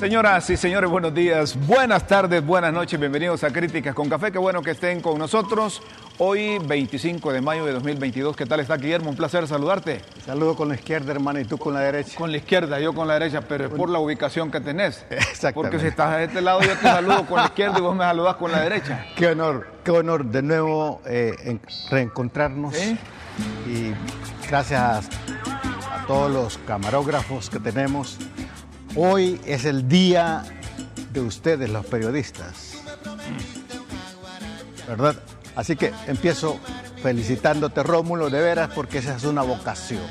Señoras 0.00 0.48
y 0.48 0.56
señores, 0.56 0.88
buenos 0.88 1.12
días, 1.12 1.54
buenas 1.66 2.06
tardes, 2.06 2.42
buenas 2.44 2.72
noches, 2.72 2.98
bienvenidos 2.98 3.44
a 3.44 3.52
Críticas 3.52 3.94
con 3.94 4.08
Café, 4.08 4.32
qué 4.32 4.38
bueno 4.38 4.62
que 4.62 4.70
estén 4.70 5.02
con 5.02 5.18
nosotros. 5.18 5.82
Hoy, 6.16 6.58
25 6.58 7.30
de 7.34 7.42
mayo 7.42 7.66
de 7.66 7.72
2022, 7.74 8.34
¿qué 8.34 8.46
tal 8.46 8.60
está 8.60 8.78
Guillermo? 8.78 9.10
Un 9.10 9.16
placer 9.16 9.46
saludarte. 9.46 10.00
Saludo 10.24 10.56
con 10.56 10.68
la 10.70 10.76
izquierda, 10.76 11.12
hermano, 11.12 11.38
y 11.38 11.44
tú 11.44 11.58
con 11.58 11.74
la 11.74 11.80
derecha. 11.80 12.16
Con 12.16 12.30
la 12.30 12.38
izquierda, 12.38 12.80
yo 12.80 12.94
con 12.94 13.08
la 13.08 13.14
derecha, 13.14 13.42
pero 13.42 13.66
es 13.66 13.70
por 13.70 13.90
la 13.90 13.98
ubicación 13.98 14.50
que 14.50 14.60
tenés. 14.60 15.04
Exactamente. 15.10 15.52
Porque 15.52 15.78
si 15.80 15.86
estás 15.88 16.08
a 16.08 16.22
este 16.22 16.40
lado, 16.40 16.62
yo 16.62 16.74
te 16.78 16.82
saludo 16.82 17.26
con 17.26 17.36
la 17.36 17.44
izquierda 17.44 17.78
y 17.78 17.82
vos 17.82 17.94
me 17.94 18.04
saludás 18.04 18.36
con 18.36 18.52
la 18.52 18.60
derecha. 18.60 19.04
Qué 19.16 19.26
honor, 19.28 19.66
qué 19.84 19.90
honor 19.90 20.24
de 20.24 20.40
nuevo 20.42 21.02
eh, 21.04 21.34
en- 21.44 21.60
reencontrarnos. 21.90 22.74
Y 23.66 23.92
gracias 24.48 24.80
a 24.80 25.00
todos 26.06 26.30
los 26.30 26.58
camarógrafos 26.66 27.50
que 27.50 27.60
tenemos. 27.60 28.18
Hoy 28.96 29.40
es 29.46 29.64
el 29.64 29.88
día 29.88 30.42
de 31.12 31.20
ustedes, 31.20 31.70
los 31.70 31.86
periodistas. 31.86 32.74
¿Verdad? 34.88 35.16
Así 35.54 35.76
que 35.76 35.92
empiezo 36.06 36.58
felicitándote, 37.02 37.82
Rómulo, 37.82 38.30
de 38.30 38.40
veras, 38.40 38.70
porque 38.74 38.98
esa 38.98 39.16
es 39.16 39.24
una 39.24 39.42
vocación. 39.42 40.02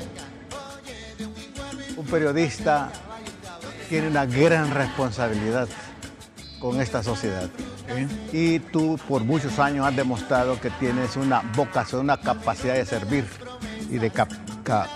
Un 1.97 2.05
periodista 2.05 2.89
tiene 3.89 4.07
una 4.07 4.25
gran 4.25 4.72
responsabilidad 4.72 5.67
con 6.59 6.80
esta 6.80 7.03
sociedad. 7.03 7.50
Y 8.31 8.59
tú 8.59 8.97
por 9.07 9.23
muchos 9.23 9.59
años 9.59 9.85
has 9.85 9.95
demostrado 9.95 10.59
que 10.61 10.69
tienes 10.69 11.16
una 11.17 11.41
vocación, 11.55 12.02
una 12.02 12.17
capacidad 12.17 12.75
de 12.75 12.85
servir 12.85 13.25
y 13.89 13.97
de 13.97 14.11
ca- 14.11 14.27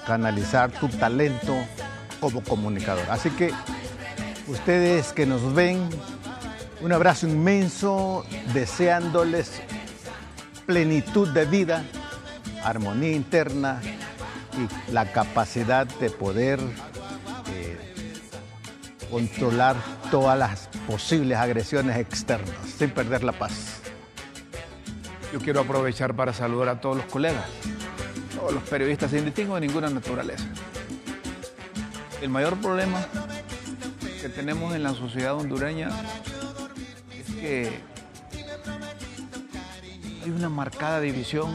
canalizar 0.05 0.71
tu 0.71 0.87
talento 0.87 1.55
como 2.23 2.41
comunicador. 2.41 3.05
Así 3.09 3.29
que 3.31 3.51
ustedes 4.47 5.11
que 5.11 5.25
nos 5.25 5.53
ven, 5.53 5.89
un 6.81 6.93
abrazo 6.93 7.27
inmenso, 7.27 8.25
deseándoles 8.53 9.61
plenitud 10.65 11.27
de 11.33 11.45
vida, 11.45 11.83
armonía 12.63 13.11
interna 13.11 13.81
y 14.53 14.91
la 14.93 15.11
capacidad 15.11 15.85
de 15.85 16.09
poder 16.09 16.59
eh, 17.49 17.77
controlar 19.11 19.75
todas 20.09 20.39
las 20.39 20.69
posibles 20.87 21.37
agresiones 21.37 21.97
externas 21.97 22.55
sin 22.77 22.89
perder 22.91 23.23
la 23.23 23.33
paz. 23.33 23.81
Yo 25.33 25.39
quiero 25.39 25.61
aprovechar 25.61 26.15
para 26.15 26.31
saludar 26.31 26.69
a 26.69 26.79
todos 26.79 26.97
los 26.97 27.05
colegas, 27.07 27.43
todos 28.35 28.53
los 28.53 28.63
periodistas, 28.63 29.11
sin 29.11 29.25
distingo 29.25 29.55
de 29.55 29.67
ninguna 29.67 29.89
naturaleza. 29.89 30.45
El 32.23 32.29
mayor 32.29 32.55
problema 32.61 33.05
que 34.21 34.29
tenemos 34.29 34.73
en 34.73 34.81
la 34.81 34.93
sociedad 34.93 35.35
hondureña 35.35 35.89
es 37.11 37.35
que 37.35 37.69
hay 40.23 40.29
una 40.31 40.47
marcada 40.47 41.01
división 41.01 41.53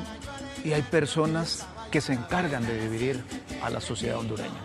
y 0.63 0.75
hay 0.75 0.83
personas 0.83 1.67
que 1.91 2.03
se 2.03 2.13
encargan 2.13 2.67
de 2.67 2.83
dividir 2.83 3.25
a 3.63 3.71
la 3.71 3.81
sociedad 3.81 4.19
hondureña. 4.19 4.61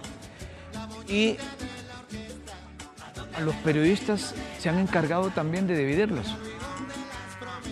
Y 1.07 1.37
los 3.41 3.55
periodistas 3.63 4.35
se 4.59 4.67
han 4.67 4.79
encargado 4.79 5.29
también 5.29 5.67
de 5.67 5.77
dividirlos. 5.77 6.27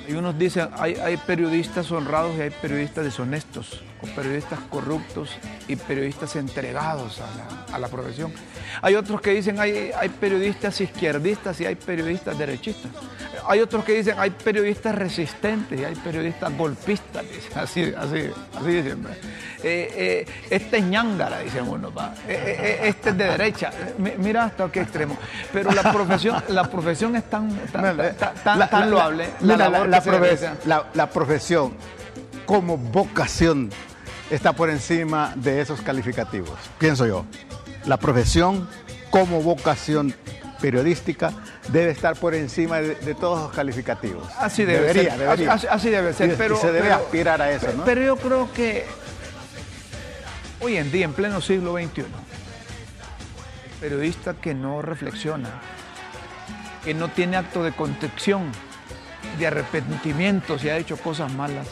Y 0.07 0.13
unos 0.13 0.39
dicen, 0.39 0.69
hay 0.77 1.17
periodistas 1.27 1.91
honrados 1.91 2.37
y 2.37 2.43
hay 2.43 2.49
periodistas 2.49 3.03
deshonestos, 3.03 3.81
o 4.01 4.07
periodistas 4.15 4.59
corruptos 4.69 5.29
y 5.67 5.75
periodistas 5.75 6.35
entregados 6.35 7.19
a 7.21 7.27
la, 7.69 7.75
a 7.75 7.79
la 7.79 7.87
profesión. 7.87 8.33
Hay 8.81 8.95
otros 8.95 9.21
que 9.21 9.31
dicen, 9.31 9.59
hay, 9.59 9.91
hay 9.97 10.09
periodistas 10.09 10.79
izquierdistas 10.81 11.59
y 11.61 11.65
hay 11.65 11.75
periodistas 11.75 12.37
derechistas. 12.37 12.91
Hay 13.47 13.59
otros 13.59 13.83
que 13.83 13.93
dicen, 13.93 14.15
hay 14.17 14.29
periodistas 14.31 14.95
resistentes 14.95 15.79
y 15.79 15.83
hay 15.83 15.95
periodistas 15.95 16.55
golpistas, 16.57 17.23
dicen, 17.31 17.57
así, 17.59 17.93
así, 17.97 18.29
así 18.59 18.67
dicen. 18.67 19.05
Eh, 19.63 19.93
eh, 19.95 20.25
este 20.49 20.77
es 20.77 20.83
ñángara, 20.83 21.39
dicen 21.39 21.67
uno. 21.67 21.91
Eh, 22.27 22.79
este 22.83 23.11
es 23.11 23.17
de 23.17 23.25
derecha. 23.25 23.71
Mi- 23.99 24.13
Mira 24.17 24.45
hasta 24.45 24.71
qué 24.71 24.81
extremo. 24.81 25.17
Pero 25.53 25.71
la 25.71 25.91
profesión, 25.91 26.43
la 26.47 26.63
profesión 26.63 27.15
es 27.15 27.29
tan, 27.29 27.49
tan, 27.71 27.95
tan, 27.97 28.15
tan- 28.43 28.59
La- 28.59 28.67
tan 28.69 28.79
la- 28.81 28.85
loable. 28.87 29.29
la 30.95 31.09
profesión 31.09 31.73
como 32.45 32.77
vocación 32.77 33.69
está 34.31 34.53
por 34.53 34.69
encima 34.69 35.33
de 35.35 35.61
esos 35.61 35.81
calificativos, 35.81 36.57
pienso 36.79 37.05
yo. 37.05 37.25
La 37.85 37.97
profesión 37.97 38.67
como 39.09 39.41
vocación 39.41 40.13
periodística 40.61 41.31
debe 41.69 41.91
estar 41.91 42.15
por 42.15 42.33
encima 42.35 42.79
de, 42.79 42.95
de 42.95 43.13
todos 43.15 43.41
los 43.41 43.51
calificativos. 43.51 44.27
Así 44.39 44.63
debe 44.63 44.81
debería, 44.87 45.11
ser. 45.11 45.19
Debería. 45.19 45.53
Así, 45.53 45.67
así 45.67 45.89
debe 45.89 46.13
ser. 46.13 46.29
Y- 46.29 46.33
y 46.33 46.35
pero, 46.37 46.55
se 46.55 46.67
debe 46.67 46.81
pero- 46.89 46.95
aspirar 46.95 47.41
a 47.41 47.51
eso, 47.51 47.67
¿no? 47.75 47.83
Pero 47.83 48.01
yo 48.01 48.15
creo 48.17 48.51
que 48.53 48.85
hoy 50.59 50.77
en 50.77 50.91
día, 50.91 51.05
en 51.05 51.13
pleno 51.13 51.41
siglo 51.41 51.73
XXI, 51.73 52.01
el 52.01 52.07
periodista 53.79 54.35
que 54.35 54.53
no 54.53 54.81
reflexiona, 54.83 55.49
que 56.85 56.93
no 56.93 57.09
tiene 57.09 57.37
acto 57.37 57.63
de 57.63 57.71
contrición, 57.71 58.51
de 59.39 59.47
arrepentimiento 59.47 60.59
si 60.59 60.69
ha 60.69 60.77
hecho 60.77 60.97
cosas 60.97 61.33
malas, 61.33 61.67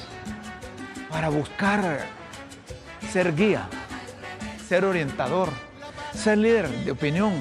para 1.09 1.29
buscar 1.29 1.99
ser 3.11 3.35
guía, 3.35 3.67
ser 4.67 4.85
orientador, 4.85 5.49
ser 6.15 6.37
líder 6.37 6.69
de 6.69 6.91
opinión, 6.91 7.33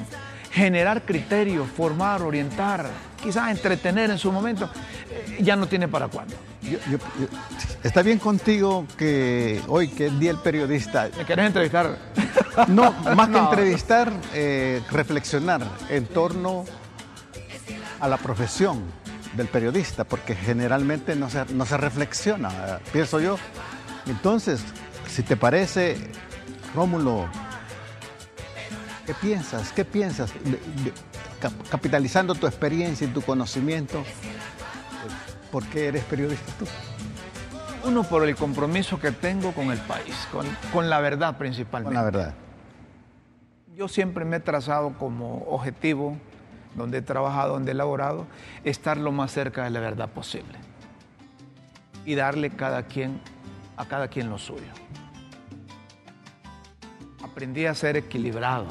generar 0.51 1.03
criterios, 1.03 1.69
formar, 1.77 2.23
orientar, 2.23 2.87
quizás 3.23 3.51
entretener 3.51 4.11
en 4.11 4.19
su 4.19 4.33
momento, 4.33 4.71
eh, 5.11 5.39
ya 5.41 5.57
no 5.57 5.67
tiene 5.67 5.89
para 5.89 6.09
cuándo. 6.09 6.35
Yo- 6.63 6.79
yo- 6.91 6.99
yo- 6.99 7.29
está 7.83 8.03
bien 8.03 8.19
contigo 8.19 8.87
que 8.97 9.61
hoy, 9.69 9.89
que 9.89 10.07
es 10.07 10.19
Día 10.19 10.33
del 10.33 10.43
Periodista, 10.43 11.09
¿Me 11.17 11.25
querés 11.25 11.47
entrevistar? 11.47 11.97
no, 12.69 12.93
más 13.15 13.29
que 13.29 13.39
entrevistar, 13.39 14.13
eh, 14.35 14.83
reflexionar 14.91 15.63
en 15.91 16.07
torno 16.07 16.65
a 18.01 18.09
la 18.09 18.17
profesión 18.17 18.83
del 19.35 19.47
periodista, 19.49 20.05
porque 20.05 20.35
generalmente 20.35 21.15
no 21.15 21.29
se, 21.31 21.45
no 21.53 21.67
se 21.67 21.77
reflexiona, 21.77 22.79
pienso 22.93 23.21
yo. 23.21 23.39
Entonces, 24.07 24.61
si 25.09 25.23
te 25.23 25.37
parece, 25.37 25.97
Rómulo, 26.75 27.29
¿qué 29.07 29.15
piensas? 29.15 29.73
¿Qué 29.73 29.85
piensas? 29.85 30.33
Capitalizando 31.71 32.35
tu 32.35 32.47
experiencia 32.47 33.07
y 33.07 33.11
tu 33.11 33.23
conocimiento, 33.23 34.05
¿por 35.51 35.65
qué 35.67 35.89
eres 35.89 36.05
periodista 36.05 36.53
tú? 36.59 36.67
Uno 37.89 38.03
por 38.03 38.29
el 38.29 38.37
compromiso 38.37 39.01
que 39.01 39.13
tengo 39.13 39.53
con 39.53 39.71
el 39.71 39.79
país, 39.79 40.15
con, 40.31 40.47
con 40.73 40.91
la 40.91 41.01
verdad 41.01 41.39
principalmente. 41.39 41.95
Con 41.95 41.95
la 41.95 42.11
verdad. 42.11 42.35
Yo 43.75 43.89
siempre 43.89 44.25
me 44.25 44.39
he 44.39 44.41
trazado 44.41 44.95
como 44.99 45.45
objetivo, 45.45 46.17
donde 46.75 46.99
he 46.99 47.03
trabajado, 47.03 47.55
donde 47.55 47.71
he 47.71 47.75
elaborado, 47.75 48.27
estar 48.65 48.97
lo 48.97 49.13
más 49.13 49.33
cerca 49.33 49.65
de 49.65 49.71
la 49.71 49.81
verdad 49.81 50.09
posible 50.09 50.59
y 52.05 52.15
darle 52.15 52.51
cada 52.51 52.83
quien, 52.85 53.21
a 53.77 53.85
cada 53.85 54.09
quien 54.09 54.31
lo 54.31 54.39
suyo. 54.39 54.65
Aprendí 57.39 57.67
a 57.67 57.75
ser 57.77 57.97
equilibrado, 57.97 58.67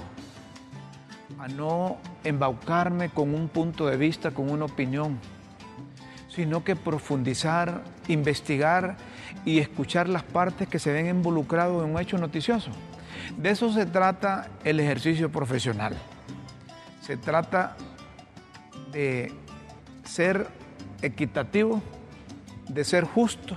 a 1.40 1.48
no 1.48 2.00
embaucarme 2.26 3.08
con 3.08 3.34
un 3.34 3.48
punto 3.48 3.88
de 3.88 3.96
vista, 3.96 4.32
con 4.32 4.50
una 4.52 4.66
opinión, 4.66 5.20
sino 6.28 6.66
que 6.66 6.76
profundizar, 6.76 7.82
investigar 8.10 8.98
y 9.46 9.60
escuchar 9.60 10.10
las 10.10 10.24
partes 10.24 10.68
que 10.68 10.80
se 10.80 10.92
ven 10.92 11.08
involucrados 11.08 11.82
en 11.82 11.96
un 11.96 12.02
hecho 12.02 12.18
noticioso. 12.18 12.72
De 13.38 13.52
eso 13.52 13.72
se 13.72 13.86
trata 13.86 14.50
el 14.66 14.82
ejercicio 14.82 15.32
profesional. 15.32 15.96
Se 17.00 17.16
trata 17.16 17.78
de 18.92 19.32
ser 20.04 20.46
equitativo, 21.02 21.82
de 22.68 22.84
ser 22.84 23.06
justo, 23.06 23.56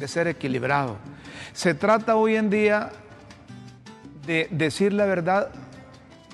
de 0.00 0.08
ser 0.08 0.26
equilibrado. 0.26 0.96
Se 1.52 1.74
trata 1.74 2.16
hoy 2.16 2.34
en 2.34 2.50
día 2.50 2.90
de 4.26 4.48
decir 4.50 4.92
la 4.92 5.04
verdad, 5.04 5.50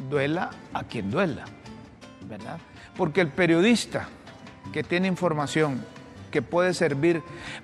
duela 0.09 0.51
a 0.73 0.85
quien 0.85 1.11
duela, 1.11 1.45
¿verdad? 2.29 2.59
Porque 2.97 3.21
el 3.21 3.29
periodista 3.29 4.09
que 4.73 4.83
tiene 4.83 5.09
información 5.09 5.85
que 6.31 6.43
puede 6.43 6.75
servir 6.75 7.23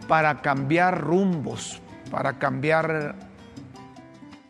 para 0.09 0.41
cambiar 0.41 1.01
rumbos, 1.01 1.81
para 2.11 2.39
cambiar 2.39 3.15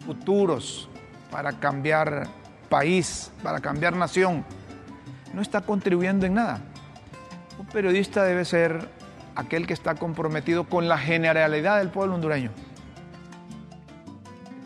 futuros, 0.05 0.89
para 1.31 1.55
cambiar 1.55 2.29
país, 2.69 3.33
para 3.43 3.61
cambiar 3.61 3.97
nación, 3.97 4.45
no 5.33 5.43
está 5.43 5.63
contribuyendo 5.63 6.27
en 6.27 6.35
nada. 6.35 6.61
Un 7.59 7.67
periodista 7.67 8.25
debe 8.25 8.45
ser 8.45 8.89
aquel 9.35 9.67
que 9.67 9.73
está 9.73 9.97
comprometido 9.97 10.65
con 10.65 10.89
la 10.89 10.99
generalidad 10.99 11.79
del 11.79 11.89
pueblo 11.89 12.15
hondureño. 12.15 12.51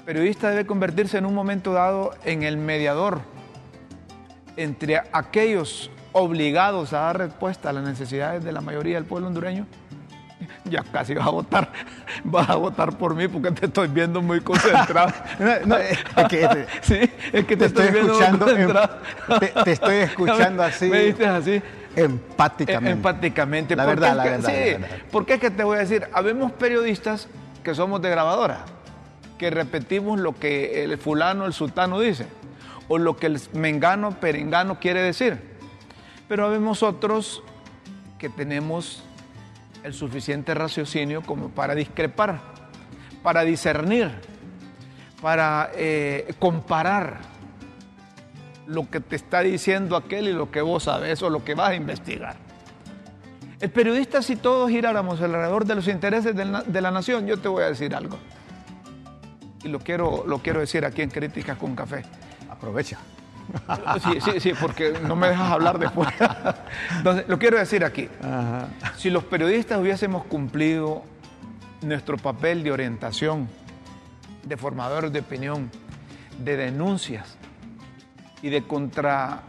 Periodista 0.09 0.49
debe 0.49 0.65
convertirse 0.65 1.19
en 1.19 1.27
un 1.27 1.35
momento 1.35 1.75
dado 1.75 2.15
en 2.25 2.43
el 2.43 2.57
mediador 2.57 3.21
entre 4.57 5.03
aquellos 5.13 5.91
obligados 6.13 6.95
a 6.95 7.01
dar 7.01 7.19
respuesta 7.19 7.69
a 7.69 7.75
las 7.75 7.85
necesidades 7.85 8.43
de 8.43 8.51
la 8.51 8.63
mayoría 8.63 8.95
del 8.95 9.05
pueblo 9.05 9.27
hondureño. 9.29 9.67
Ya 10.65 10.83
casi 10.83 11.13
vas 11.13 11.27
a 11.27 11.31
votar, 11.31 11.71
vas 12.25 12.49
a 12.49 12.55
votar 12.55 12.97
por 12.97 13.15
mí 13.15 13.29
porque 13.29 13.51
te 13.51 13.67
estoy 13.67 13.89
viendo 13.89 14.23
muy 14.23 14.41
concentrado. 14.41 15.13
es 15.39 16.29
que, 16.29 16.67
sí, 16.81 17.01
es 17.31 17.45
que 17.45 17.57
te, 17.59 17.67
estoy, 17.67 17.89
escuchando, 17.89 18.47
te, 19.65 19.73
estoy 19.73 19.97
escuchando 19.97 20.63
así. 20.63 20.87
Me 20.89 21.01
dices 21.01 21.27
así. 21.27 21.63
Empáticamente. 21.95 22.93
Empáticamente. 22.93 23.77
La 23.77 23.85
verdad, 23.85 24.17
la, 24.17 24.25
verdad, 24.25 24.51
sí, 24.51 24.83
porque 25.11 25.35
es 25.35 25.41
que 25.41 25.51
te 25.51 25.65
voy 25.65 25.77
a 25.77 25.81
decir, 25.81 26.09
habemos 26.15 26.51
periodistas 26.53 27.29
que 27.63 27.75
somos 27.75 28.01
de 28.01 28.09
grabadora, 28.09 28.65
que 29.39 29.51
repetimos 29.51 30.19
lo 30.21 30.35
que 30.35 30.85
el 30.85 30.99
fulano, 30.99 31.47
el 31.47 31.53
sultano 31.53 32.01
dice, 32.01 32.27
o 32.89 32.99
lo 32.99 33.17
que 33.17 33.27
el 33.27 33.41
mengano, 33.55 34.19
perengano 34.21 34.79
quiere 34.81 35.01
decir. 35.01 35.39
Pero 36.29 36.45
habemos 36.45 36.83
otros 36.83 37.43
que 38.19 38.29
tenemos 38.29 39.03
el 39.85 39.95
suficiente 39.95 40.55
raciocinio 40.55 41.23
como 41.23 41.49
para 41.51 41.75
discrepar, 41.75 42.41
para 43.23 43.43
discernir, 43.45 44.11
para 45.23 45.71
eh, 45.75 46.35
comparar 46.39 47.21
lo 48.67 48.91
que 48.91 49.01
te 49.01 49.17
está 49.17 49.41
diciendo 49.41 49.97
aquel 49.97 50.29
y 50.29 50.33
lo 50.33 50.51
que 50.51 50.61
vos 50.61 50.85
sabes 50.85 51.23
o 51.23 51.31
lo 51.31 51.45
que 51.45 51.55
vas 51.55 51.71
a 51.71 51.75
investigar. 51.75 52.37
El 53.61 53.71
periodista, 53.71 54.23
si 54.23 54.37
todos 54.37 54.71
giráramos 54.71 55.21
alrededor 55.21 55.65
de 55.65 55.75
los 55.75 55.89
intereses 55.89 56.35
de 56.37 56.81
la 56.81 56.91
nación, 56.91 57.27
yo 57.27 57.39
te 57.39 57.49
voy 57.49 57.65
a 57.65 57.69
decir 57.69 57.95
algo. 57.95 58.19
Y 59.65 59.69
lo 59.69 59.81
quiero, 59.81 60.25
lo 60.27 60.39
quiero 60.39 60.61
decir 60.61 60.85
aquí 60.85 61.03
en 61.03 61.11
Críticas 61.11 61.59
con 61.59 61.75
Café. 61.75 62.05
Aprovecha. 62.51 62.99
Sí, 64.05 64.21
sí, 64.21 64.41
sí, 64.41 64.53
porque 64.61 64.99
no 65.03 65.17
me 65.17 65.29
dejas 65.29 65.51
hablar 65.51 65.79
después. 65.79 66.09
Entonces, 66.97 67.27
lo 67.29 67.39
quiero 67.39 67.59
decir 67.59 67.85
aquí. 67.85 68.09
Si 68.97 69.11
los 69.11 69.25
periodistas 69.25 69.79
hubiésemos 69.79 70.25
cumplido 70.25 71.03
nuestro 71.81 72.17
papel 72.19 72.63
de 72.63 72.73
orientación, 72.73 73.49
de 74.45 74.57
formadores 74.57 75.13
de 75.13 75.21
opinión, 75.21 75.71
de 76.39 76.57
denuncias 76.57 77.37
y 78.43 78.51
de 78.51 78.63
contraponer 78.65 79.43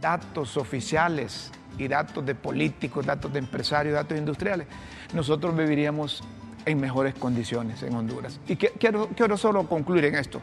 datos 0.00 0.56
oficiales 0.56 1.50
y 1.78 1.88
datos 1.88 2.24
de 2.24 2.34
políticos, 2.34 3.04
datos 3.04 3.32
de 3.32 3.38
empresarios, 3.38 3.94
datos 3.94 4.16
industriales, 4.16 4.66
nosotros 5.12 5.56
viviríamos 5.56 6.22
en 6.66 6.80
mejores 6.80 7.14
condiciones 7.14 7.82
en 7.82 7.94
Honduras. 7.94 8.40
Y 8.48 8.56
quiero, 8.56 9.08
quiero 9.08 9.36
solo 9.36 9.68
concluir 9.68 10.04
en 10.06 10.14
esto. 10.16 10.40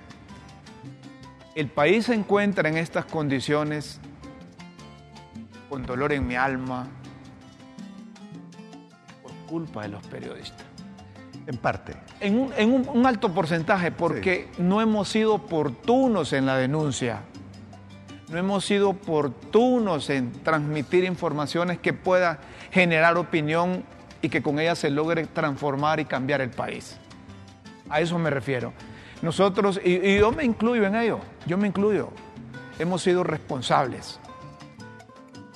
El 1.56 1.68
país 1.68 2.06
se 2.06 2.14
encuentra 2.14 2.70
en 2.70 2.78
estas 2.78 3.06
condiciones 3.06 4.00
con 5.70 5.86
dolor 5.86 6.12
en 6.12 6.28
mi 6.28 6.36
alma 6.36 6.88
por 9.22 9.32
culpa 9.48 9.84
de 9.84 9.90
los 9.90 10.06
periodistas. 10.08 10.66
En 11.48 11.58
parte. 11.58 11.96
En 12.20 12.38
un, 12.40 13.06
alto 13.06 13.34
porcentaje, 13.34 13.92
porque 13.92 14.50
no 14.58 14.82
hemos 14.82 15.10
sido 15.10 15.36
oportunos 15.36 16.34
en 16.34 16.46
la 16.46 16.58
denuncia. 16.58 17.22
No 18.30 18.38
hemos 18.38 18.64
sido 18.64 18.90
oportunos 18.90 20.10
en 20.10 20.32
transmitir 20.44 21.04
informaciones 21.04 21.80
que 21.80 21.94
puedan 21.94 22.38
generar 22.72 23.18
opinión 23.18 23.84
y 24.22 24.30
que 24.30 24.42
con 24.42 24.60
ella 24.60 24.76
se 24.76 24.90
logre 24.90 25.26
transformar 25.26 26.00
y 26.00 26.06
cambiar 26.06 26.42
el 26.42 26.52
país. 26.52 26.98
A 27.90 28.02
eso 28.02 28.18
me 28.18 28.30
refiero. 28.30 28.74
Nosotros, 29.22 29.80
y, 29.84 30.18
yo 30.18 30.32
me 30.32 30.44
incluyo 30.44 30.86
en 30.86 30.96
ello, 30.96 31.20
yo 31.46 31.58
me 31.58 31.68
incluyo, 31.68 32.10
hemos 32.80 33.04
sido 33.04 33.24
responsables 33.24 34.20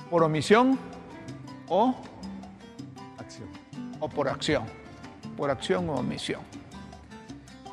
por 0.09 0.23
omisión 0.23 0.77
o 1.67 1.95
acción. 3.17 3.49
O 3.99 4.09
por 4.09 4.29
acción, 4.29 4.63
por 5.35 5.49
acción 5.49 5.89
o 5.89 5.93
omisión. 5.93 6.41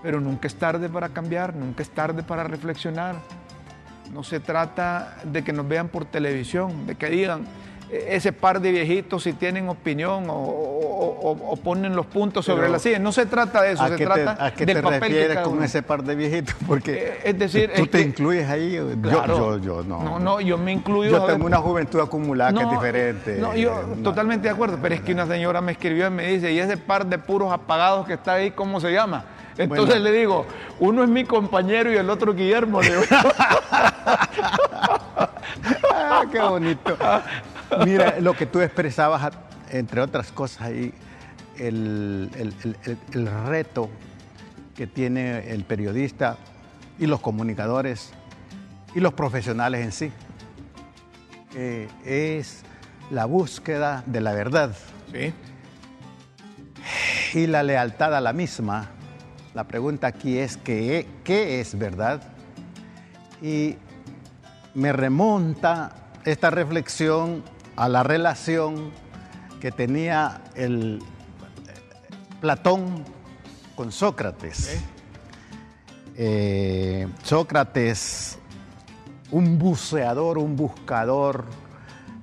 Pero 0.03 0.21
nunca 0.21 0.47
es 0.47 0.55
tarde 0.55 0.89
para 0.89 1.11
cambiar, 1.11 1.55
nunca 1.55 1.83
es 1.83 1.91
tarde 1.91 2.23
para 2.23 2.45
reflexionar. 2.45 3.17
No 4.13 4.23
se 4.23 4.41
trata 4.41 5.17
de 5.25 5.45
que 5.45 5.53
nos 5.53 5.69
vean 5.69 5.89
por 5.89 6.05
televisión, 6.05 6.87
de 6.87 6.97
que 6.97 7.09
digan, 7.09 7.45
ese 7.93 8.33
par 8.33 8.61
de 8.61 8.71
viejitos 8.71 9.23
si 9.23 9.35
tienen 9.35 9.69
opinión 9.69 10.25
o, 10.29 11.59
ponen 11.63 11.95
los 11.95 12.07
puntos 12.07 12.45
sobre 12.45 12.69
la 12.69 12.79
silla. 12.79 12.99
No 12.99 13.13
se 13.13 13.27
trata 13.27 13.63
de 13.63 13.73
eso, 13.73 13.87
se 13.87 13.97
trata 14.05 14.47
¿a 14.47 14.55
qué 14.55 14.67
te 14.67 14.81
refieres 14.81 15.39
con 15.39 15.63
ese 15.63 15.83
par 15.83 16.03
de 16.03 16.15
viejitos? 16.15 16.55
Porque 16.67 16.93
eh, 16.93 17.21
es 17.25 17.39
decir, 17.39 17.71
tú 17.77 17.87
te 17.87 18.01
incluyes 18.01 18.49
ahí. 18.49 18.73
yo, 18.73 19.59
yo, 19.59 19.83
no. 19.83 20.03
No, 20.03 20.19
no, 20.19 20.41
yo 20.41 20.59
me 20.59 20.73
incluyo. 20.73 21.11
Yo 21.11 21.25
tengo 21.25 21.47
una 21.47 21.59
juventud 21.59 22.01
acumulada 22.01 22.53
que 22.53 22.65
es 22.65 22.71
diferente. 22.71 23.37
No, 23.39 23.55
yo 23.55 23.73
totalmente 24.03 24.49
de 24.49 24.55
acuerdo, 24.55 24.79
pero 24.81 24.95
es 24.95 25.03
que 25.03 25.13
una 25.13 25.27
señora 25.27 25.61
me 25.61 25.73
escribió 25.73 26.07
y 26.07 26.11
me 26.11 26.27
dice, 26.27 26.53
¿y 26.53 26.59
ese 26.59 26.77
par 26.77 27.07
de 27.07 27.19
puros 27.19 27.53
apagados 27.53 28.07
que 28.07 28.15
está 28.15 28.35
ahí, 28.35 28.53
cómo 28.53 28.81
se 28.81 28.93
llama? 28.93 29.25
Entonces 29.59 30.01
le 30.01 30.13
digo, 30.13 30.47
uno 30.81 31.03
es 31.03 31.11
mi 31.11 31.25
compañero 31.25 31.93
y 31.93 31.97
el 31.97 32.09
otro 32.09 32.33
Guillermo. 32.35 32.81
ah, 35.93 36.25
qué 36.31 36.41
bonito. 36.41 36.97
Mira, 37.85 38.21
lo 38.21 38.35
que 38.35 38.47
tú 38.47 38.61
expresabas, 38.61 39.33
entre 39.71 40.01
otras 40.01 40.31
cosas, 40.33 40.63
ahí, 40.63 40.93
el, 41.59 42.31
reto 43.47 43.89
que 44.75 44.87
tiene 44.87 45.51
el 45.51 45.65
periodista 45.65 46.37
y 46.99 47.07
los 47.07 47.21
comunicadores 47.21 48.13
y 48.95 49.01
los 49.01 49.15
profesionales 49.15 49.85
en 49.85 49.93
sí, 49.93 50.13
es 52.05 52.63
la 53.11 53.27
búsqueda 53.27 54.03
de 54.07 54.21
la 54.21 54.33
verdad. 54.33 54.75
Y 57.35 57.47
la 57.47 57.63
lealtad 57.63 58.15
a 58.15 58.21
la 58.21 58.33
misma. 58.33 58.91
La 59.55 59.65
pregunta 59.65 60.07
aquí 60.07 60.39
es, 60.39 60.57
¿qué, 60.57 61.07
qué 61.25 61.61
es 61.61 61.79
verdad? 61.79 62.23
Y 63.43 63.77
me 64.75 64.93
remonta 64.93 65.93
esta 66.25 66.51
reflexión 66.51 67.43
a 67.77 67.89
la 67.89 68.03
relación 68.03 68.91
que 69.61 69.71
tenía 69.71 70.43
el 70.55 71.01
Platón 72.41 73.05
con 73.77 73.93
Sócrates. 73.93 74.83
Eh, 76.17 77.09
Sócrates, 77.23 78.39
un 79.31 79.59
buceador, 79.59 80.39
un 80.39 80.57
buscador 80.57 81.47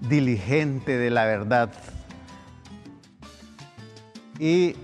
diligente 0.02 0.98
de 0.98 1.10
la 1.10 1.26
verdad. 1.26 1.72
Y 4.38 4.76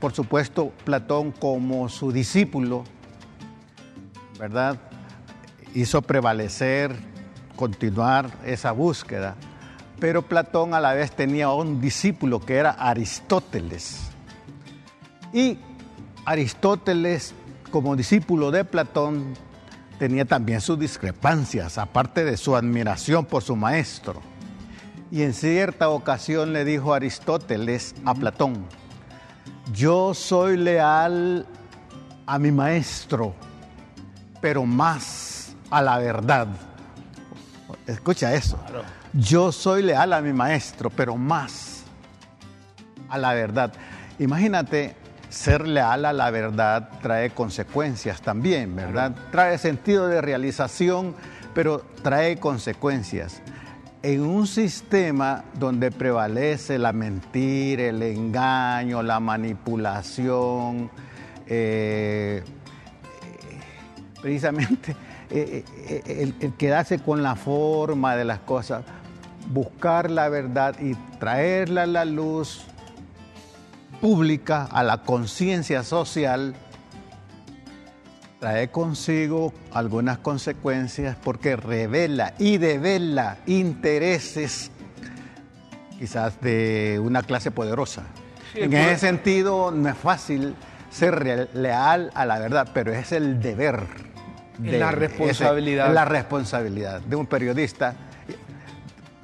por 0.00 0.12
supuesto 0.12 0.72
Platón 0.84 1.32
como 1.32 1.88
su 1.88 2.12
discípulo, 2.12 2.84
¿verdad? 4.38 4.78
Hizo 5.74 6.02
prevalecer, 6.02 6.94
continuar 7.56 8.30
esa 8.44 8.72
búsqueda. 8.72 9.36
Pero 10.00 10.22
Platón 10.22 10.74
a 10.74 10.80
la 10.80 10.92
vez 10.92 11.12
tenía 11.12 11.50
un 11.50 11.80
discípulo 11.80 12.40
que 12.40 12.56
era 12.56 12.70
Aristóteles. 12.70 14.10
Y 15.32 15.58
Aristóteles, 16.24 17.34
como 17.70 17.96
discípulo 17.96 18.50
de 18.50 18.64
Platón, 18.64 19.34
tenía 19.98 20.24
también 20.24 20.60
sus 20.60 20.78
discrepancias, 20.78 21.78
aparte 21.78 22.24
de 22.24 22.36
su 22.36 22.56
admiración 22.56 23.24
por 23.24 23.42
su 23.42 23.56
maestro. 23.56 24.20
Y 25.10 25.22
en 25.22 25.32
cierta 25.32 25.88
ocasión 25.90 26.52
le 26.52 26.64
dijo 26.64 26.92
Aristóteles 26.92 27.94
a 28.04 28.14
Platón, 28.14 28.66
yo 29.72 30.12
soy 30.14 30.56
leal 30.56 31.46
a 32.26 32.38
mi 32.38 32.50
maestro, 32.50 33.34
pero 34.40 34.64
más 34.64 35.54
a 35.70 35.82
la 35.82 35.98
verdad. 35.98 36.48
Escucha 37.86 38.34
eso. 38.34 38.58
Yo 39.12 39.52
soy 39.52 39.82
leal 39.82 40.12
a 40.12 40.20
mi 40.20 40.32
maestro, 40.32 40.90
pero 40.90 41.16
más 41.16 41.84
a 43.08 43.18
la 43.18 43.34
verdad. 43.34 43.72
Imagínate, 44.18 44.96
ser 45.28 45.66
leal 45.66 46.04
a 46.04 46.12
la 46.12 46.30
verdad 46.30 46.88
trae 47.02 47.30
consecuencias 47.30 48.22
también, 48.22 48.74
¿verdad? 48.76 49.14
Trae 49.32 49.58
sentido 49.58 50.06
de 50.06 50.20
realización, 50.20 51.14
pero 51.54 51.80
trae 52.02 52.36
consecuencias. 52.36 53.42
En 54.02 54.20
un 54.20 54.46
sistema 54.46 55.44
donde 55.58 55.90
prevalece 55.90 56.78
la 56.78 56.92
mentira, 56.92 57.84
el 57.84 58.02
engaño, 58.02 59.02
la 59.02 59.18
manipulación, 59.18 60.90
eh, 61.46 62.44
precisamente 64.20 64.94
eh, 65.30 65.64
eh, 65.88 66.02
el, 66.06 66.34
el 66.40 66.54
quedarse 66.54 66.98
con 66.98 67.22
la 67.22 67.36
forma 67.36 68.16
de 68.16 68.24
las 68.24 68.40
cosas, 68.40 68.84
buscar 69.48 70.10
la 70.10 70.28
verdad 70.28 70.76
y 70.80 70.94
traerla 71.18 71.82
a 71.82 71.86
la 71.86 72.04
luz 72.04 72.64
pública, 74.00 74.64
a 74.70 74.82
la 74.82 74.98
conciencia 74.98 75.82
social, 75.82 76.54
trae 78.44 78.68
consigo 78.68 79.54
algunas 79.72 80.18
consecuencias 80.18 81.16
porque 81.22 81.56
revela 81.56 82.34
y 82.38 82.58
devela 82.58 83.38
intereses 83.46 84.70
quizás 85.98 86.38
de 86.42 87.00
una 87.02 87.22
clase 87.22 87.50
poderosa. 87.50 88.02
en 88.54 88.74
ese 88.74 88.98
sentido 88.98 89.70
no 89.70 89.88
es 89.88 89.96
fácil 89.96 90.54
ser 90.90 91.48
leal 91.54 92.10
a 92.14 92.26
la 92.26 92.38
verdad, 92.38 92.68
pero 92.74 92.92
es 92.92 93.12
el 93.12 93.40
deber. 93.40 94.13
De 94.58 94.78
la 94.78 94.92
responsabilidad. 94.92 95.92
la 95.92 96.04
responsabilidad 96.04 97.00
de 97.00 97.16
un 97.16 97.26
periodista 97.26 97.96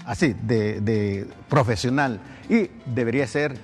así, 0.04 0.34
de, 0.42 1.28
profesional. 1.48 2.20
Y 2.48 2.68
debería 2.86 3.26
ser 3.26 3.56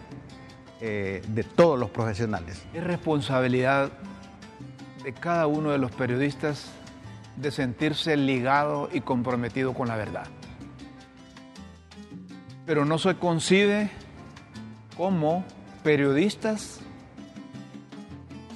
eh, 0.81 1.23
de 1.27 1.43
todos 1.43 1.79
los 1.79 1.91
profesionales. 1.91 2.63
Es 2.73 2.85
responsabilidad 2.85 3.91
de 5.03 5.13
cada 5.13 5.47
uno 5.47 5.71
de 5.71 5.79
los 5.79 5.91
periodistas 5.91 6.71
de 7.37 7.51
sentirse 7.51 8.17
ligado 8.17 8.89
y 8.93 9.01
comprometido 9.01 9.75
con 9.75 9.89
la 9.89 9.97
verdad. 9.97 10.27
Pero 12.65 12.85
no 12.85 12.99
se 12.99 13.17
concibe 13.17 13.91
como 14.97 15.45
periodistas 15.83 16.81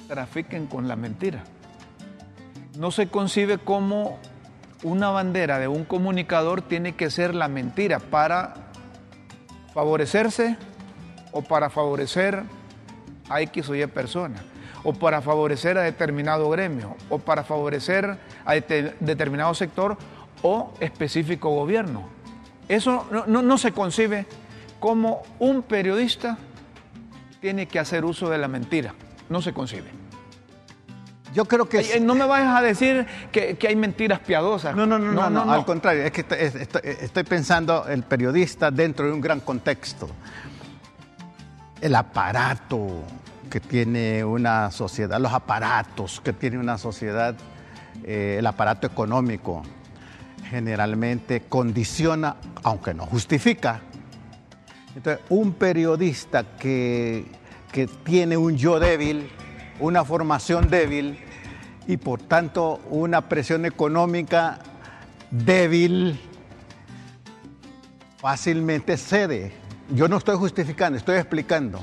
trafiquen 0.07 0.67
con 0.67 0.87
la 0.87 0.95
mentira. 0.95 1.43
No 2.77 2.91
se 2.91 3.07
concibe 3.07 3.57
como 3.57 4.19
una 4.83 5.09
bandera 5.09 5.59
de 5.59 5.67
un 5.67 5.83
comunicador 5.85 6.61
tiene 6.61 6.95
que 6.95 7.09
ser 7.09 7.35
la 7.35 7.47
mentira 7.47 7.99
para 7.99 8.55
favorecerse 9.73 10.57
o 11.31 11.41
para 11.41 11.69
favorecer 11.69 12.43
a 13.29 13.41
X 13.41 13.69
o 13.69 13.75
Y 13.75 13.85
persona, 13.87 14.43
o 14.83 14.93
para 14.93 15.21
favorecer 15.21 15.77
a 15.77 15.81
determinado 15.81 16.49
gremio, 16.49 16.95
o 17.09 17.19
para 17.19 17.43
favorecer 17.43 18.17
a 18.45 18.53
determinado 18.53 19.53
sector 19.53 19.97
o 20.41 20.73
específico 20.79 21.49
gobierno. 21.49 22.09
Eso 22.67 23.07
no, 23.27 23.57
se 23.57 23.71
concibe 23.71 24.25
como 24.79 25.23
un 25.39 25.61
periodista 25.61 26.37
tiene 27.39 27.67
que 27.67 27.79
hacer 27.79 28.05
uso 28.05 28.29
de 28.29 28.37
la 28.37 28.47
mentira. 28.47 28.93
No 29.29 29.41
se 29.41 29.53
concibe. 29.53 30.00
Yo 31.33 31.45
creo 31.45 31.67
que... 31.67 31.99
No 31.99 32.15
me 32.15 32.25
vayas 32.25 32.55
a 32.55 32.61
decir 32.61 33.05
que, 33.31 33.57
hay 33.67 33.75
mentiras 33.75 34.19
piadosas. 34.19 34.75
No, 34.75 34.85
no, 34.85 34.99
no, 34.99 35.11
no, 35.11 35.29
no, 35.29 35.51
al 35.51 35.65
contrario, 35.65 36.03
es 36.03 36.11
que 36.11 36.25
estoy, 37.01 37.23
pensando 37.23 37.85
el 37.87 38.03
periodista 38.03 38.69
dentro 38.71 39.05
de 39.05 39.13
un 39.13 39.21
gran 39.21 39.39
contexto. 39.39 40.09
El 41.79 41.95
aparato 41.95 43.03
que 43.49 43.59
tiene 43.59 44.23
una 44.23 44.71
sociedad, 44.71 45.19
los 45.19 45.33
aparatos 45.33 46.21
que 46.21 46.33
tiene 46.33 46.57
una 46.57 46.77
sociedad, 46.77 47.35
eh, 48.03 48.37
el 48.39 48.47
aparato 48.47 48.87
económico, 48.87 49.63
generalmente 50.49 51.43
condiciona, 51.47 52.35
aunque 52.63 52.93
no 52.93 53.05
justifica. 53.05 53.81
Entonces, 54.95 55.23
un 55.29 55.53
periodista 55.53 56.43
que, 56.57 57.25
que 57.71 57.87
tiene 57.87 58.35
un 58.35 58.57
yo 58.57 58.79
débil, 58.79 59.29
una 59.81 60.05
formación 60.05 60.69
débil 60.69 61.19
y 61.87 61.97
por 61.97 62.21
tanto 62.21 62.79
una 62.89 63.27
presión 63.27 63.65
económica 63.65 64.59
débil, 65.31 66.19
fácilmente 68.17 68.95
cede. 68.95 69.51
Yo 69.93 70.07
no 70.07 70.17
estoy 70.17 70.37
justificando, 70.37 70.97
estoy 70.97 71.17
explicando. 71.17 71.81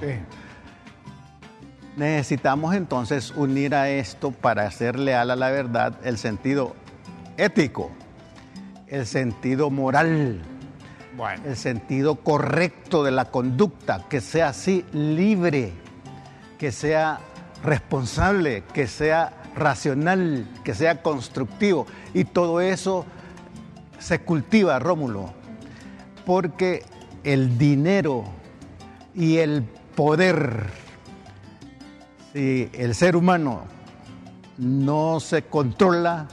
Necesitamos 1.97 2.75
entonces 2.76 3.33
unir 3.35 3.75
a 3.75 3.90
esto 3.90 4.31
para 4.31 4.71
ser 4.71 4.99
leal 4.99 5.33
a 5.33 5.37
la 5.37 5.50
verdad 5.50 5.99
el 6.05 6.17
sentido 6.17 6.76
ético, 7.37 7.90
el 8.87 9.05
sentido 9.05 9.71
moral, 9.71 10.40
el 11.45 11.57
sentido 11.57 12.14
correcto 12.14 13.02
de 13.02 13.11
la 13.11 13.25
conducta, 13.25 14.05
que 14.09 14.21
sea 14.21 14.50
así 14.50 14.85
libre, 14.93 15.73
que 16.57 16.71
sea 16.71 17.19
responsable, 17.62 18.62
que 18.73 18.87
sea 18.87 19.33
racional, 19.57 20.47
que 20.65 20.75
sea 20.75 21.03
constructivo. 21.03 21.87
Y 22.15 22.25
todo 22.25 22.61
eso 22.61 23.05
se 23.99 24.21
cultiva, 24.21 24.79
Rómulo, 24.79 25.33
porque 26.25 26.85
el 27.25 27.59
dinero 27.59 28.25
y 29.15 29.38
el 29.38 29.62
poder, 29.95 30.67
si 32.33 32.71
el 32.73 32.95
ser 32.95 33.17
humano 33.17 33.65
no 34.57 35.21
se 35.21 35.43
controla, 35.43 36.29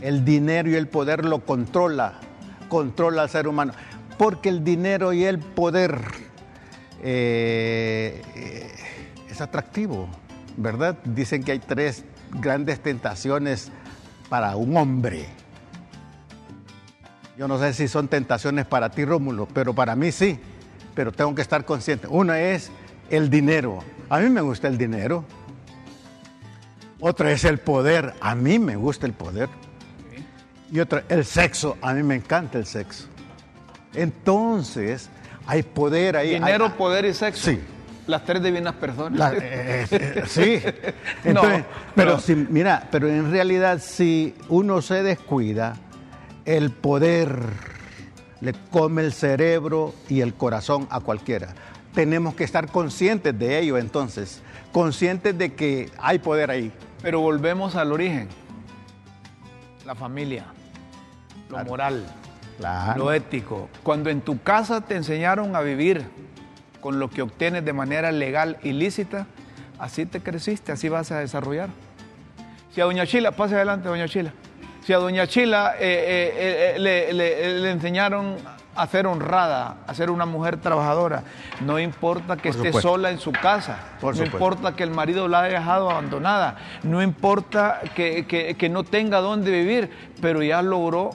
el 0.00 0.24
dinero 0.24 0.70
y 0.70 0.74
el 0.74 0.88
poder 0.88 1.24
lo 1.24 1.44
controla, 1.44 2.14
controla 2.68 3.22
al 3.22 3.30
ser 3.30 3.46
humano, 3.46 3.72
porque 4.18 4.48
el 4.48 4.64
dinero 4.64 5.12
y 5.12 5.24
el 5.24 5.38
poder 5.38 6.00
eh, 7.02 8.20
es 9.34 9.40
atractivo, 9.40 10.08
¿verdad? 10.56 10.96
Dicen 11.04 11.42
que 11.42 11.52
hay 11.52 11.58
tres 11.58 12.04
grandes 12.40 12.80
tentaciones 12.80 13.70
para 14.28 14.56
un 14.56 14.76
hombre. 14.76 15.26
Yo 17.36 17.48
no 17.48 17.58
sé 17.58 17.74
si 17.74 17.88
son 17.88 18.06
tentaciones 18.06 18.64
para 18.64 18.90
ti, 18.90 19.04
Rómulo, 19.04 19.48
pero 19.52 19.74
para 19.74 19.96
mí 19.96 20.12
sí, 20.12 20.38
pero 20.94 21.10
tengo 21.10 21.34
que 21.34 21.42
estar 21.42 21.64
consciente. 21.64 22.06
Una 22.06 22.40
es 22.40 22.70
el 23.10 23.28
dinero. 23.28 23.80
A 24.08 24.20
mí 24.20 24.30
me 24.30 24.40
gusta 24.40 24.68
el 24.68 24.78
dinero. 24.78 25.24
Otra 27.00 27.32
es 27.32 27.44
el 27.44 27.58
poder. 27.58 28.14
A 28.20 28.36
mí 28.36 28.60
me 28.60 28.76
gusta 28.76 29.06
el 29.06 29.14
poder. 29.14 29.48
Y 30.70 30.78
otra, 30.78 31.02
el 31.08 31.24
sexo. 31.24 31.76
A 31.82 31.92
mí 31.92 32.04
me 32.04 32.14
encanta 32.14 32.56
el 32.56 32.66
sexo. 32.66 33.08
Entonces, 33.94 35.10
hay 35.44 35.64
poder 35.64 36.16
ahí. 36.16 36.34
Dinero, 36.34 36.76
poder 36.76 37.04
y 37.04 37.14
sexo. 37.14 37.50
Sí. 37.50 37.60
Las 38.06 38.24
tres 38.24 38.42
divinas 38.42 38.74
personas. 38.74 39.32
Eh, 39.34 39.86
eh, 39.90 40.22
sí. 40.26 40.60
pero 41.94 42.18
Si, 42.18 42.34
mira, 42.34 42.88
pero 42.90 43.08
en 43.08 43.30
realidad 43.30 43.78
si 43.80 44.34
uno 44.48 44.82
se 44.82 45.02
descuida, 45.02 45.76
el 46.44 46.70
poder 46.70 47.38
le 48.40 48.52
come 48.70 49.02
el 49.02 49.12
cerebro 49.12 49.94
y 50.08 50.20
el 50.20 50.34
corazón 50.34 50.86
a 50.90 51.00
cualquiera. 51.00 51.54
Tenemos 51.94 52.34
que 52.34 52.44
estar 52.44 52.70
conscientes 52.70 53.38
de 53.38 53.58
ello 53.58 53.78
entonces, 53.78 54.42
conscientes 54.72 55.36
de 55.38 55.54
que 55.54 55.90
hay 55.98 56.18
poder 56.18 56.50
ahí. 56.50 56.72
Pero 57.00 57.20
volvemos 57.20 57.76
al 57.76 57.92
origen, 57.92 58.28
la 59.86 59.94
familia, 59.94 60.46
lo 61.48 61.64
moral, 61.64 62.04
lo 62.96 63.12
ético. 63.12 63.68
Cuando 63.82 64.10
en 64.10 64.20
tu 64.20 64.42
casa 64.42 64.80
te 64.82 64.96
enseñaron 64.96 65.56
a 65.56 65.60
vivir 65.60 66.04
con 66.84 66.98
lo 66.98 67.08
que 67.08 67.22
obtienes 67.22 67.64
de 67.64 67.72
manera 67.72 68.12
legal 68.12 68.58
ilícita, 68.62 69.26
así 69.78 70.04
te 70.04 70.20
creciste, 70.20 70.70
así 70.70 70.90
vas 70.90 71.10
a 71.12 71.18
desarrollar. 71.18 71.70
Si 72.74 72.82
a 72.82 72.84
Doña 72.84 73.06
Chila, 73.06 73.30
pase 73.32 73.54
adelante, 73.54 73.88
Doña 73.88 74.06
Chila. 74.06 74.34
Si 74.82 74.92
a 74.92 74.98
Doña 74.98 75.26
Chila 75.26 75.76
eh, 75.80 75.80
eh, 75.80 76.74
eh, 76.76 77.54
le, 77.54 77.70
enseñaron 77.70 78.36
a 78.76 78.86
ser 78.86 79.06
honrada, 79.06 79.78
a 79.86 79.94
ser 79.94 80.10
una 80.10 80.26
mujer 80.26 80.58
trabajadora, 80.58 81.22
no 81.62 81.78
importa 81.78 82.36
que 82.36 82.50
esté 82.50 82.70
sola 82.70 83.10
en 83.10 83.18
su 83.18 83.32
casa, 83.32 83.78
no 84.02 84.22
importa 84.22 84.76
que 84.76 84.82
el 84.82 84.90
marido 84.90 85.26
la 85.26 85.40
haya 85.40 85.60
dejado 85.60 85.90
abandonada, 85.90 86.58
no 86.82 87.02
importa 87.02 87.80
que, 87.94 88.26
que 88.26 88.68
no 88.68 88.84
tenga 88.84 89.22
dónde 89.22 89.50
vivir, 89.50 89.90
pero 90.20 90.42
ya 90.42 90.60
logró 90.60 91.12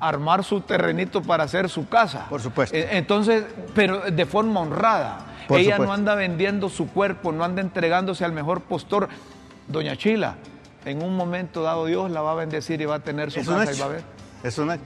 armar 0.00 0.42
su 0.42 0.62
terrenito 0.62 1.22
para 1.22 1.44
hacer 1.44 1.68
su 1.68 1.88
casa. 1.88 2.26
Por 2.28 2.40
supuesto. 2.40 2.76
Eh, 2.76 2.88
entonces, 2.92 3.44
pero 3.74 4.00
de 4.10 4.26
forma 4.26 4.60
honrada. 4.60 5.26
Ella 5.50 5.78
no 5.78 5.92
anda 5.92 6.14
vendiendo 6.14 6.68
su 6.68 6.88
cuerpo, 6.88 7.32
no 7.32 7.44
anda 7.44 7.60
entregándose 7.60 8.24
al 8.24 8.32
mejor 8.32 8.62
postor. 8.62 9.08
Doña 9.66 9.96
Chila, 9.96 10.36
en 10.84 11.02
un 11.02 11.16
momento 11.16 11.62
dado 11.62 11.86
Dios 11.86 12.10
la 12.10 12.22
va 12.22 12.32
a 12.32 12.34
bendecir 12.36 12.80
y 12.80 12.84
va 12.84 12.96
a 12.96 13.00
tener 13.00 13.30
su 13.30 13.44
casa 13.44 13.72
y 13.72 13.78
va 13.78 13.86
a 13.86 13.88
ver. 13.88 14.02
Es 14.42 14.58
una... 14.58 14.78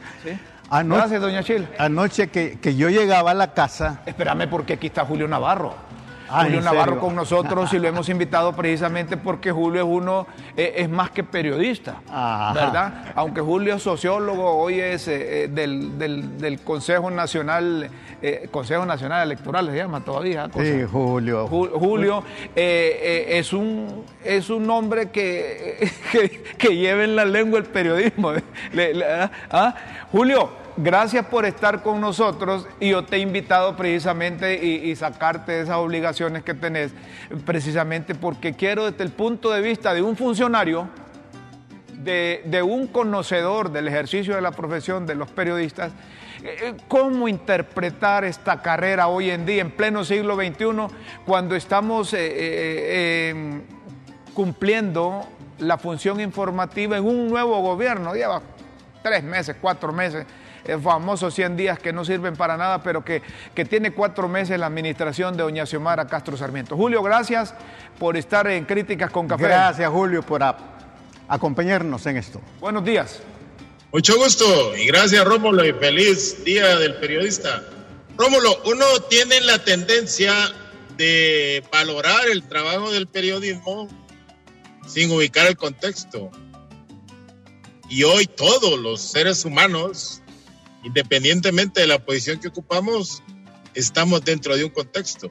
Anoche, 0.70 1.00
Gracias, 1.00 1.20
doña 1.20 1.42
Chile. 1.42 1.68
Anoche 1.78 2.28
que, 2.28 2.58
que 2.58 2.74
yo 2.74 2.88
llegaba 2.88 3.32
a 3.32 3.34
la 3.34 3.52
casa. 3.52 4.00
Espérame, 4.06 4.48
porque 4.48 4.72
aquí 4.72 4.86
está 4.86 5.04
Julio 5.04 5.28
Navarro. 5.28 5.74
Ah, 6.34 6.42
Julio 6.44 6.58
¿en 6.58 6.64
Navarro 6.64 6.84
serio? 6.94 7.00
con 7.00 7.14
nosotros 7.14 7.72
y 7.72 7.78
lo 7.78 7.88
hemos 7.88 8.08
invitado 8.08 8.52
precisamente 8.54 9.16
porque 9.16 9.52
Julio 9.52 9.82
es 9.82 9.86
uno, 9.88 10.26
eh, 10.56 10.74
es 10.78 10.88
más 10.88 11.10
que 11.10 11.22
periodista, 11.24 11.96
Ajá. 12.10 12.52
¿verdad? 12.52 13.12
Aunque 13.14 13.40
Julio 13.40 13.74
es 13.76 13.82
sociólogo, 13.82 14.56
hoy 14.56 14.80
es 14.80 15.06
eh, 15.08 15.44
eh, 15.44 15.48
del, 15.48 15.98
del- 15.98 16.38
del 16.38 16.60
Consejo 16.60 17.10
Nacional, 17.10 17.88
eh, 18.20 18.48
Consejo 18.50 18.84
Nacional 18.84 19.22
Electoral, 19.22 19.68
se 19.70 19.76
llama 19.76 20.00
todavía. 20.04 20.48
cosa. 20.48 20.64
Sí, 20.64 20.82
Julio. 20.90 21.48
Ju- 21.48 21.70
Julio 21.78 22.24
es, 22.54 23.52
un, 23.52 24.04
es 24.24 24.50
un 24.50 24.68
hombre 24.70 25.10
que, 25.10 25.88
que, 26.12 26.42
que 26.58 26.76
lleva 26.76 27.04
en 27.04 27.16
la 27.16 27.24
lengua 27.24 27.58
el 27.58 27.64
periodismo. 27.66 28.32
Le- 28.72 28.94
le- 28.94 29.04
¿ah? 29.04 29.30
¿Ah? 29.50 29.74
Julio, 30.10 30.50
gracias 30.76 31.26
por 31.26 31.44
estar 31.44 31.82
con 31.82 32.00
nosotros 32.00 32.66
y 32.80 32.90
yo 32.90 33.04
te 33.04 33.16
he 33.16 33.18
invitado 33.20 33.76
precisamente 33.76 34.64
y, 34.64 34.94
sacarte 34.96 35.52
de 35.52 35.62
esas 35.62 35.76
obligaciones 35.76 36.42
que 36.42 36.54
tenés, 36.54 36.92
precisamente 37.44 38.14
porque 38.14 38.54
quiero 38.54 38.90
desde 38.90 39.04
el 39.04 39.10
punto 39.10 39.50
de 39.50 39.60
vista 39.60 39.94
de 39.94 40.02
un 40.02 40.16
funcionario, 40.16 40.88
de, 42.02 42.62
un 42.62 42.86
conocedor 42.86 43.70
del 43.70 43.88
ejercicio 43.88 44.34
de 44.34 44.40
la 44.40 44.52
profesión 44.52 45.06
de 45.06 45.14
los 45.14 45.30
periodistas, 45.30 45.92
eh, 46.42 46.56
eh, 46.60 46.74
cómo 46.88 47.28
interpretar 47.28 48.24
esta 48.24 48.60
carrera 48.60 49.08
hoy 49.08 49.30
en 49.30 49.46
día, 49.46 49.62
en 49.62 49.70
pleno 49.70 50.04
siglo 50.04 50.36
XXI, 50.36 50.94
cuando 51.24 51.56
estamos 51.56 52.14
eh, 52.16 53.62
cumpliendo 54.34 55.26
la 55.58 55.78
función 55.78 56.20
informativa 56.20 56.98
en 56.98 57.04
un 57.04 57.28
nuevo 57.28 57.60
gobierno. 57.60 58.14
Lleva 58.14 58.42
tres 59.02 59.22
meses, 59.22 59.56
cuatro 59.60 59.92
meses, 59.92 60.26
el 60.64 60.80
famoso 60.80 61.30
100 61.30 61.56
días 61.56 61.78
que 61.78 61.92
no 61.92 62.04
sirven 62.04 62.36
para 62.36 62.56
nada, 62.56 62.82
pero 62.82 63.04
que, 63.04 63.22
que 63.54 63.64
tiene 63.64 63.92
cuatro 63.92 64.28
meses 64.28 64.58
la 64.58 64.66
administración 64.66 65.36
de 65.36 65.42
doña 65.42 65.66
Xiomara 65.66 66.06
Castro 66.06 66.36
Sarmiento. 66.36 66.76
Julio, 66.76 67.02
gracias 67.02 67.54
por 67.98 68.16
estar 68.16 68.46
en 68.48 68.64
Críticas 68.64 69.10
con 69.10 69.28
Café. 69.28 69.44
Gracias, 69.44 69.90
Julio, 69.90 70.22
por 70.22 70.42
a- 70.42 70.56
acompañarnos 71.28 72.04
en 72.06 72.16
esto. 72.16 72.40
Buenos 72.60 72.84
días. 72.84 73.20
Mucho 73.92 74.16
gusto 74.16 74.76
y 74.76 74.86
gracias 74.86 75.24
Rómulo 75.24 75.64
y 75.64 75.72
feliz 75.72 76.44
día 76.44 76.76
del 76.78 76.96
periodista. 76.96 77.62
Rómulo, 78.16 78.50
uno 78.66 78.84
tiene 79.08 79.40
la 79.42 79.58
tendencia 79.58 80.32
de 80.96 81.62
valorar 81.72 82.26
el 82.30 82.42
trabajo 82.48 82.90
del 82.92 83.06
periodismo 83.06 83.88
sin 84.86 85.10
ubicar 85.12 85.46
el 85.46 85.56
contexto. 85.56 86.30
Y 87.88 88.02
hoy 88.02 88.26
todos 88.26 88.78
los 88.78 89.00
seres 89.00 89.44
humanos, 89.44 90.22
independientemente 90.84 91.80
de 91.80 91.86
la 91.86 92.04
posición 92.04 92.40
que 92.40 92.48
ocupamos, 92.48 93.22
estamos 93.74 94.24
dentro 94.24 94.56
de 94.56 94.64
un 94.64 94.70
contexto. 94.70 95.30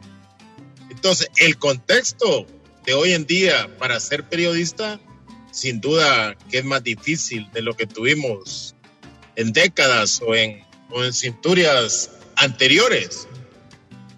Entonces, 0.90 1.30
el 1.38 1.58
contexto 1.58 2.46
de 2.86 2.94
hoy 2.94 3.14
en 3.14 3.26
día 3.26 3.70
para 3.78 4.00
ser 4.00 4.28
periodista 4.28 5.00
sin 5.52 5.80
duda 5.80 6.36
que 6.50 6.58
es 6.58 6.66
más 6.66 6.84
difícil 6.84 7.50
de 7.54 7.62
lo 7.62 7.76
que 7.76 7.86
tuvimos 7.86 8.76
en 9.36 9.54
décadas 9.54 10.22
o 10.26 10.36
en, 10.36 10.64
o 10.90 11.04
en 11.04 11.14
centurias 11.14 12.10
anteriores, 12.36 13.28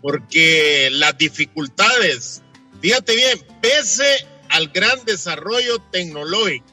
porque 0.01 0.89
las 0.91 1.17
dificultades, 1.17 2.41
fíjate 2.81 3.15
bien, 3.15 3.45
pese 3.61 4.25
al 4.49 4.69
gran 4.69 5.03
desarrollo 5.05 5.79
tecnológico 5.91 6.65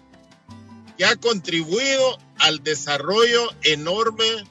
que 0.97 1.05
ha 1.05 1.17
contribuido 1.17 2.19
al 2.39 2.63
desarrollo 2.63 3.51
enorme 3.63 4.45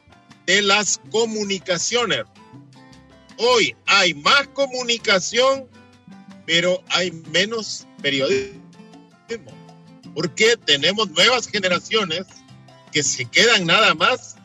de 0.51 0.61
las 0.61 0.99
comunicaciones. 1.11 2.23
Hoy 3.37 3.73
hay 3.85 4.13
más 4.13 4.49
comunicación, 4.49 5.65
pero 6.45 6.83
hay 6.89 7.11
menos 7.31 7.87
periodismo 8.01 8.61
porque 10.13 10.57
tenemos 10.65 11.09
nuevas 11.11 11.47
generaciones 11.47 12.25
que 12.91 13.01
se 13.01 13.23
quedan 13.23 13.65
nada 13.65 13.95
más 13.95 14.35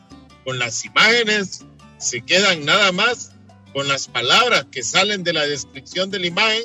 con 0.45 0.59
las 0.59 0.85
imágenes, 0.85 1.65
se 1.97 2.21
quedan 2.21 2.63
nada 2.63 2.93
más 2.93 3.33
con 3.73 3.89
las 3.89 4.07
palabras 4.07 4.65
que 4.71 4.83
salen 4.83 5.25
de 5.25 5.33
la 5.33 5.45
descripción 5.45 6.09
de 6.09 6.19
la 6.19 6.27
imagen, 6.27 6.63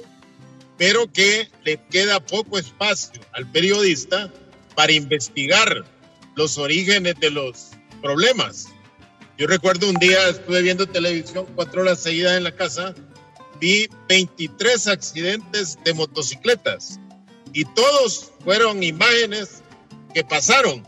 pero 0.79 1.11
que 1.13 1.51
le 1.65 1.85
queda 1.91 2.25
poco 2.25 2.61
espacio 2.61 3.21
al 3.33 3.51
periodista 3.51 4.33
para 4.77 4.93
investigar 4.93 5.85
los 6.37 6.59
orígenes 6.59 7.17
de 7.19 7.31
los 7.31 7.71
problemas. 8.01 8.72
Yo 9.39 9.47
recuerdo 9.47 9.89
un 9.89 9.97
día, 9.97 10.29
estuve 10.29 10.61
viendo 10.63 10.87
televisión 10.87 11.47
cuatro 11.55 11.83
horas 11.83 12.01
seguidas 12.01 12.37
en 12.37 12.45
la 12.45 12.55
casa, 12.55 12.95
vi 13.59 13.89
23 14.09 14.89
accidentes 14.89 15.79
de 15.85 15.95
motocicletas 15.95 17.01
y 17.53 17.65
todos 17.65 18.33
fueron 18.45 18.83
imágenes 18.83 19.63
que 20.13 20.23
pasaron, 20.23 20.87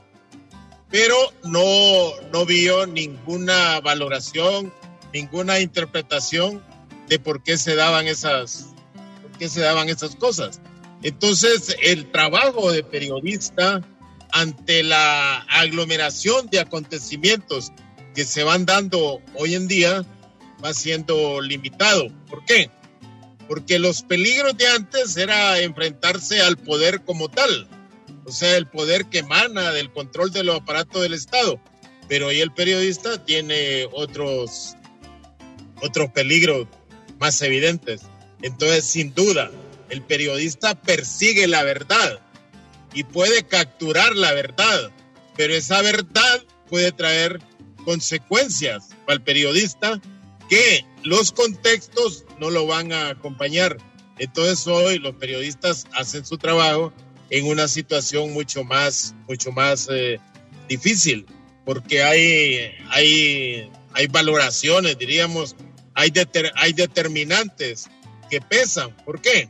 pero 0.91 1.17
no, 1.45 2.13
no 2.33 2.45
vio 2.45 2.87
ninguna 2.87 3.81
valoración, 3.81 4.73
ninguna 5.13 5.61
interpretación 5.61 6.63
de 7.09 7.19
por 7.19 7.43
qué 7.43 7.57
se 7.57 7.75
daban 7.75 8.07
esas, 8.07 8.75
por 9.23 9.39
qué 9.39 9.49
se 9.49 9.61
daban 9.61 9.89
esas 9.89 10.17
cosas. 10.17 10.61
Entonces, 11.03 11.77
el 11.83 12.11
trabajo 12.11 12.71
de 12.73 12.83
periodista 12.85 13.81
ante 14.33 14.83
la 14.83 15.39
aglomeración 15.43 16.49
de 16.49 16.61
acontecimientos 16.61 17.73
que 18.15 18.25
se 18.25 18.45
van 18.45 18.67
dando 18.67 19.21
hoy 19.35 19.55
en 19.55 19.69
día 19.69 20.05
va 20.65 20.73
siendo 20.73 21.41
limitado. 21.41 22.09
¿Por 22.29 22.45
qué? 22.45 22.71
porque 23.49 23.79
los 23.79 24.03
peligros 24.03 24.57
de 24.57 24.67
antes 24.69 25.17
era 25.17 25.61
enfrentarse 25.61 26.41
al 26.41 26.57
poder 26.57 27.03
como 27.03 27.29
tal, 27.31 27.69
o 28.25 28.33
sea, 28.33 28.57
el 28.57 28.67
poder 28.67 29.07
que 29.07 29.19
emana 29.19 29.73
del 29.73 29.93
control 29.93 30.33
de 30.33 30.45
los 30.45 30.57
aparatos 30.57 31.03
del 31.03 31.15
Estado, 31.15 31.61
pero 32.09 32.29
hoy 32.29 32.41
el 32.41 32.53
periodista 32.53 33.25
tiene 33.25 33.87
otros, 33.93 34.75
otros 35.83 36.11
peligros 36.11 36.67
más 37.19 37.41
evidentes. 37.43 38.03
Entonces, 38.43 38.85
sin 38.85 39.15
duda, 39.15 39.51
el 39.89 40.03
periodista 40.03 40.75
persigue 40.75 41.47
la 41.47 41.63
verdad 41.63 42.21
y 42.93 43.05
puede 43.05 43.45
capturar 43.45 44.15
la 44.17 44.33
verdad, 44.33 44.91
pero 45.37 45.55
esa 45.55 45.83
verdad 45.83 46.43
puede 46.69 46.93
traer 46.93 47.41
consecuencias 47.85 48.89
para 49.07 49.17
el 49.17 49.23
periodista 49.23 50.01
que 50.49 50.85
los 51.03 51.33
contextos 51.33 52.25
no 52.39 52.51
lo 52.51 52.67
van 52.67 52.93
a 52.93 53.11
acompañar. 53.11 53.77
Entonces 54.19 54.67
hoy 54.67 54.99
los 54.99 55.15
periodistas 55.17 55.87
hacen 55.93 56.25
su 56.25 56.39
trabajo 56.39 56.93
en 57.31 57.47
una 57.47 57.69
situación 57.69 58.33
mucho 58.33 58.65
más, 58.65 59.15
mucho 59.29 59.51
más 59.53 59.89
eh, 59.91 60.21
difícil, 60.69 61.27
porque 61.65 62.03
hay, 62.03 62.73
hay, 62.91 63.71
hay 63.93 64.07
valoraciones, 64.09 64.99
diríamos, 64.99 65.57
hay, 65.95 66.11
deter, 66.11 66.53
hay 66.57 66.73
determinantes 66.73 67.89
que 68.31 68.41
pesan. 68.41 68.95
¿Por 69.05 69.21
qué? 69.21 69.49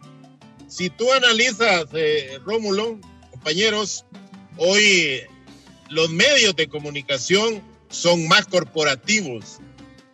Si 0.68 0.90
tú 0.90 1.12
analizas, 1.12 1.86
eh, 1.92 2.38
Rómulo, 2.44 2.98
compañeros, 3.30 4.04
hoy 4.56 5.22
los 5.90 6.10
medios 6.10 6.56
de 6.56 6.68
comunicación 6.68 7.62
son 7.94 8.26
más 8.28 8.46
corporativos 8.46 9.58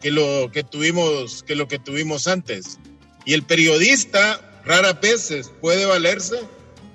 que 0.00 0.10
lo 0.10 0.50
que 0.52 0.62
tuvimos 0.62 1.42
que 1.42 1.54
lo 1.54 1.68
que 1.68 1.78
tuvimos 1.78 2.26
antes. 2.26 2.78
Y 3.24 3.34
el 3.34 3.42
periodista 3.42 4.62
raras 4.64 5.00
veces 5.00 5.50
puede 5.60 5.86
valerse 5.86 6.40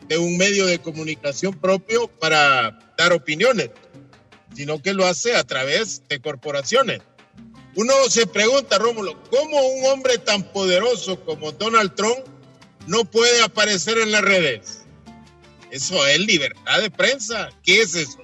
de 0.07 0.17
un 0.17 0.37
medio 0.37 0.65
de 0.65 0.79
comunicación 0.79 1.53
propio 1.53 2.07
para 2.07 2.79
dar 2.97 3.13
opiniones 3.13 3.71
sino 4.55 4.81
que 4.81 4.93
lo 4.93 5.05
hace 5.05 5.35
a 5.35 5.43
través 5.43 6.07
de 6.07 6.21
corporaciones. 6.21 7.01
Uno 7.75 7.93
se 8.07 8.25
pregunta 8.25 8.77
Rómulo 8.77 9.21
cómo 9.29 9.59
un 9.59 9.85
hombre 9.87 10.17
tan 10.17 10.43
poderoso 10.53 11.19
como 11.25 11.51
Donald 11.51 11.93
Trump 11.93 12.19
no 12.87 13.03
puede 13.03 13.43
aparecer 13.43 13.97
en 13.97 14.13
las 14.13 14.21
redes 14.21 14.85
eso 15.75 16.07
es 16.07 16.19
libertad 16.19 16.79
de 16.81 16.89
prensa. 16.89 17.49
Qué 17.61 17.81
es 17.81 17.95
eso 17.95 18.23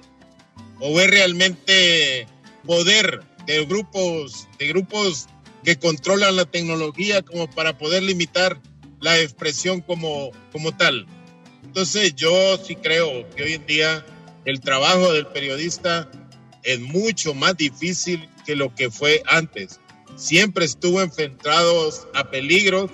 o 0.80 0.98
es 0.98 1.10
realmente 1.10 2.26
poder 2.66 3.20
de 3.46 3.64
grupos, 3.64 4.48
de 4.58 4.68
grupos 4.68 5.26
que 5.64 5.76
controlan 5.76 6.36
la 6.36 6.44
tecnología 6.44 7.22
como 7.22 7.48
para 7.50 7.78
poder 7.78 8.02
limitar 8.02 8.60
la 9.00 9.18
expresión 9.18 9.80
como, 9.80 10.30
como 10.52 10.76
tal. 10.76 11.06
Entonces 11.64 12.14
yo 12.14 12.56
sí 12.58 12.76
creo 12.76 13.28
que 13.30 13.42
hoy 13.44 13.52
en 13.54 13.66
día 13.66 14.06
el 14.44 14.60
trabajo 14.60 15.12
del 15.12 15.26
periodista 15.26 16.10
es 16.62 16.80
mucho 16.80 17.34
más 17.34 17.56
difícil 17.56 18.28
que 18.44 18.56
lo 18.56 18.74
que 18.74 18.90
fue 18.90 19.22
antes. 19.26 19.80
Siempre 20.16 20.64
estuvo 20.64 21.00
enfrentado 21.00 21.90
a 22.14 22.30
peligros, 22.30 22.90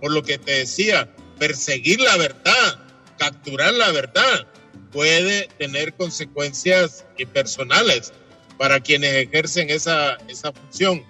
por 0.00 0.12
lo 0.12 0.22
que 0.22 0.38
te 0.38 0.52
decía, 0.52 1.14
perseguir 1.38 2.00
la 2.00 2.16
verdad, 2.16 2.86
capturar 3.18 3.74
la 3.74 3.90
verdad, 3.92 4.46
puede 4.90 5.48
tener 5.58 5.94
consecuencias 5.94 7.04
personales 7.32 8.12
para 8.62 8.78
quienes 8.78 9.12
ejercen 9.14 9.70
esa, 9.70 10.18
esa 10.28 10.52
función. 10.52 11.02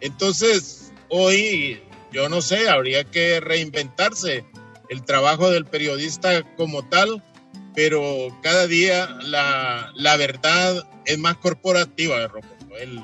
Entonces, 0.00 0.92
hoy, 1.08 1.80
yo 2.10 2.28
no 2.28 2.42
sé, 2.42 2.68
habría 2.68 3.04
que 3.04 3.38
reinventarse 3.38 4.44
el 4.88 5.04
trabajo 5.04 5.48
del 5.48 5.64
periodista 5.64 6.42
como 6.56 6.84
tal, 6.88 7.22
pero 7.76 8.36
cada 8.42 8.66
día 8.66 9.06
la, 9.22 9.92
la 9.94 10.16
verdad 10.16 10.88
es 11.04 11.16
más 11.18 11.36
corporativa, 11.36 12.32
el, 12.80 13.00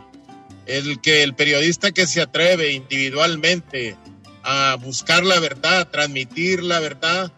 el 0.67 1.01
que 1.01 1.23
el 1.23 1.37
periodista 1.37 1.93
que 1.93 2.09
se 2.09 2.21
atreve 2.21 2.73
individualmente 2.73 3.97
a 4.43 4.77
buscar 4.81 5.23
la 5.23 5.39
verdad, 5.39 5.83
a 5.83 5.91
transmitir 5.93 6.65
la 6.65 6.81
verdad, 6.81 7.33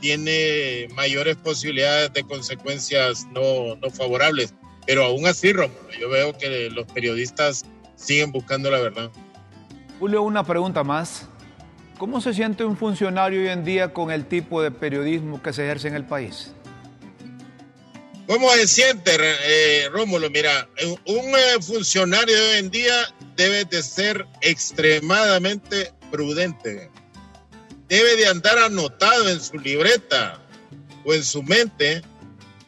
tiene 0.00 0.88
mayores 0.94 1.36
posibilidades 1.36 2.14
de 2.14 2.22
consecuencias 2.22 3.26
no, 3.34 3.76
no 3.76 3.90
favorables. 3.90 4.54
Pero 4.88 5.04
aún 5.04 5.26
así, 5.26 5.52
Romulo, 5.52 5.90
yo 6.00 6.08
veo 6.08 6.32
que 6.38 6.70
los 6.70 6.86
periodistas 6.86 7.66
siguen 7.94 8.32
buscando 8.32 8.70
la 8.70 8.80
verdad. 8.80 9.10
Julio, 10.00 10.22
una 10.22 10.42
pregunta 10.44 10.82
más. 10.82 11.28
¿Cómo 11.98 12.22
se 12.22 12.32
siente 12.32 12.64
un 12.64 12.74
funcionario 12.74 13.42
hoy 13.42 13.48
en 13.48 13.66
día 13.66 13.92
con 13.92 14.10
el 14.10 14.24
tipo 14.24 14.62
de 14.62 14.70
periodismo 14.70 15.42
que 15.42 15.52
se 15.52 15.64
ejerce 15.64 15.88
en 15.88 15.94
el 15.94 16.06
país? 16.06 16.52
¿Cómo 18.26 18.50
se 18.52 18.66
siente, 18.66 19.10
eh, 19.14 19.90
Rómulo? 19.90 20.30
Mira, 20.30 20.66
un 21.04 21.34
eh, 21.36 21.60
funcionario 21.60 22.34
de 22.34 22.50
hoy 22.52 22.58
en 22.58 22.70
día 22.70 23.14
debe 23.36 23.66
de 23.66 23.82
ser 23.82 24.24
extremadamente 24.40 25.92
prudente. 26.10 26.90
Debe 27.88 28.16
de 28.16 28.26
andar 28.26 28.56
anotado 28.56 29.28
en 29.28 29.38
su 29.38 29.58
libreta 29.58 30.40
o 31.04 31.12
en 31.12 31.22
su 31.22 31.42
mente 31.42 32.00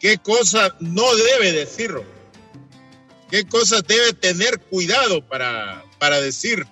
qué 0.01 0.17
cosa 0.17 0.75
no 0.81 1.15
debe 1.15 1.53
decir, 1.53 1.93
qué 3.31 3.45
cosas 3.45 3.85
debe 3.87 4.15
tener 4.15 4.59
cuidado 4.59 5.25
para, 5.27 5.85
para 5.99 6.21
decir. 6.21 6.67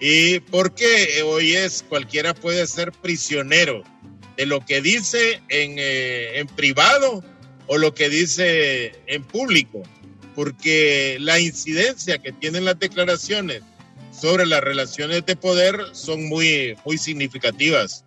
Y 0.00 0.40
porque 0.40 1.22
hoy 1.24 1.54
es 1.54 1.84
cualquiera 1.88 2.34
puede 2.34 2.66
ser 2.66 2.90
prisionero 2.90 3.84
de 4.36 4.46
lo 4.46 4.64
que 4.64 4.80
dice 4.80 5.40
en, 5.48 5.76
eh, 5.78 6.38
en 6.38 6.46
privado 6.48 7.22
o 7.66 7.78
lo 7.78 7.94
que 7.94 8.08
dice 8.08 9.00
en 9.06 9.22
público, 9.22 9.82
porque 10.34 11.18
la 11.20 11.38
incidencia 11.38 12.18
que 12.18 12.32
tienen 12.32 12.64
las 12.64 12.78
declaraciones 12.78 13.62
sobre 14.18 14.46
las 14.46 14.60
relaciones 14.60 15.24
de 15.24 15.36
poder 15.36 15.78
son 15.92 16.28
muy, 16.28 16.76
muy 16.84 16.98
significativas. 16.98 18.04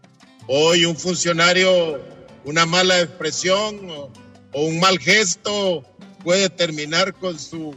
Hoy 0.48 0.84
un 0.86 0.98
funcionario, 0.98 2.02
una 2.44 2.66
mala 2.66 3.00
expresión 3.00 4.12
o, 4.54 4.66
un 4.66 4.80
mal 4.80 5.00
gesto 5.00 5.84
puede 6.24 6.50
terminar 6.50 7.14
con 7.14 7.38
su, 7.38 7.76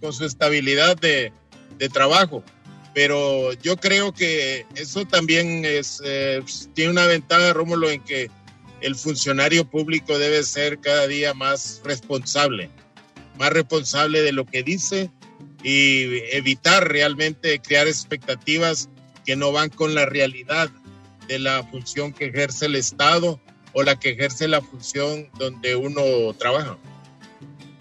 con 0.00 0.12
su 0.12 0.24
estabilidad 0.24 0.96
de, 0.96 1.32
de 1.78 1.88
trabajo. 1.88 2.42
Pero 2.94 3.52
yo 3.54 3.76
creo 3.76 4.12
que 4.12 4.66
eso 4.74 5.04
también 5.04 5.64
es, 5.64 6.00
eh, 6.04 6.42
tiene 6.74 6.90
una 6.90 7.06
ventaja, 7.06 7.52
Rómulo, 7.52 7.90
en 7.90 8.02
que 8.02 8.30
el 8.80 8.94
funcionario 8.96 9.68
público 9.68 10.18
debe 10.18 10.42
ser 10.42 10.80
cada 10.80 11.06
día 11.06 11.34
más 11.34 11.80
responsable, 11.84 12.70
más 13.38 13.50
responsable 13.50 14.22
de 14.22 14.32
lo 14.32 14.46
que 14.46 14.62
dice 14.62 15.10
y 15.62 16.22
evitar 16.32 16.88
realmente 16.88 17.60
crear 17.60 17.86
expectativas 17.86 18.88
que 19.24 19.36
no 19.36 19.52
van 19.52 19.70
con 19.70 19.94
la 19.94 20.06
realidad 20.06 20.70
de 21.26 21.38
la 21.38 21.62
función 21.64 22.12
que 22.12 22.26
ejerce 22.26 22.66
el 22.66 22.76
Estado 22.76 23.40
o 23.72 23.82
la 23.82 23.96
que 23.96 24.10
ejerce 24.10 24.48
la 24.48 24.60
función 24.60 25.28
donde 25.38 25.76
uno 25.76 26.32
trabaja. 26.38 26.76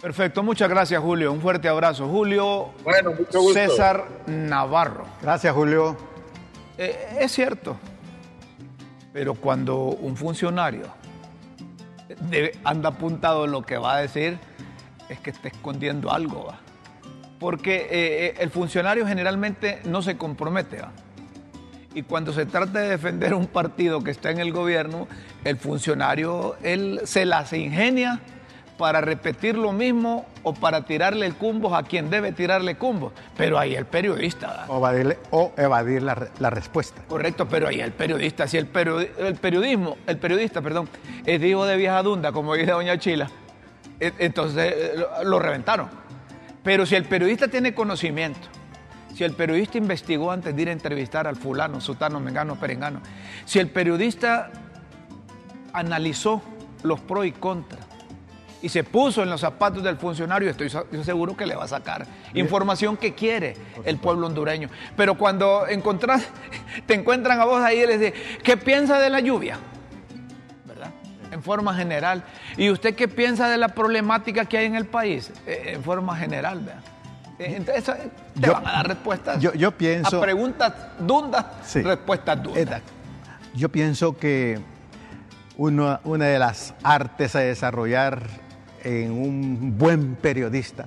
Perfecto, 0.01 0.43
muchas 0.43 0.69
gracias 0.69 1.01
Julio, 1.01 1.31
un 1.31 1.41
fuerte 1.41 1.67
abrazo. 1.67 2.07
Julio 2.07 2.69
bueno, 2.83 3.11
mucho 3.11 3.41
gusto. 3.41 3.53
César 3.53 4.07
Navarro. 4.27 5.05
Gracias 5.21 5.53
Julio. 5.53 5.97
Eh, 6.77 7.17
es 7.19 7.31
cierto, 7.31 7.77
pero 9.11 9.33
cuando 9.33 9.77
un 9.77 10.15
funcionario 10.15 10.85
anda 12.63 12.89
apuntado 12.89 13.45
en 13.45 13.51
lo 13.51 13.63
que 13.63 13.77
va 13.77 13.95
a 13.95 14.01
decir, 14.01 14.37
es 15.09 15.19
que 15.19 15.29
está 15.29 15.47
escondiendo 15.47 16.11
algo. 16.11 16.53
Porque 17.39 17.75
eh, 17.75 17.87
eh, 17.91 18.35
el 18.39 18.49
funcionario 18.49 19.05
generalmente 19.05 19.81
no 19.85 20.01
se 20.01 20.17
compromete. 20.17 20.81
Y 21.97 22.03
cuando 22.03 22.31
se 22.31 22.45
trata 22.45 22.81
de 22.81 22.89
defender 22.89 23.33
un 23.33 23.47
partido 23.47 24.03
que 24.03 24.11
está 24.11 24.29
en 24.29 24.37
el 24.37 24.51
gobierno, 24.51 25.07
el 25.43 25.57
funcionario 25.57 26.55
él 26.61 27.01
se 27.05 27.25
las 27.25 27.53
ingenia 27.53 28.19
para 28.77 29.01
repetir 29.01 29.57
lo 29.57 29.71
mismo 29.71 30.27
o 30.43 30.53
para 30.53 30.85
tirarle 30.85 31.25
el 31.25 31.33
cumbo 31.33 31.75
a 31.75 31.81
quien 31.81 32.11
debe 32.11 32.33
tirarle 32.33 32.75
cumbo. 32.75 33.13
Pero 33.35 33.57
ahí 33.57 33.73
el 33.73 33.87
periodista. 33.87 34.65
O, 34.67 34.77
evadirle, 34.77 35.17
o 35.31 35.53
evadir 35.57 36.03
la, 36.03 36.49
respuesta. 36.51 37.01
Correcto, 37.07 37.47
pero 37.47 37.67
ahí 37.67 37.81
el 37.81 37.93
periodista, 37.93 38.45
si 38.47 38.57
el, 38.57 38.69
el 39.17 39.35
periodismo, 39.37 39.97
el 40.05 40.19
periodista, 40.19 40.61
perdón, 40.61 40.87
es 41.25 41.41
hijo 41.41 41.65
de 41.65 41.77
vieja 41.77 42.03
dunda, 42.03 42.31
como 42.31 42.53
dice 42.53 42.73
doña 42.73 42.99
Chila, 42.99 43.27
e, 43.99 44.13
entonces 44.19 44.71
eh, 44.71 45.05
lo 45.23 45.39
reventaron. 45.39 45.89
Pero 46.63 46.85
si 46.85 46.93
el 46.93 47.05
periodista 47.05 47.47
tiene 47.47 47.73
conocimiento, 47.73 48.47
si 49.17 49.23
el 49.23 49.33
periodista 49.33 49.79
investigó 49.79 50.31
antes 50.31 50.55
de 50.55 50.61
ir 50.61 50.69
a 50.69 50.71
entrevistar 50.71 51.25
al 51.25 51.35
fulano, 51.35 51.81
sutano, 51.81 52.19
mengano, 52.19 52.55
perengano, 52.59 53.01
si 53.45 53.57
el 53.57 53.67
periodista 53.67 54.51
analizó 55.73 56.43
los 56.83 56.99
pros 56.99 57.25
y 57.25 57.31
contras, 57.31 57.81
y 58.61 58.69
se 58.69 58.83
puso 58.83 59.23
en 59.23 59.31
los 59.31 59.41
zapatos 59.41 59.81
del 59.81 59.97
funcionario, 59.97 60.51
estoy 60.51 60.69
seguro 61.03 61.35
que 61.35 61.47
le 61.47 61.55
va 61.55 61.63
a 61.63 61.67
sacar 61.67 62.05
información 62.35 62.95
que 62.95 63.15
quiere 63.15 63.55
el 63.85 63.97
pueblo 63.97 64.27
hondureño. 64.27 64.69
Pero 64.95 65.17
cuando 65.17 65.67
encontrás, 65.67 66.27
te 66.85 66.93
encuentran 66.93 67.41
a 67.41 67.45
vos 67.45 67.59
ahí 67.63 67.79
y 67.79 67.87
les 67.87 67.99
dices, 67.99 68.19
¿qué 68.43 68.55
piensa 68.55 68.99
de 68.99 69.09
la 69.09 69.19
lluvia? 69.19 69.57
¿Verdad? 70.63 70.91
En 71.31 71.41
forma 71.41 71.73
general. 71.73 72.23
¿Y 72.55 72.69
usted 72.69 72.93
qué 72.93 73.07
piensa 73.07 73.49
de 73.49 73.57
la 73.57 73.69
problemática 73.69 74.45
que 74.45 74.59
hay 74.59 74.67
en 74.67 74.75
el 74.75 74.85
país? 74.85 75.31
Eh, 75.47 75.71
en 75.73 75.83
forma 75.83 76.15
general, 76.15 76.59
¿verdad? 76.59 76.96
Eh, 77.39 77.55
entonces, 77.57 77.95
te 78.39 78.49
van 78.49 78.65
a 78.65 78.71
dar 78.71 78.87
respuestas 78.87 79.39
yo, 79.39 79.71
pienso, 79.71 80.17
a 80.17 80.21
preguntas 80.21 80.73
dundas, 80.99 81.45
respuestas 81.73 82.41
dundas. 82.41 82.81
Yo 83.53 83.69
pienso 83.69 84.17
que 84.17 84.59
una 85.57 85.99
de 86.03 86.39
las 86.39 86.73
artes 86.83 87.35
a 87.35 87.39
desarrollar 87.39 88.27
en 88.83 89.11
un 89.11 89.77
buen 89.77 90.15
periodista 90.15 90.85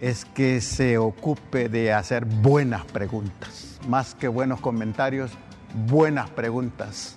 es 0.00 0.24
que 0.24 0.60
se 0.60 0.96
ocupe 0.96 1.68
de 1.68 1.92
hacer 1.92 2.24
buenas 2.24 2.84
preguntas, 2.84 3.78
más 3.88 4.14
que 4.14 4.28
buenos 4.28 4.60
comentarios, 4.60 5.32
buenas 5.86 6.30
preguntas, 6.30 7.16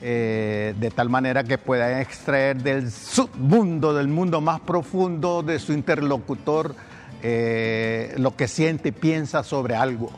eh, 0.00 0.74
de 0.78 0.90
tal 0.90 1.10
manera 1.10 1.44
que 1.44 1.58
pueda 1.58 2.00
extraer 2.00 2.62
del 2.62 2.90
submundo, 2.90 3.92
del 3.92 4.08
mundo 4.08 4.40
más 4.40 4.60
profundo 4.60 5.42
de 5.42 5.58
su 5.58 5.74
interlocutor, 5.74 6.74
eh, 7.22 8.14
lo 8.16 8.36
que 8.36 8.48
siente 8.48 8.88
y 8.88 8.92
piensa 8.92 9.42
sobre 9.42 9.76
algo. 9.76 10.10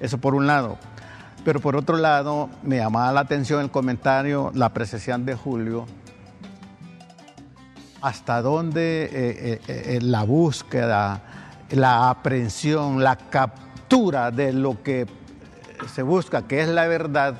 Eso 0.00 0.18
por 0.18 0.34
un 0.34 0.46
lado. 0.46 0.78
Pero 1.44 1.60
por 1.60 1.76
otro 1.76 1.96
lado, 1.96 2.48
me 2.62 2.76
llamaba 2.76 3.12
la 3.12 3.20
atención 3.20 3.60
el 3.60 3.70
comentario, 3.70 4.50
la 4.54 4.66
apreciación 4.66 5.26
de 5.26 5.34
Julio, 5.34 5.86
hasta 8.00 8.40
dónde 8.42 9.10
eh, 9.12 9.60
eh, 9.66 9.98
la 10.02 10.24
búsqueda, 10.24 11.22
la 11.70 12.10
aprehensión, 12.10 13.02
la 13.02 13.16
captura 13.16 14.30
de 14.30 14.52
lo 14.52 14.82
que 14.82 15.06
se 15.94 16.02
busca, 16.02 16.46
que 16.46 16.62
es 16.62 16.68
la 16.68 16.86
verdad, 16.86 17.36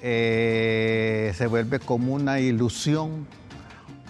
se 0.00 1.46
vuelve 1.48 1.78
como 1.78 2.14
una 2.14 2.40
ilusión 2.40 3.26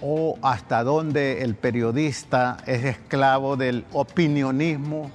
o 0.03 0.37
hasta 0.43 0.83
dónde 0.83 1.43
el 1.43 1.55
periodista 1.55 2.57
es 2.67 2.85
esclavo 2.85 3.57
del 3.57 3.87
opinionismo 3.93 5.11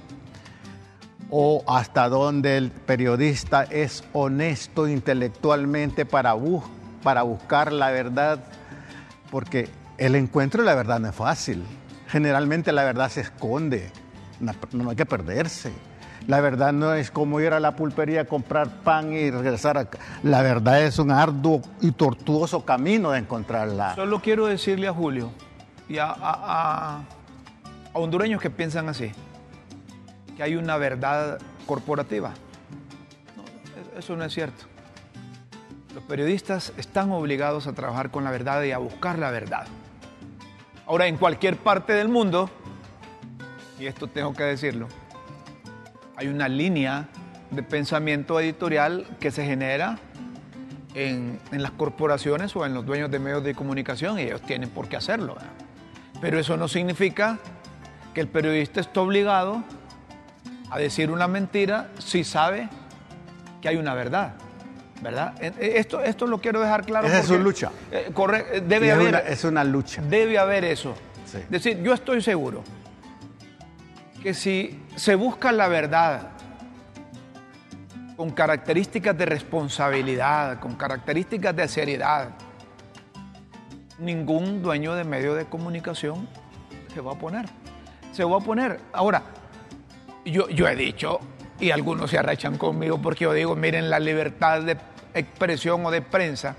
o 1.30 1.62
hasta 1.66 2.08
dónde 2.08 2.56
el 2.56 2.70
periodista 2.70 3.64
es 3.64 4.02
honesto 4.14 4.88
intelectualmente 4.88 6.06
para, 6.06 6.34
para 7.02 7.22
buscar 7.22 7.70
la 7.70 7.90
verdad, 7.90 8.44
porque 9.30 9.68
el 9.98 10.14
encuentro 10.14 10.62
de 10.62 10.66
la 10.66 10.74
verdad 10.74 11.00
no 11.00 11.08
es 11.08 11.14
fácil. 11.14 11.64
Generalmente 12.08 12.72
la 12.72 12.84
verdad 12.84 13.10
se 13.10 13.20
esconde, 13.20 13.90
no, 14.40 14.90
hay 14.90 14.96
que 14.96 15.04
perderse. 15.04 15.70
La 16.28 16.42
verdad 16.42 16.74
no 16.74 16.92
es 16.92 17.10
como 17.10 17.40
ir 17.40 17.54
a 17.54 17.58
la 17.58 17.74
pulpería 17.74 18.20
a 18.20 18.24
comprar 18.26 18.68
pan 18.68 19.14
y 19.14 19.30
regresar 19.30 19.78
a... 19.78 19.88
La 20.22 20.42
verdad 20.42 20.82
es 20.82 20.98
un 20.98 21.10
arduo 21.10 21.62
y 21.80 21.92
tortuoso 21.92 22.66
camino 22.66 23.12
de 23.12 23.20
encontrarla. 23.20 23.94
Solo 23.94 24.20
quiero 24.20 24.44
decirle 24.44 24.88
a 24.88 24.92
Julio 24.92 25.30
y 25.88 25.96
a, 25.96 26.14
a 26.18 27.00
hondureños 27.94 28.42
que 28.42 28.50
piensan 28.50 28.90
así, 28.90 29.10
que 30.36 30.42
hay 30.42 30.54
una 30.54 30.76
verdad 30.76 31.38
corporativa. 31.64 32.34
Eso 33.96 34.14
no 34.14 34.22
es 34.22 34.34
cierto. 34.34 34.66
Los 35.94 36.04
periodistas 36.04 36.74
están 36.76 37.10
obligados 37.10 37.66
a 37.66 37.72
trabajar 37.72 38.10
con 38.10 38.24
la 38.24 38.30
verdad 38.30 38.62
y 38.64 38.72
a 38.72 38.78
buscar 38.78 39.18
la 39.18 39.30
verdad. 39.30 39.66
Ahora, 40.86 41.06
en 41.06 41.16
cualquier 41.16 41.56
parte 41.56 41.94
del 41.94 42.08
mundo, 42.08 42.50
y 43.80 43.86
esto 43.86 44.08
tengo 44.08 44.34
que 44.34 44.42
decirlo, 44.42 44.88
hay 46.18 46.26
una 46.26 46.48
línea 46.48 47.06
de 47.52 47.62
pensamiento 47.62 48.40
editorial 48.40 49.06
que 49.20 49.30
se 49.30 49.44
genera 49.44 49.98
en, 50.94 51.38
las 51.52 51.70
corporaciones 51.70 52.56
o 52.56 52.66
en 52.66 52.74
los 52.74 52.84
dueños 52.84 53.08
de 53.08 53.20
medios 53.20 53.44
de 53.44 53.54
comunicación 53.54 54.18
y 54.18 54.22
ellos 54.22 54.42
tienen 54.42 54.68
por 54.68 54.88
qué 54.88 54.96
hacerlo. 54.96 55.36
Pero 56.20 56.40
eso 56.40 56.56
no 56.56 56.66
significa 56.66 57.38
que 58.14 58.20
el 58.20 58.26
periodista 58.26 58.80
esté 58.80 58.98
obligado 58.98 59.62
a 60.70 60.78
decir 60.80 61.12
una 61.12 61.28
mentira 61.28 61.88
si 61.98 62.24
sabe 62.24 62.68
que 63.62 63.68
hay 63.68 63.76
una 63.76 63.94
verdad. 63.94 64.34
¿Verdad? 65.00 65.40
Esto, 65.40 66.02
esto 66.02 66.26
lo 66.26 66.40
quiero 66.40 66.60
dejar 66.60 66.84
claro. 66.84 67.06
Esa 67.06 67.20
es 67.20 67.26
su 67.26 67.38
lucha. 67.38 67.70
Eh, 67.92 68.10
corre, 68.12 68.62
debe 68.62 68.90
haber. 68.90 69.22
es 69.28 69.44
una 69.44 69.62
lucha. 69.62 70.02
Debe 70.02 70.36
haber 70.36 70.64
eso. 70.64 70.96
Es 71.32 71.48
decir, 71.48 71.80
yo 71.80 71.94
estoy 71.94 72.20
seguro 72.20 72.64
que 74.22 74.34
si 74.34 74.82
se 74.96 75.14
busca 75.14 75.52
la 75.52 75.68
verdad 75.68 76.30
con 78.16 78.30
características 78.30 79.16
de 79.16 79.26
responsabilidad, 79.26 80.58
con 80.58 80.74
características 80.74 81.54
de 81.54 81.68
seriedad, 81.68 82.30
ningún 83.98 84.62
dueño 84.62 84.94
de 84.94 85.04
medio 85.04 85.34
de 85.34 85.44
comunicación 85.44 86.28
se 86.92 87.00
va 87.00 87.12
a 87.12 87.18
poner. 87.18 87.46
Se 88.12 88.24
va 88.24 88.38
a 88.38 88.40
poner. 88.40 88.80
Ahora, 88.92 89.22
yo, 90.24 90.48
yo 90.48 90.66
he 90.66 90.74
dicho, 90.74 91.20
y 91.60 91.70
algunos 91.70 92.10
se 92.10 92.18
arrechan 92.18 92.58
conmigo 92.58 93.00
porque 93.00 93.24
yo 93.24 93.32
digo, 93.32 93.54
miren, 93.54 93.88
la 93.88 94.00
libertad 94.00 94.62
de 94.62 94.76
expresión 95.14 95.86
o 95.86 95.90
de 95.90 96.02
prensa 96.02 96.56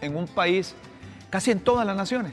en 0.00 0.16
un 0.16 0.26
país, 0.26 0.74
casi 1.28 1.50
en 1.50 1.60
todas 1.60 1.86
las 1.86 1.96
naciones, 1.96 2.32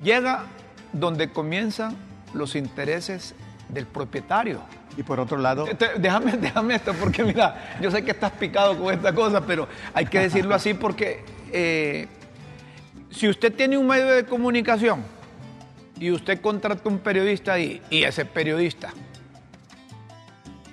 llega 0.00 0.44
donde 0.92 1.30
comienzan 1.32 1.96
los 2.34 2.54
intereses 2.54 3.34
del 3.68 3.86
propietario. 3.86 4.60
Y 4.96 5.02
por 5.02 5.18
otro 5.20 5.38
lado... 5.38 5.66
Déjame, 5.98 6.32
déjame 6.38 6.74
esto, 6.74 6.92
porque 6.94 7.24
mira, 7.24 7.76
yo 7.80 7.90
sé 7.90 8.04
que 8.04 8.10
estás 8.10 8.32
picado 8.32 8.78
con 8.78 8.92
esta 8.92 9.14
cosa, 9.14 9.40
pero 9.46 9.66
hay 9.94 10.06
que 10.06 10.20
decirlo 10.20 10.54
así 10.54 10.74
porque 10.74 11.24
eh, 11.50 12.08
si 13.10 13.28
usted 13.28 13.54
tiene 13.54 13.78
un 13.78 13.86
medio 13.86 14.06
de 14.06 14.24
comunicación 14.24 15.02
y 15.98 16.10
usted 16.10 16.40
contrata 16.40 16.88
un 16.88 16.98
periodista 16.98 17.54
ahí, 17.54 17.80
y 17.88 18.02
ese 18.02 18.24
periodista 18.24 18.92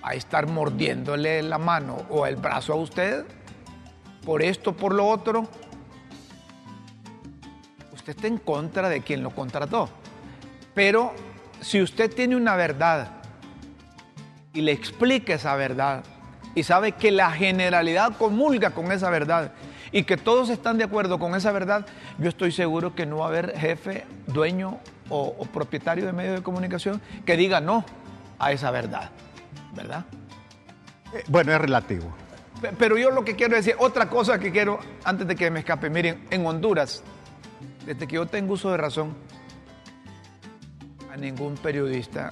va 0.04 0.10
a 0.10 0.14
estar 0.14 0.48
mordiéndole 0.48 1.44
la 1.44 1.58
mano 1.58 1.98
o 2.10 2.26
el 2.26 2.36
brazo 2.36 2.74
a 2.74 2.76
usted, 2.78 3.26
por 4.26 4.42
esto, 4.42 4.76
por 4.76 4.94
lo 4.94 5.08
otro, 5.08 5.48
usted 7.94 8.16
está 8.16 8.28
en 8.28 8.38
contra 8.38 8.90
de 8.90 9.02
quien 9.02 9.22
lo 9.22 9.32
contrató. 9.32 9.90
Pero 10.74 11.14
si 11.62 11.82
usted 11.82 12.14
tiene 12.14 12.36
una 12.36 12.56
verdad 12.56 13.12
y 14.54 14.62
le 14.62 14.72
explica 14.72 15.34
esa 15.34 15.56
verdad 15.56 16.04
y 16.56 16.64
sabe 16.64 16.94
que 16.94 17.12
la 17.12 17.32
generalidad 17.32 18.18
comulga 18.18 18.72
con 18.72 18.92
esa 18.92 19.10
verdad 19.10 19.52
y 19.92 20.04
que 20.04 20.18
todos 20.18 20.50
están 20.50 20.78
de 20.78 20.84
acuerdo 20.84 21.20
con 21.20 21.36
esa 21.36 21.52
verdad, 21.52 21.86
yo 22.18 22.30
estoy 22.30 22.52
seguro 22.52 22.96
que 22.96 23.06
no 23.06 23.18
va 23.18 23.26
a 23.26 23.30
haber 23.30 23.58
jefe, 23.58 24.06
dueño 24.28 24.80
o, 25.10 25.34
propietario 25.46 26.06
de 26.06 26.14
medios 26.14 26.36
de 26.36 26.44
comunicación 26.44 27.02
que 27.26 27.36
diga 27.36 27.60
no 27.60 27.84
a 28.38 28.52
esa 28.52 28.72
verdad, 28.72 29.10
¿verdad? 29.74 30.06
Eh, 31.14 31.24
bueno, 31.28 31.52
es 31.52 31.60
relativo. 31.60 32.14
Pero 32.78 32.98
yo 32.98 33.10
lo 33.10 33.24
que 33.24 33.36
quiero 33.36 33.56
decir, 33.56 33.76
otra 33.80 34.10
cosa 34.10 34.38
que 34.38 34.52
quiero, 34.52 34.80
antes 35.04 35.28
de 35.28 35.36
que 35.36 35.50
me 35.50 35.60
escape, 35.60 35.90
miren, 35.90 36.28
en 36.30 36.46
Honduras, 36.46 37.04
desde 37.86 38.06
que 38.06 38.16
yo 38.16 38.26
tengo 38.26 38.54
uso 38.54 38.70
de 38.72 38.78
razón, 38.78 39.16
a 41.12 41.18
ningún 41.18 41.56
periodista 41.56 42.32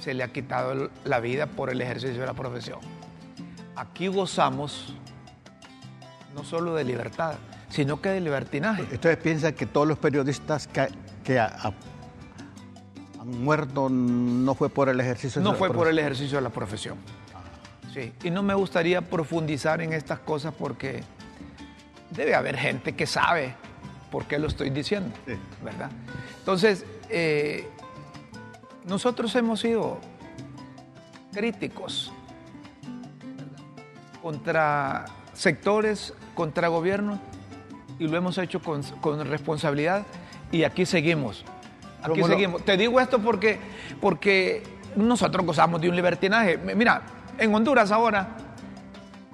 se 0.00 0.14
le 0.14 0.22
ha 0.22 0.28
quitado 0.28 0.90
la 1.04 1.20
vida 1.20 1.46
por 1.46 1.70
el 1.70 1.80
ejercicio 1.80 2.20
de 2.20 2.26
la 2.26 2.34
profesión. 2.34 2.78
Aquí 3.74 4.08
gozamos 4.08 4.94
no 6.34 6.44
solo 6.44 6.74
de 6.74 6.84
libertad, 6.84 7.34
sino 7.68 8.00
que 8.00 8.10
de 8.10 8.20
libertinaje. 8.20 8.82
¿Ustedes 8.82 9.16
piensan 9.16 9.54
que 9.54 9.66
todos 9.66 9.86
los 9.86 9.98
periodistas 9.98 10.68
que, 10.68 11.38
han 11.40 11.74
muerto 13.42 13.88
no 13.88 14.54
fue 14.54 14.68
por 14.68 14.88
el 14.88 15.00
ejercicio 15.00 15.40
de 15.40 15.44
no 15.44 15.54
fue 15.54 15.72
por 15.72 15.88
el 15.88 15.98
ejercicio 15.98 16.38
de 16.38 16.42
la 16.42 16.50
profesión. 16.50 16.96
Sí, 17.92 18.12
y 18.22 18.30
no 18.30 18.42
me 18.42 18.54
gustaría 18.54 19.00
profundizar 19.00 19.80
en 19.80 19.92
estas 19.92 20.20
cosas 20.20 20.54
porque 20.56 21.02
debe 22.10 22.34
haber 22.34 22.56
gente 22.56 22.94
que 22.94 23.06
sabe 23.06 23.54
por 24.10 24.26
qué 24.26 24.38
lo 24.38 24.46
estoy 24.46 24.70
diciendo, 24.70 25.10
¿verdad? 25.64 25.90
Entonces, 26.38 26.84
eh, 27.08 27.68
nosotros 28.86 29.34
hemos 29.34 29.60
sido 29.60 29.98
críticos 31.32 32.12
contra 34.22 35.04
sectores, 35.32 36.14
contra 36.34 36.68
gobiernos, 36.68 37.18
y 37.98 38.06
lo 38.06 38.16
hemos 38.16 38.38
hecho 38.38 38.60
con, 38.60 38.82
responsabilidad, 39.28 40.04
y 40.52 40.64
aquí 40.64 40.86
seguimos. 40.86 41.44
Aquí 42.02 42.22
seguimos. 42.22 42.64
Te 42.64 42.76
digo 42.76 43.00
esto 43.00 43.18
porque, 43.18 43.58
porque 44.00 44.62
nosotros 44.94 45.44
gozamos 45.44 45.80
de 45.80 45.88
un 45.88 45.96
libertinaje. 45.96 46.56
Mira, 46.56 47.02
en 47.38 47.54
Honduras 47.54 47.90
ahora, 47.90 48.36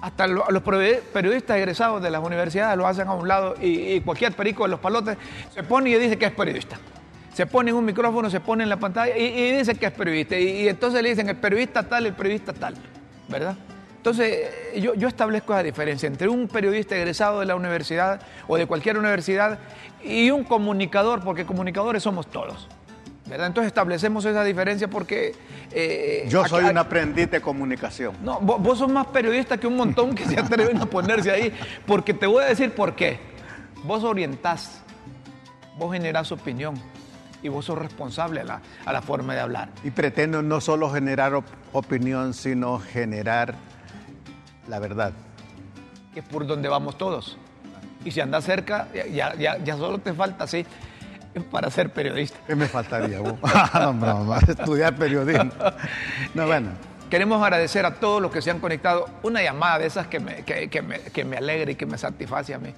hasta 0.01 0.27
los 0.27 0.63
periodistas 0.63 1.57
egresados 1.57 2.01
de 2.01 2.09
las 2.09 2.23
universidades 2.23 2.77
lo 2.77 2.87
hacen 2.87 3.07
a 3.07 3.13
un 3.13 3.27
lado 3.27 3.55
y, 3.61 3.93
y 3.93 4.01
cualquier 4.01 4.33
perico 4.33 4.63
de 4.63 4.69
los 4.69 4.79
palotes 4.79 5.17
se 5.53 5.63
pone 5.63 5.91
y 5.91 5.93
dice 5.95 6.17
que 6.17 6.25
es 6.25 6.33
periodista 6.33 6.77
se 7.33 7.45
pone 7.45 7.71
en 7.71 7.77
un 7.77 7.85
micrófono, 7.85 8.29
se 8.29 8.39
pone 8.39 8.63
en 8.63 8.69
la 8.69 8.77
pantalla 8.77 9.17
y, 9.17 9.51
dice 9.51 9.75
que 9.75 9.87
es 9.87 9.91
periodista. 9.91 10.37
Y, 10.37 10.67
entonces 10.67 11.01
le 11.01 11.09
dicen 11.09 11.29
el 11.29 11.35
periodista 11.35 11.83
tal, 11.83 12.05
el 12.05 12.13
periodista 12.13 12.53
tal, 12.53 12.75
¿verdad? 13.27 13.55
Entonces 13.97 14.49
yo, 14.77 14.93
yo 14.95 15.07
establezco 15.07 15.53
esa 15.53 15.63
diferencia 15.63 16.07
entre 16.07 16.27
un 16.27 16.47
periodista 16.47 16.95
egresado 16.95 17.39
de 17.39 17.45
la 17.45 17.55
universidad 17.55 18.21
o 18.47 18.57
de 18.57 18.67
cualquier 18.67 18.97
universidad 18.97 19.59
y 20.03 20.29
un 20.29 20.43
comunicador, 20.43 21.23
porque 21.23 21.45
comunicadores 21.45 22.03
somos 22.03 22.27
todos. 22.27 22.67
¿verdad? 23.25 23.47
Entonces 23.47 23.67
establecemos 23.67 24.25
esa 24.25 24.43
diferencia 24.43 24.89
porque... 24.89 25.33
Eh, 25.71 26.25
yo 26.27 26.45
soy 26.45 26.65
un 26.65 26.77
aprendiz 26.77 27.31
de 27.31 27.41
comunicación. 27.41 28.15
No, 28.21 28.39
vos, 28.39 28.61
vos, 28.61 28.77
sos 28.77 28.91
más 28.91 29.07
periodista 29.07 29.57
que 29.57 29.65
un 29.65 29.77
montón 29.77 30.13
que 30.13 30.25
se 30.25 30.39
atreven 30.39 30.77
a 30.77 30.85
ponerse 30.85 31.31
ahí, 31.31 31.53
porque 31.87 32.13
te 32.13 32.27
voy 32.27 32.43
a 32.43 32.47
decir 32.47 32.75
por 32.75 32.95
qué. 32.95 33.19
Vos 33.83 34.03
orientás, 34.03 34.81
vos 35.77 35.93
generás 35.93 36.31
opinión, 36.31 36.75
y 37.43 37.49
vos 37.49 37.65
sos 37.65 37.77
responsable 37.77 38.41
a 38.41 38.91
la, 38.91 39.01
forma 39.01 39.35
de 39.35 39.41
hablar. 39.41 39.69
Y 39.83 39.91
pretendo 39.91 40.41
no 40.41 40.61
solo 40.61 40.89
generar 40.89 41.43
opinión, 41.73 42.33
sino 42.33 42.79
generar 42.79 43.53
la 44.67 44.79
verdad. 44.79 45.11
Que 46.13 46.21
es 46.21 46.25
por 46.25 46.47
donde 46.47 46.69
vamos 46.69 46.97
todos. 46.97 47.37
Y 48.05 48.11
si 48.11 48.21
andas 48.21 48.45
cerca, 48.45 48.87
ya, 49.11 49.35
ya, 49.35 49.77
solo 49.77 49.99
te 49.99 50.13
falta 50.13 50.45
así 50.45 50.65
para 51.51 51.69
ser 51.69 51.91
periodista. 51.91 52.37
¿Qué 52.47 52.55
me 52.55 52.67
faltaría 52.67 53.19
vos? 53.19 53.35
no, 53.73 54.37
estudiar 54.37 54.95
periodismo. 54.95 55.51
No, 56.33 56.47
bueno. 56.47 56.69
Queremos 57.09 57.43
agradecer 57.43 57.85
a 57.85 57.95
todos 57.95 58.21
los 58.21 58.31
que 58.31 58.41
se 58.41 58.49
han 58.49 58.59
conectado. 58.59 59.07
Una 59.21 59.43
llamada 59.43 59.79
de 59.79 59.85
esas 59.85 60.07
que 60.07 60.19
me, 60.19 60.43
que, 60.43 60.81
me, 60.81 60.99
que 60.99 61.25
me 61.25 61.37
alegra 61.37 61.71
y 61.71 61.75
que 61.75 61.85
me 61.85 61.97
satisface 61.97 62.55
a 62.55 62.57
mí. 62.57 62.73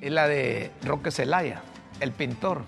Es 0.00 0.10
la 0.10 0.26
de 0.26 0.72
Roque 0.82 1.10
Zelaya, 1.10 1.62
el 2.00 2.10
pintor. 2.10 2.62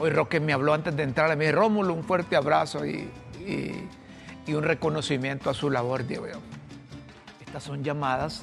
Hoy 0.00 0.10
Roque 0.10 0.38
me 0.38 0.52
habló 0.52 0.74
antes 0.74 0.96
de 0.96 1.02
entrar, 1.02 1.36
me 1.36 1.46
dijo, 1.46 1.58
Rómulo, 1.58 1.92
un 1.92 2.04
fuerte 2.04 2.36
abrazo 2.36 2.86
y, 2.86 3.10
un 4.48 4.62
reconocimiento 4.62 5.50
a 5.50 5.54
su 5.54 5.68
labor, 5.68 6.06
digo. 6.06 6.24
Estas 7.44 7.62
son 7.62 7.84
llamadas 7.84 8.42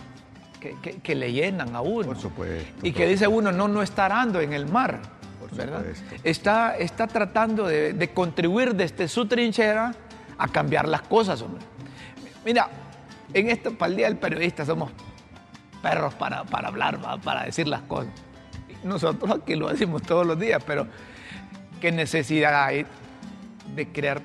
que, 1.03 1.15
le 1.15 1.31
llenan 1.31 1.75
a 1.75 1.81
uno. 1.81 2.07
Por 2.07 2.19
supuesto. 2.19 2.85
Y 2.85 2.91
que 2.91 3.07
dice 3.07 3.27
uno, 3.27 3.51
no, 3.51 3.67
no 3.67 3.81
está 3.81 4.05
arando 4.05 4.41
en 4.41 4.53
el 4.53 4.67
mar. 4.67 4.99
Por 5.39 5.55
¿verdad? 5.55 5.83
Está, 6.23 6.77
está 6.77 7.07
tratando 7.07 7.67
de, 7.67 8.11
contribuir 8.13 8.75
desde 8.75 9.07
su 9.07 9.25
trinchera 9.27 9.93
a 10.37 10.47
cambiar 10.47 10.87
las 10.87 11.01
cosas, 11.01 11.41
hombre. 11.41 11.63
Mira, 12.43 12.69
en 13.33 13.49
esto, 13.49 13.75
para 13.75 13.89
el 13.89 13.97
Día 13.97 14.07
del 14.07 14.17
Periodista, 14.17 14.65
somos 14.65 14.91
perros 15.81 16.13
para, 16.15 16.43
para 16.43 16.67
hablar, 16.67 16.99
para 17.21 17.45
decir 17.45 17.67
las 17.67 17.81
cosas. 17.81 18.11
Nosotros 18.83 19.39
aquí 19.41 19.55
lo 19.55 19.69
decimos 19.69 20.03
todos 20.03 20.25
los 20.27 20.39
días, 20.39 20.63
pero 20.65 20.87
qué 21.85 21.91
necesidad 21.91 22.63
hay 22.63 22.83
de 23.75 23.87
crear 23.91 24.19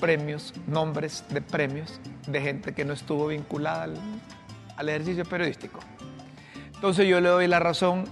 premios, 0.00 0.54
nombres 0.66 1.26
de 1.28 1.42
premios 1.42 2.00
de 2.26 2.40
gente 2.40 2.72
que 2.72 2.86
no 2.86 2.94
estuvo 2.94 3.26
vinculada 3.26 3.86
al, 4.78 4.88
ejercicio 4.88 5.26
periodístico. 5.26 5.78
Entonces 6.74 7.06
yo 7.06 7.20
le 7.20 7.28
doy 7.28 7.48
la 7.48 7.58
razón 7.58 8.06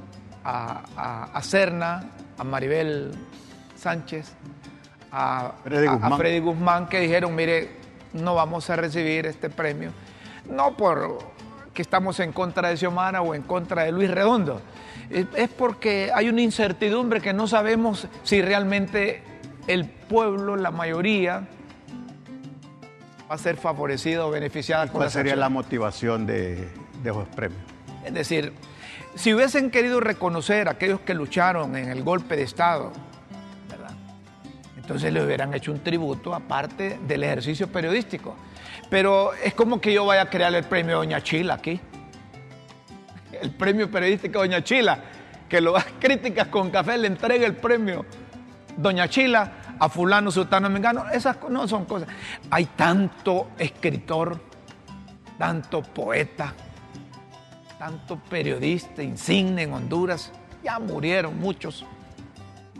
a, 0.44 0.82
a, 0.98 1.24
a 1.32 1.42
Cerna, 1.42 2.10
a 2.36 2.44
Maribel 2.44 3.12
Sánchez, 3.74 4.34
a 5.10 5.54
Freddy, 5.64 6.38
Guzmán. 6.38 6.86
que 6.86 7.00
dijeron, 7.00 7.34
mire, 7.34 7.70
no 8.12 8.34
vamos 8.34 8.68
a 8.68 8.76
recibir 8.76 9.24
este 9.24 9.48
premio, 9.48 9.92
no 10.44 10.76
por 10.76 11.20
que 11.72 11.80
estamos 11.80 12.20
en 12.20 12.32
contra 12.32 12.68
de 12.68 12.76
Xiomara 12.76 13.22
o 13.22 13.34
en 13.34 13.44
contra 13.44 13.84
de 13.84 13.92
Luis 13.92 14.10
Redondo, 14.10 14.60
es 15.10 15.48
porque 15.50 16.10
hay 16.14 16.28
una 16.28 16.42
incertidumbre 16.42 17.20
que 17.20 17.32
no 17.32 17.46
sabemos 17.46 18.06
si 18.22 18.42
realmente 18.42 19.22
el 19.66 19.86
pueblo, 19.86 20.56
la 20.56 20.70
mayoría, 20.70 21.48
va 23.30 23.34
a 23.34 23.38
ser 23.38 23.56
favorecido 23.56 24.28
o 24.28 24.30
beneficiada 24.30 24.86
con 24.86 24.96
¿Cuál 24.96 25.10
sería 25.10 25.36
la 25.36 25.48
motivación 25.48 26.26
de, 26.26 26.68
de 27.02 27.10
esos 27.10 27.28
premios? 27.28 27.60
Es 28.04 28.14
decir, 28.14 28.52
si 29.14 29.34
hubiesen 29.34 29.70
querido 29.70 30.00
reconocer 30.00 30.68
a 30.68 30.72
aquellos 30.72 31.00
que 31.00 31.14
lucharon 31.14 31.76
en 31.76 31.88
el 31.90 32.02
golpe 32.02 32.36
de 32.36 32.42
Estado, 32.42 32.92
¿verdad? 33.68 33.92
entonces 34.76 35.12
le 35.12 35.24
hubieran 35.24 35.52
hecho 35.54 35.72
un 35.72 35.80
tributo 35.80 36.34
aparte 36.34 36.98
del 37.06 37.24
ejercicio 37.24 37.68
periodístico. 37.68 38.36
Pero 38.88 39.32
es 39.34 39.54
como 39.54 39.80
que 39.80 39.92
yo 39.92 40.04
vaya 40.04 40.22
a 40.22 40.30
crear 40.30 40.52
el 40.54 40.64
premio 40.64 40.96
Doña 40.96 41.22
Chila 41.22 41.54
aquí. 41.54 41.80
El 43.40 43.50
premio 43.50 43.90
periodístico 43.90 44.38
Doña 44.38 44.62
Chila, 44.62 44.98
que 45.48 45.60
lo 45.60 45.74
críticas 46.00 46.48
con 46.48 46.70
café, 46.70 46.98
le 46.98 47.06
entrega 47.06 47.46
el 47.46 47.56
premio 47.56 48.04
Doña 48.76 49.08
Chila 49.08 49.52
a 49.78 49.88
fulano, 49.88 50.30
sultano, 50.30 50.68
mengano. 50.68 51.08
Esas 51.10 51.36
no 51.48 51.66
son 51.66 51.86
cosas. 51.86 52.08
Hay 52.50 52.66
tanto 52.66 53.50
escritor, 53.58 54.38
tanto 55.38 55.82
poeta, 55.82 56.52
tanto 57.78 58.18
periodista 58.18 59.02
insigne 59.02 59.62
en 59.62 59.72
Honduras, 59.72 60.30
ya 60.62 60.78
murieron 60.78 61.38
muchos, 61.38 61.86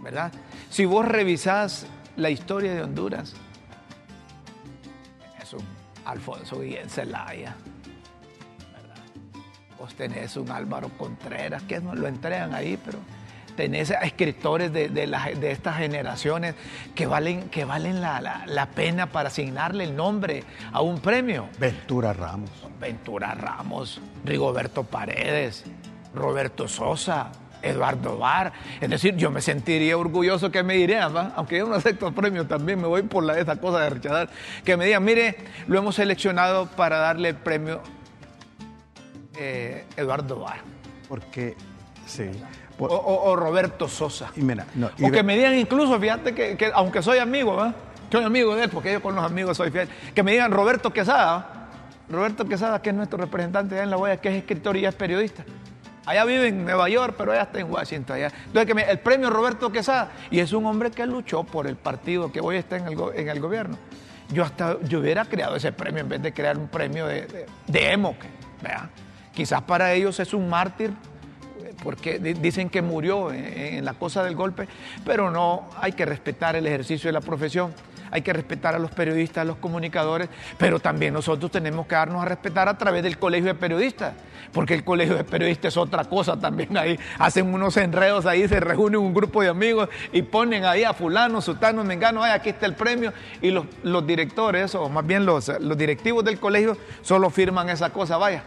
¿verdad? 0.03 0.31
Si 0.68 0.85
vos 0.85 1.07
revisás 1.07 1.87
la 2.16 2.29
historia 2.29 2.75
de 2.75 2.83
Honduras, 2.83 3.35
es 5.42 5.57
Alfonso 6.05 6.61
Guillén 6.61 6.90
Zelaya. 6.90 7.57
Vos 9.80 9.94
tenés 9.94 10.36
un 10.36 10.50
Álvaro 10.50 10.90
Contreras, 10.90 11.62
que 11.62 11.80
lo 11.80 12.06
entregan 12.06 12.52
ahí, 12.52 12.78
pero 12.84 12.98
tenés 13.56 13.90
escritores 14.02 14.70
de, 14.70 14.90
de, 14.90 15.06
la, 15.06 15.24
de 15.24 15.52
estas 15.52 15.78
generaciones 15.78 16.54
que 16.94 17.06
valen, 17.06 17.48
que 17.48 17.64
valen 17.64 18.02
la, 18.02 18.20
la, 18.20 18.44
la, 18.46 18.66
pena 18.66 19.06
para 19.06 19.28
asignarle 19.28 19.84
el 19.84 19.96
nombre 19.96 20.44
a 20.70 20.82
un 20.82 21.00
premio. 21.00 21.48
Ventura 21.58 22.12
Ramos. 22.12 22.50
Ventura 22.78 23.34
Ramos, 23.34 24.02
Rigoberto 24.22 24.84
Paredes, 24.84 25.64
Roberto 26.14 26.68
Sosa, 26.68 27.32
Eduardo 27.62 28.18
Bar. 28.18 28.52
Es 28.82 28.90
decir, 28.90 29.16
yo 29.16 29.30
me 29.30 29.40
sentiría 29.40 29.96
orgulloso 29.96 30.50
que 30.50 30.62
me 30.62 30.74
dirían, 30.74 31.16
¿va? 31.16 31.32
aunque 31.36 31.56
yo 31.56 31.66
no 31.66 31.76
acepto 31.76 32.12
premio 32.12 32.46
también, 32.46 32.82
me 32.82 32.86
voy 32.86 33.00
por 33.00 33.24
la, 33.24 33.38
esa 33.38 33.56
cosa 33.56 33.80
de 33.80 33.88
rechazar, 33.88 34.28
que 34.62 34.76
me 34.76 34.84
digan, 34.84 35.02
mire, 35.02 35.38
lo 35.68 35.78
hemos 35.78 35.94
seleccionado 35.94 36.66
para 36.66 36.98
darle 36.98 37.30
el 37.30 37.36
premio 37.36 37.80
eh, 39.40 39.85
Eduardo 39.96 40.38
Bar. 40.38 40.61
Porque, 41.09 41.57
sí. 42.07 42.31
O, 42.79 42.85
o, 42.85 43.31
o, 43.31 43.37
Roberto 43.37 43.88
Sosa. 43.88 44.31
Y 44.37 44.42
mira, 44.42 44.66
no, 44.74 44.90
y 44.96 45.05
o 45.05 45.11
que 45.11 45.22
me 45.22 45.37
digan 45.37 45.59
incluso, 45.59 45.98
fíjate 45.98 46.35
que, 46.35 46.57
que 46.57 46.70
aunque 46.74 47.03
soy 47.03 47.18
amigo, 47.18 47.57
¿va? 47.57 47.74
soy 48.11 48.24
amigo 48.24 48.55
de 48.57 48.64
él, 48.64 48.70
porque 48.70 48.92
yo 48.92 49.03
con 49.03 49.14
los 49.14 49.24
amigos 49.24 49.57
soy 49.57 49.70
fiel, 49.70 49.88
que 50.14 50.22
me 50.22 50.33
digan 50.33 50.50
Roberto 50.50 50.92
Quesada, 50.92 51.68
Roberto 52.09 52.46
Quesada, 52.46 52.83
que 52.83 52.90
es 52.90 52.96
nuestro 52.96 53.18
representante 53.18 53.74
allá 53.74 53.85
en 53.85 53.90
La 53.90 53.96
Boya, 53.96 54.16
que 54.18 54.29
es 54.29 54.37
escritor 54.37 54.76
y 54.76 54.85
es 54.85 54.94
periodista. 54.94 55.44
Allá 56.07 56.24
vive 56.24 56.48
en 56.48 56.64
Nueva 56.64 56.88
York, 56.88 57.14
pero 57.16 57.33
allá 57.33 57.42
está 57.42 57.61
en 57.61 57.70
Washington. 57.70 58.16
Allá. 58.16 58.33
Entonces, 58.46 58.66
que 58.66 58.74
me, 58.74 58.90
el 58.90 58.98
premio 58.98 59.31
Roberto 59.31 59.70
Quesada, 59.70 60.11
y 60.31 60.40
es 60.40 60.53
un 60.53 60.66
hombre 60.66 60.90
que 60.90 61.07
luchó 61.07 61.44
por 61.44 61.66
el 61.66 61.76
partido 61.76 62.33
que 62.33 62.40
hoy 62.40 62.57
está 62.57 62.76
en 62.76 62.88
el, 62.88 62.98
en 63.14 63.29
el 63.29 63.40
gobierno. 63.40 63.79
Yo 64.33 64.44
hasta 64.44 64.81
yo 64.83 65.00
hubiera 65.00 65.24
creado 65.24 65.57
ese 65.57 65.72
premio 65.72 66.00
en 66.00 66.09
vez 66.09 66.22
de 66.22 66.33
crear 66.33 66.57
un 66.57 66.68
premio 66.68 67.07
de, 67.07 67.26
de, 67.26 67.46
de 67.66 67.92
emo. 67.92 68.16
¿verdad? 68.62 68.90
Quizás 69.40 69.62
para 69.62 69.94
ellos 69.94 70.20
es 70.20 70.35
un 70.35 70.50
mártir 70.50 70.90
porque 71.83 72.18
dicen 72.18 72.68
que 72.68 72.83
murió 72.83 73.33
en 73.33 73.83
la 73.87 73.94
cosa 73.94 74.22
del 74.22 74.37
golpe, 74.37 74.68
pero 75.03 75.31
no, 75.31 75.66
hay 75.81 75.92
que 75.92 76.05
respetar 76.05 76.57
el 76.57 76.66
ejercicio 76.66 77.09
de 77.09 77.14
la 77.14 77.22
profesión, 77.22 77.72
hay 78.11 78.20
que 78.20 78.35
respetar 78.35 78.74
a 78.74 78.79
los 78.79 78.90
periodistas, 78.90 79.38
a 79.38 79.44
los 79.46 79.57
comunicadores, 79.57 80.29
pero 80.59 80.79
también 80.79 81.14
nosotros 81.14 81.50
tenemos 81.50 81.87
que 81.87 81.94
darnos 81.94 82.20
a 82.20 82.26
respetar 82.26 82.68
a 82.68 82.76
través 82.76 83.03
del 83.03 83.18
colegio 83.18 83.46
de 83.46 83.55
periodistas, 83.55 84.12
porque 84.53 84.74
el 84.74 84.85
colegio 84.85 85.16
de 85.16 85.24
periodistas 85.24 85.72
es 85.72 85.79
otra 85.79 86.05
cosa 86.05 86.38
también 86.38 86.76
ahí, 86.76 86.98
hacen 87.18 87.55
unos 87.55 87.79
enredos 87.79 88.26
ahí, 88.26 88.46
se 88.46 88.61
reúnen 88.61 89.00
un 89.00 89.14
grupo 89.14 89.40
de 89.40 89.48
amigos 89.48 89.88
y 90.12 90.20
ponen 90.20 90.66
ahí 90.66 90.85
a 90.85 90.92
fulano, 90.92 91.40
sultano, 91.40 91.83
mengano, 91.83 92.22
ay, 92.22 92.33
aquí 92.33 92.50
está 92.50 92.66
el 92.66 92.74
premio, 92.74 93.14
y 93.40 93.53
los, 93.53 93.64
los 93.85 94.07
directores, 94.07 94.74
o 94.74 94.90
más 94.90 95.07
bien 95.07 95.24
los, 95.24 95.48
los 95.61 95.79
directivos 95.79 96.26
del 96.26 96.38
colegio, 96.38 96.76
solo 97.00 97.31
firman 97.31 97.70
esa 97.70 97.88
cosa, 97.88 98.18
vaya. 98.18 98.42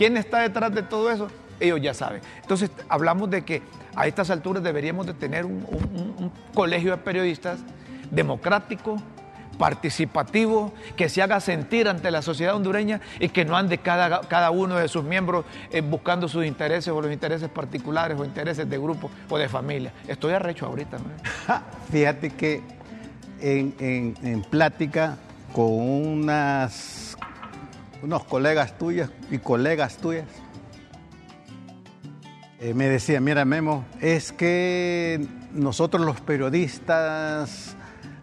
¿Quién 0.00 0.16
está 0.16 0.40
detrás 0.40 0.74
de 0.74 0.82
todo 0.82 1.10
eso? 1.10 1.28
ellos 1.60 1.78
ya 1.82 1.92
saben. 1.92 2.22
Entonces, 2.40 2.70
hablamos 2.88 3.28
de 3.28 3.42
que 3.42 3.60
a 3.94 4.06
estas 4.06 4.30
alturas 4.30 4.62
deberíamos 4.62 5.04
de 5.04 5.12
tener 5.12 5.44
un, 5.44 6.32
colegio 6.54 6.92
de 6.92 6.96
periodistas 6.96 7.60
democrático, 8.10 8.96
participativo, 9.58 10.72
que 10.96 11.10
se 11.10 11.20
haga 11.20 11.38
sentir 11.38 11.86
ante 11.86 12.10
la 12.10 12.22
sociedad 12.22 12.54
hondureña 12.54 13.02
y 13.18 13.28
que 13.28 13.44
no 13.44 13.58
ande 13.58 13.76
cada, 13.76 14.22
cada 14.22 14.50
uno 14.50 14.76
de 14.76 14.88
sus 14.88 15.04
miembros 15.04 15.44
eh, 15.70 15.82
buscando 15.82 16.28
sus 16.28 16.46
intereses 16.46 16.88
o 16.88 17.02
los 17.02 17.12
intereses 17.12 17.50
particulares 17.50 18.18
o 18.18 18.24
intereses 18.24 18.70
de 18.70 18.78
grupo 18.78 19.10
o 19.28 19.36
de 19.36 19.50
familia. 19.50 19.92
Estoy 20.08 20.32
arrecho 20.32 20.64
ahorita. 20.64 20.96
¿no? 20.96 21.60
Fíjate 21.92 22.30
que 22.30 22.62
en, 23.38 23.74
en 24.22 24.42
plática 24.48 25.18
con 25.52 25.66
unas, 25.66 27.09
unos 28.02 28.24
colegas 28.24 28.78
tuyos 28.78 29.10
y 29.30 29.38
colegas 29.38 29.96
tuyas, 29.96 30.26
eh, 32.60 32.74
me 32.74 32.88
decía, 32.88 33.20
mira 33.20 33.44
Memo, 33.44 33.84
es 34.00 34.32
que 34.32 35.26
nosotros 35.52 36.04
los 36.04 36.20
periodistas 36.20 37.76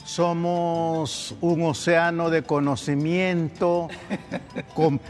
somos 0.04 1.36
un 1.42 1.64
océano 1.64 2.30
de 2.30 2.44
conocimiento 2.44 3.88
con 4.76 5.02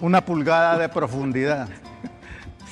una 0.00 0.24
pulgada 0.24 0.78
de 0.78 0.88
profundidad. 0.88 1.68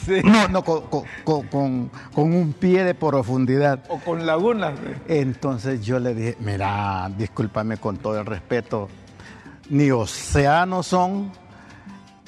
Sí. 0.04 0.22
No, 0.24 0.48
no, 0.48 0.64
con, 0.64 0.82
con, 0.86 1.04
con, 1.48 1.90
con, 2.14 2.32
un 2.32 2.54
pie 2.54 2.84
de 2.84 2.94
profundidad. 2.94 3.80
O 3.88 3.98
con 3.98 4.24
lagunas. 4.24 4.72
Entonces 5.06 5.84
yo 5.84 5.98
le 5.98 6.14
dije, 6.14 6.36
mira, 6.40 7.10
discúlpame 7.16 7.76
con 7.76 7.98
todo 7.98 8.18
el 8.18 8.24
respeto, 8.24 8.88
ni 9.70 9.90
océanos 9.90 10.88
son, 10.88 11.32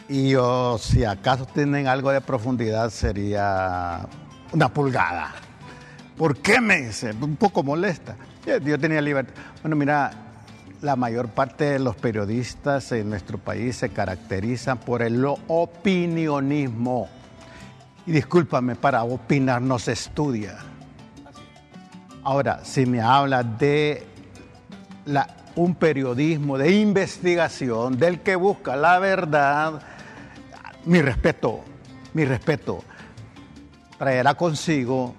y 0.09 0.35
o, 0.37 0.79
si 0.79 1.05
acaso 1.05 1.47
tienen 1.47 1.87
algo 1.89 2.11
de 2.11 2.21
profundidad 2.21 2.91
sería 2.91 4.07
una 4.53 4.69
pulgada. 4.69 5.33
¿Por 6.17 6.37
qué 6.37 6.61
me 6.61 6.83
dice? 6.83 7.13
Un 7.21 7.37
poco 7.37 7.63
molesta. 7.63 8.17
Yo 8.65 8.79
tenía 8.79 9.01
libertad. 9.01 9.35
Bueno, 9.63 9.77
mira, 9.77 10.11
la 10.83 10.97
mayor 10.97 11.29
parte 11.29 11.65
de 11.65 11.79
los 11.79 11.97
periodistas 11.97 12.93
en 12.93 13.11
nuestro 13.11 13.39
país 13.39 13.77
se 13.77 13.89
caracterizan 13.89 14.79
por 14.79 15.03
el 15.03 15.25
opinionismo. 15.49 17.09
Y 18.07 18.13
discúlpame, 18.13 18.77
para 18.77 19.03
opinar 19.05 19.63
no 19.63 19.79
se 19.79 19.93
estudia. 19.93 20.59
Ahora, 22.23 22.65
si 22.65 22.85
me 22.87 23.01
habla 23.01 23.43
de 23.43 24.07
la, 25.07 25.42
un 25.57 25.75
periodismo 25.75 26.59
de 26.59 26.73
investigación, 26.73 27.99
del 27.99 28.21
que 28.21 28.37
busca 28.37 28.77
la 28.77 28.99
verdad, 28.99 29.83
mi 30.85 31.01
respeto, 31.01 31.61
mi 32.15 32.25
respeto, 32.25 32.83
traerá 33.99 34.35
consigo 34.35 35.15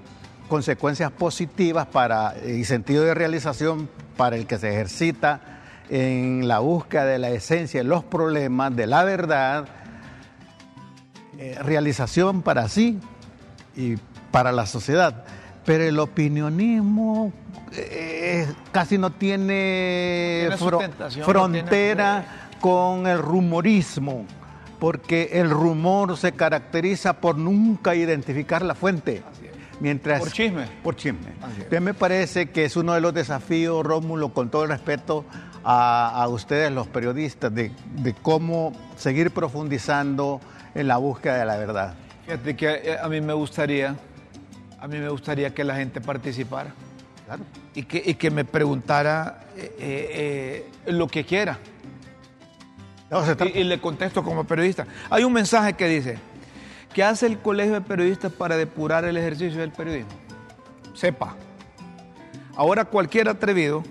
consecuencias 0.48 1.12
positivas 1.12 1.88
para, 1.88 2.36
y 2.46 2.64
sentido 2.66 3.04
de 3.04 3.14
realización 3.14 3.90
para 4.18 4.36
el 4.36 4.46
que 4.46 4.58
se 4.58 4.70
ejercita 4.70 5.42
en 5.90 6.48
la 6.48 6.60
búsqueda 6.60 7.06
de 7.06 7.20
la 7.20 7.30
esencia 7.30 7.82
de 7.82 7.88
los 7.88 8.04
problemas, 8.04 8.76
de 8.76 8.88
la 8.88 9.04
verdad, 9.04 9.68
eh, 11.38 11.58
realización 11.62 12.42
para 12.42 12.68
sí 12.70 13.00
y 13.76 13.96
para 14.32 14.52
la 14.52 14.66
sociedad. 14.66 15.24
Pero 15.66 15.84
el 15.84 16.00
opinionismo 16.00 17.32
eh, 17.72 18.23
casi 18.72 18.98
no 18.98 19.12
tiene, 19.12 20.48
tiene 20.50 20.58
fro 20.58 20.80
frontera 21.24 22.16
no 22.16 22.22
tiene... 22.24 22.60
con 22.60 23.08
el 23.08 23.20
rumorismo 23.20 24.26
porque 24.84 25.30
el 25.32 25.50
rumor 25.50 26.18
se 26.18 26.34
caracteriza 26.34 27.14
por 27.14 27.38
nunca 27.38 27.96
identificar 27.96 28.64
la 28.64 28.76
fuente. 28.76 29.24
Mientras, 29.80 30.20
por 30.20 30.30
chisme. 30.30 30.68
Por 30.84 30.98
chisme. 30.98 31.30
Entonces 31.56 31.82
me 31.82 31.94
parece 31.94 32.50
que 32.50 32.66
es 32.66 32.76
uno 32.76 32.94
de 32.94 33.00
los 33.00 33.14
desafíos, 33.14 33.86
Rómulo, 33.86 34.34
con 34.34 34.50
todo 34.50 34.64
el 34.64 34.70
respeto 34.70 35.24
a, 35.64 36.22
a 36.22 36.28
ustedes 36.28 36.70
los 36.70 36.88
periodistas, 36.88 37.56
de, 37.56 37.72
de, 37.96 38.14
cómo 38.14 38.74
seguir 38.98 39.32
profundizando 39.32 40.42
en 40.76 40.88
la 40.90 40.98
búsqueda 40.98 41.38
de 41.38 41.46
la 41.46 41.56
verdad. 41.56 41.94
Fíjate 42.26 42.56
que 42.58 42.68
eh, 42.68 42.98
a 43.02 43.08
mí 43.08 43.22
me 43.22 43.32
gustaría, 43.32 43.96
a 44.82 44.88
mí 44.90 44.98
me 44.98 45.08
gustaría 45.08 45.54
que 45.54 45.64
la 45.64 45.76
gente 45.76 46.02
participara. 46.02 46.74
Claro. 47.26 47.44
Y 47.74 47.84
que, 47.84 48.04
y 48.06 48.14
que 48.16 48.32
me 48.32 48.46
preguntara 48.46 49.46
eh, 49.56 49.76
eh, 49.80 50.92
lo 50.92 51.08
que 51.08 51.26
quiera. 51.26 51.58
No, 53.10 53.24
y, 53.26 53.60
y, 53.60 53.64
le 53.64 53.80
contesto 53.80 54.24
como 54.24 54.44
periodista. 54.44 54.88
Hay 55.10 55.24
un 55.24 55.34
mensaje 55.34 55.74
que 55.74 55.88
dice, 55.88 56.18
¿qué 56.94 57.04
hace 57.04 57.28
el 57.28 57.40
Colegio 57.40 57.74
de 57.74 57.82
Periodistas 57.82 58.32
para 58.32 58.58
depurar 58.58 59.06
el 59.06 59.18
ejercicio 59.18 59.62
del 59.62 59.72
periodismo? 59.72 60.12
Sepa, 60.96 61.36
Ahora 62.56 62.86
cualquier 62.86 63.30
atrevido, 63.30 63.84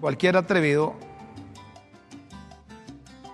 cualquier 0.00 0.36
atrevido 0.36 0.94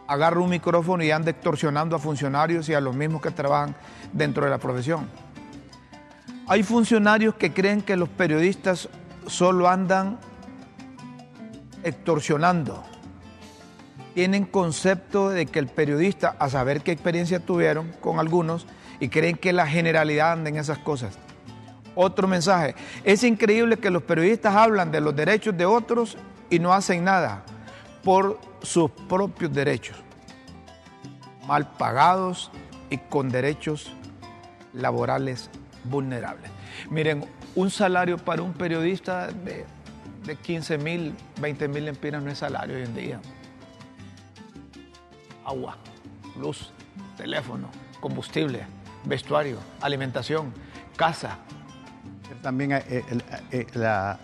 agarra 0.07 0.41
un 0.41 0.51
micrófono 0.51 1.03
y 1.03 1.11
anda 1.11 1.31
extorsionando 1.31 1.97
a 1.97 1.99
funcionarios 1.99 2.69
y 2.69 2.75
a 2.75 2.83
los 2.83 2.95
mismos 2.95 3.23
que 3.23 3.31
trabajan 3.31 3.75
dentro 4.13 4.45
de 4.45 4.51
la 4.51 4.59
profesión. 4.59 5.09
Hay 6.53 6.65
funcionarios 6.65 7.37
que 7.37 7.55
creen 7.55 7.81
que 7.81 7.97
los 7.97 8.11
periodistas 8.11 8.91
solo 9.27 9.71
andan 9.71 10.19
extorsionando. 11.83 12.85
Tienen 14.13 14.45
concepto 14.45 15.31
de 15.31 15.47
que 15.47 15.59
el 15.59 15.69
periodista, 15.69 16.37
a 16.39 16.51
saber 16.51 16.83
qué 16.83 16.93
experiencia 16.93 17.41
tuvieron 17.41 17.91
con 18.03 18.19
algunos, 18.19 18.67
y 19.01 19.09
creen 19.09 19.39
que 19.39 19.55
la 19.55 19.67
generalidad 19.67 20.33
anda 20.33 20.51
en 20.51 20.59
esas 20.59 20.77
cosas. 20.77 21.17
Otro 21.95 22.29
mensaje. 22.29 22.75
Es 23.03 23.25
increíble 23.25 23.79
que 23.79 23.89
los 23.89 24.03
periodistas 24.03 24.55
hablan 24.55 24.93
de 24.93 25.01
los 25.01 25.17
derechos 25.17 25.57
de 25.57 25.65
otros 25.65 26.19
y 26.51 26.59
no 26.59 26.75
hacen 26.75 27.03
nada 27.03 27.45
por 28.05 28.39
sus 28.61 28.91
propios 29.09 29.55
derechos. 29.55 29.97
Mal 31.47 31.73
pagados 31.79 32.51
y 32.91 32.99
con 32.99 33.31
derechos 33.31 33.91
laborales 34.75 35.49
vulnerables. 35.85 36.51
Miren, 36.91 37.25
un 37.55 37.71
salario 37.71 38.19
para 38.19 38.43
un 38.43 38.53
periodista 38.53 39.29
de, 39.29 39.65
de 40.25 40.37
15 40.37 40.79
mil, 40.79 41.15
20 41.41 41.69
mil 41.69 41.89
empiras 41.89 42.23
no 42.23 42.31
es 42.31 42.39
salario 42.39 42.77
hoy 42.77 42.83
en 42.83 42.95
día. 42.95 43.21
Agua, 45.45 45.77
luz, 46.39 46.73
teléfono, 47.17 47.69
combustible, 48.01 48.65
vestuario, 49.05 49.59
alimentación, 49.81 50.53
casa. 50.97 51.39
También 52.43 52.73
eh, 52.73 52.83
eh, 52.89 53.05
eh, 53.51 53.67
la, 53.75 54.19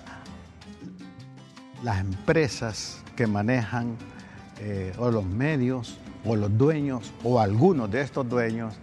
las 1.82 2.00
empresas 2.00 3.02
que 3.16 3.26
manejan 3.26 3.96
o 4.98 5.08
los 5.08 5.24
medios 5.24 5.98
o 6.24 6.34
los 6.34 6.58
dueños 6.58 7.12
o 7.22 7.38
algunos 7.38 7.88
de 7.92 8.00
estos 8.00 8.28
dueños 8.28 8.74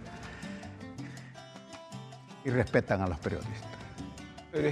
y 2.46 2.50
respetan 2.50 3.02
a 3.02 3.08
los 3.08 3.18
periodistas. 3.18 3.70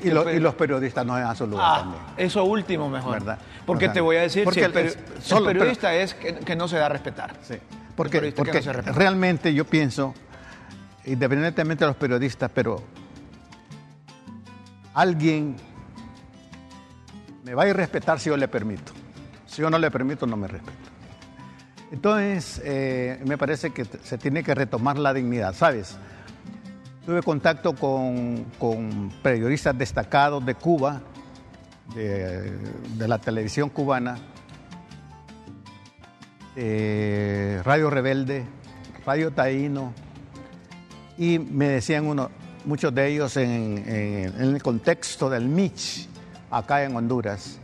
y, 0.03 0.39
los 0.39 0.55
periodistas 0.55 1.05
no 1.05 1.17
dejan 1.17 1.37
su 1.37 1.47
lugar 1.47 1.67
ah, 1.69 1.79
también. 1.81 2.03
Eso 2.17 2.45
último 2.45 2.89
mejor. 2.89 3.15
¿verdad? 3.15 3.39
Porque 3.67 3.89
te 3.89 4.01
voy 4.01 4.17
a 4.17 4.23
decir, 4.23 4.45
porque 4.45 4.65
el, 4.65 4.73
periodista 4.73 5.93
es 5.93 6.15
que, 6.15 6.55
no 6.55 6.69
se 6.69 6.77
da 6.77 6.87
a 6.87 6.89
respetar. 6.89 7.35
Sí. 7.43 7.57
Porque, 7.97 8.33
porque 8.33 8.61
realmente 8.61 9.53
yo 9.53 9.65
pienso, 9.65 10.15
independientemente 11.05 11.85
de 11.85 11.89
los 11.89 11.97
periodistas, 11.97 12.51
pero 12.55 12.81
alguien 14.95 15.57
me 17.43 17.55
va 17.55 17.65
a 17.65 17.67
ir 17.67 17.75
a 17.75 17.79
respetar 17.79 18.21
si 18.21 18.31
yo 18.31 18.37
le 18.37 18.47
permito. 18.47 18.93
Si 19.47 19.63
yo 19.63 19.69
no 19.69 19.79
le 19.79 19.91
permito, 19.91 20.27
no 20.27 20.37
me 20.37 20.47
respeto. 20.47 20.79
Entonces, 21.91 22.63
eh, 22.65 23.21
me 23.27 23.37
parece 23.37 23.71
que 23.71 23.85
se 23.85 24.17
tiene 24.19 24.45
que 24.45 24.55
retomar 24.55 24.97
la 24.97 25.13
dignidad, 25.13 25.55
¿sabes? 25.55 25.97
Tuve 27.05 27.23
contacto 27.23 27.75
con, 27.75 29.13
periodistas 29.23 29.77
destacados 29.77 30.45
de 30.47 30.55
Cuba, 30.55 31.03
de, 31.95 33.07
la 33.07 33.19
televisión 33.19 33.69
cubana, 33.69 34.17
Radio 36.57 37.91
Rebelde, 37.91 38.47
Radio 39.05 39.33
Taíno, 39.33 39.93
y 41.19 41.39
me 41.39 41.69
decían 41.69 42.07
muchos 42.65 42.95
de 42.95 43.07
ellos 43.07 43.37
en, 43.37 43.85
el 43.87 44.63
contexto 44.63 45.29
del 45.29 45.47
MICH, 45.47 46.09
acá 46.51 46.85
en 46.85 46.97
Honduras, 46.97 47.59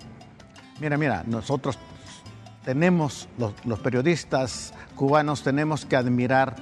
mira, 0.81 0.99
mira, 0.99 1.25
nosotros 1.27 1.79
tenemos, 2.63 3.27
los 3.39 3.79
periodistas 3.79 4.75
cubanos 4.97 5.43
tenemos 5.43 5.87
que 5.87 5.97
admirar 5.97 6.57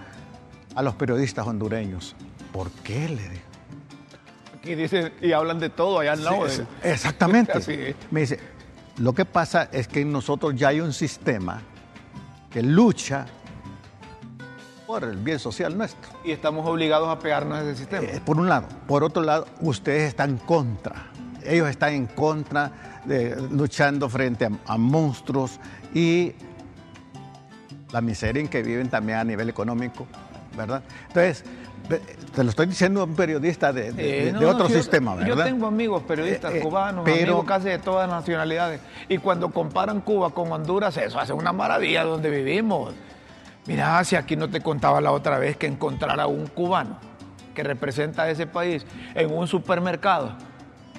a 0.76 0.82
los 0.82 0.94
periodistas 0.94 1.44
hondureños 1.44 2.14
¿Por 2.52 2.70
qué? 2.70 3.08
Le 3.08 3.28
digo. 3.28 3.42
Aquí 4.58 4.74
dicen, 4.74 5.12
y 5.22 5.32
hablan 5.32 5.60
de 5.60 5.70
todo 5.70 6.00
allá 6.00 6.12
al 6.12 6.24
lado. 6.24 6.46
exactamente. 6.82 7.96
Me 8.10 8.20
dice, 8.20 8.40
lo 8.98 9.12
que 9.12 9.24
pasa 9.24 9.68
es 9.72 9.86
que 9.86 10.00
en 10.00 10.12
nosotros 10.12 10.54
ya 10.56 10.68
hay 10.68 10.80
un 10.80 10.92
sistema 10.92 11.62
que 12.50 12.62
lucha 12.62 13.26
por 14.86 15.04
el 15.04 15.16
bien 15.16 15.38
social 15.38 15.76
nuestro. 15.76 16.10
Y 16.24 16.32
estamos 16.32 16.66
obligados 16.66 17.08
a 17.08 17.18
pegarnos 17.18 17.58
a 17.58 17.62
ese 17.62 17.76
sistema. 17.76 18.04
Eh, 18.04 18.20
por 18.24 18.38
un 18.38 18.48
lado. 18.48 18.66
Por 18.86 19.04
otro 19.04 19.22
lado, 19.22 19.46
ustedes 19.60 20.08
están 20.08 20.38
contra. 20.38 21.10
Ellos 21.44 21.68
están 21.68 21.92
en 21.92 22.06
contra, 22.06 23.02
de, 23.04 23.36
luchando 23.50 24.08
frente 24.08 24.46
a, 24.46 24.50
a 24.66 24.78
monstruos 24.78 25.60
y 25.94 26.32
la 27.92 28.00
miseria 28.00 28.40
en 28.40 28.48
que 28.48 28.62
viven 28.62 28.88
también 28.88 29.18
a 29.18 29.24
nivel 29.24 29.48
económico, 29.48 30.06
¿verdad? 30.56 30.82
Entonces, 31.08 31.44
te 31.88 32.44
lo 32.44 32.50
estoy 32.50 32.66
diciendo 32.66 33.00
a 33.00 33.04
un 33.04 33.14
periodista 33.14 33.72
de, 33.72 34.34
otro 34.46 34.68
sistema, 34.68 35.14
¿verdad? 35.14 35.36
Yo 35.36 35.44
tengo 35.44 35.66
amigos 35.66 36.02
periodistas 36.02 36.52
eh, 36.52 36.58
eh, 36.58 36.60
cubanos, 36.60 37.06
amigos 37.06 37.44
casi 37.44 37.68
de 37.68 37.78
todas 37.78 38.08
las 38.08 38.20
nacionalidades. 38.20 38.80
Y 39.08 39.18
cuando 39.18 39.50
comparan 39.50 40.00
Cuba 40.00 40.30
con 40.30 40.52
Honduras, 40.52 40.96
eso 40.96 41.18
hace 41.18 41.32
una 41.32 41.52
maravilla 41.52 42.04
donde 42.04 42.30
vivimos. 42.30 42.94
Mira, 43.66 44.02
si 44.04 44.16
aquí 44.16 44.36
no 44.36 44.48
te 44.48 44.60
contaba 44.60 45.00
la 45.00 45.12
otra 45.12 45.38
vez 45.38 45.56
que 45.56 45.66
encontrar 45.66 46.20
a 46.20 46.26
un 46.26 46.46
cubano 46.46 46.98
que 47.54 47.62
representa 47.62 48.22
a 48.22 48.30
ese 48.30 48.46
país 48.46 48.86
en 49.14 49.32
un 49.32 49.48
supermercado, 49.48 50.32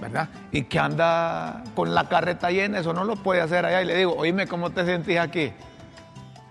¿verdad? 0.01 0.29
Y 0.51 0.63
que 0.63 0.79
anda 0.79 1.63
con 1.75 1.93
la 1.95 2.09
carreta 2.09 2.51
llena, 2.51 2.79
eso 2.79 2.93
no 2.93 3.05
lo 3.05 3.15
puede 3.15 3.41
hacer 3.41 3.65
allá. 3.65 3.81
Y 3.81 3.85
le 3.85 3.95
digo, 3.95 4.13
oíme, 4.15 4.47
¿cómo 4.47 4.69
te 4.69 4.85
sentís 4.85 5.19
aquí? 5.19 5.51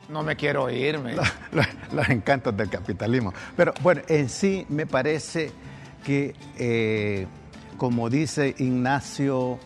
No 0.09 0.23
me 0.23 0.37
quiero 0.37 0.71
irme. 0.71 1.15
Los, 1.93 2.09
encantos 2.09 2.57
del 2.57 2.71
capitalismo. 2.71 3.33
Pero 3.57 3.75
bueno, 3.83 4.01
en 4.09 4.29
sí 4.29 4.65
me 4.69 4.87
parece 4.87 5.53
que, 6.05 6.35
eh, 6.57 7.27
como 7.77 8.09
dice 8.09 8.55
Ignacio 8.59 9.59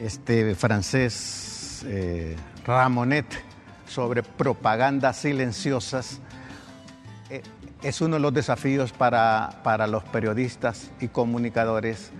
este, 0.00 0.54
francés 0.54 1.82
eh, 1.86 2.36
Ramonet 2.66 3.26
sobre 3.86 4.22
propagandas 4.22 5.16
silenciosas, 5.16 6.20
eh, 7.30 7.42
es 7.82 8.00
uno 8.02 8.16
de 8.16 8.20
los 8.20 8.34
desafíos 8.34 8.92
para, 8.92 9.60
para 9.64 9.86
los 9.86 10.04
periodistas 10.04 10.90
y 11.00 11.08
comunicadores 11.08 12.10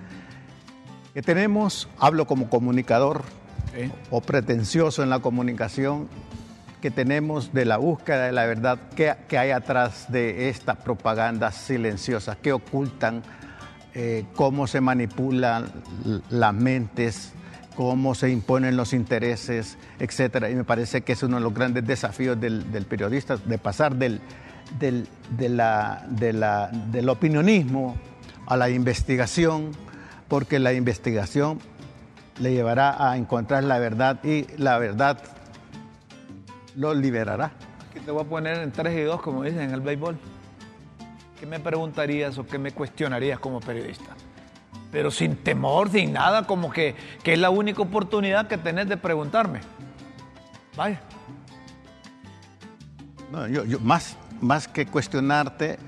que 1.12 1.20
tenemos, 1.20 1.88
hablo 1.98 2.26
como 2.26 2.48
comunicador 2.48 3.22
o 4.10 4.20
pretencioso 4.20 5.02
en 5.02 5.10
la 5.10 5.18
comunicación, 5.18 6.08
que 6.80 6.90
tenemos 6.90 7.52
de 7.52 7.64
la 7.64 7.76
búsqueda 7.76 8.26
de 8.26 8.32
la 8.32 8.46
verdad, 8.46 8.78
qué, 8.94 9.38
hay 9.38 9.50
atrás 9.50 10.06
de 10.08 10.48
estas 10.48 10.76
propagandas 10.76 11.56
silenciosas, 11.56 12.36
qué 12.36 12.52
ocultan, 12.52 13.22
eh, 13.94 14.24
cómo 14.36 14.66
se 14.66 14.80
manipulan 14.80 15.66
las 16.30 16.54
mentes, 16.54 17.32
cómo 17.74 18.14
se 18.14 18.30
imponen 18.30 18.76
los 18.76 18.92
intereses, 18.92 19.76
etc. 19.98 20.46
Y 20.50 20.54
me 20.54 20.64
parece 20.64 21.02
que 21.02 21.12
es 21.12 21.22
uno 21.22 21.36
de 21.36 21.42
los 21.42 21.54
grandes 21.54 21.86
desafíos 21.86 22.40
del, 22.40 22.64
periodista, 22.88 23.36
de 23.36 23.58
pasar 23.58 23.96
del, 23.96 24.20
del, 24.78 25.08
del 25.30 27.08
opinionismo 27.08 27.96
a 28.46 28.56
la 28.56 28.70
investigación, 28.70 29.72
porque 30.28 30.58
la 30.58 30.72
investigación 30.72 31.58
le 32.38 32.52
llevará 32.52 33.10
a 33.10 33.16
encontrar 33.16 33.64
la 33.64 33.78
verdad 33.78 34.22
y 34.24 34.46
la 34.56 34.78
verdad 34.78 35.18
lo 36.78 36.94
liberará. 36.94 37.50
Aquí 37.90 37.98
te 37.98 38.10
voy 38.12 38.22
a 38.22 38.28
poner 38.28 38.58
en 38.58 38.70
3 38.70 38.96
y 38.96 39.02
2, 39.02 39.20
como 39.20 39.42
dicen 39.42 39.62
en 39.62 39.74
el 39.74 39.80
béisbol. 39.80 40.16
¿Qué 41.38 41.44
me 41.44 41.58
preguntarías 41.58 42.38
o 42.38 42.46
qué 42.46 42.58
me 42.58 42.70
cuestionarías 42.70 43.40
como 43.40 43.60
periodista? 43.60 44.14
Pero 44.92 45.10
sin 45.10 45.36
temor, 45.36 45.90
sin 45.90 46.12
nada, 46.12 46.46
como 46.46 46.70
que, 46.70 46.94
que 47.22 47.32
es 47.32 47.38
la 47.38 47.50
única 47.50 47.82
oportunidad 47.82 48.46
que 48.46 48.58
tenés 48.58 48.88
de 48.88 48.96
preguntarme. 48.96 49.60
Vaya. 50.76 51.00
No, 53.32 53.46
yo, 53.48 53.80
más, 53.80 54.16
más 54.40 54.68
que 54.68 54.86
cuestionarte, 54.86 55.78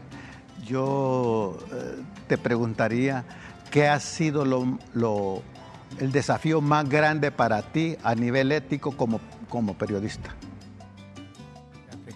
yo 0.66 1.56
eh, 1.72 2.02
te 2.26 2.36
preguntaría 2.36 3.24
qué 3.70 3.86
ha 3.86 4.00
sido 4.00 4.44
lo, 4.44 5.42
el 5.98 6.10
desafío 6.10 6.60
más 6.60 6.88
grande 6.88 7.30
para 7.30 7.62
ti 7.62 7.96
a 8.02 8.16
nivel 8.16 8.50
ético 8.50 8.96
como, 8.96 9.20
como 9.48 9.74
periodista 9.74 10.34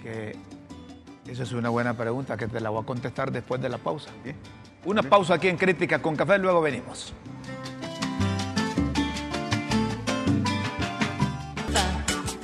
que 0.05 0.36
esa 1.26 1.42
es 1.42 1.52
una 1.52 1.70
buena 1.70 1.94
pregunta 1.94 2.36
que 2.36 2.46
te 2.46 2.61
la 2.61 2.68
voy 2.68 2.82
a 2.82 2.86
contestar 2.86 3.32
después 3.32 3.61
de 3.61 3.70
la 3.70 3.78
pausa. 3.78 4.11
Una 4.84 5.02
pausa 5.02 5.34
aquí 5.34 5.48
en 5.48 5.57
Crítica 5.57 6.00
con 6.00 6.14
Café, 6.14 6.38
luego 6.38 6.61
venimos. 6.61 7.14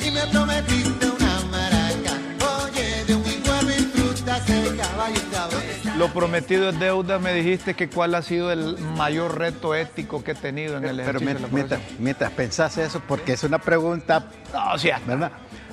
Y 0.00 0.10
me 0.10 0.26
prometiste 0.32 1.10
una 1.10 1.40
maraca, 1.50 2.64
oye, 2.64 3.04
de 3.04 3.14
un 3.14 3.26
igual 3.26 3.70
y 3.70 3.82
fruta 3.82 4.40
seca, 4.46 5.98
Lo 5.98 6.08
prometido 6.08 6.70
es 6.70 6.80
deuda, 6.80 7.18
me 7.18 7.34
dijiste 7.34 7.74
que 7.74 7.90
cuál 7.90 8.14
ha 8.14 8.22
sido 8.22 8.50
el 8.50 8.78
mayor 8.96 9.36
reto 9.36 9.74
ético 9.74 10.24
que 10.24 10.30
he 10.30 10.34
tenido 10.34 10.78
en 10.78 10.86
el 10.86 10.96
Pero 10.96 11.18
ejercicio 11.18 11.34
de 11.34 11.40
la 11.40 11.48
mientras, 11.48 11.80
mientras, 11.98 12.32
pensás 12.32 12.78
eso, 12.78 13.02
porque 13.06 13.34
es 13.34 13.44
una 13.44 13.58
pregunta, 13.58 14.24
No, 14.54 14.78
sí, 14.78 14.88
¿verdad? 15.06 15.32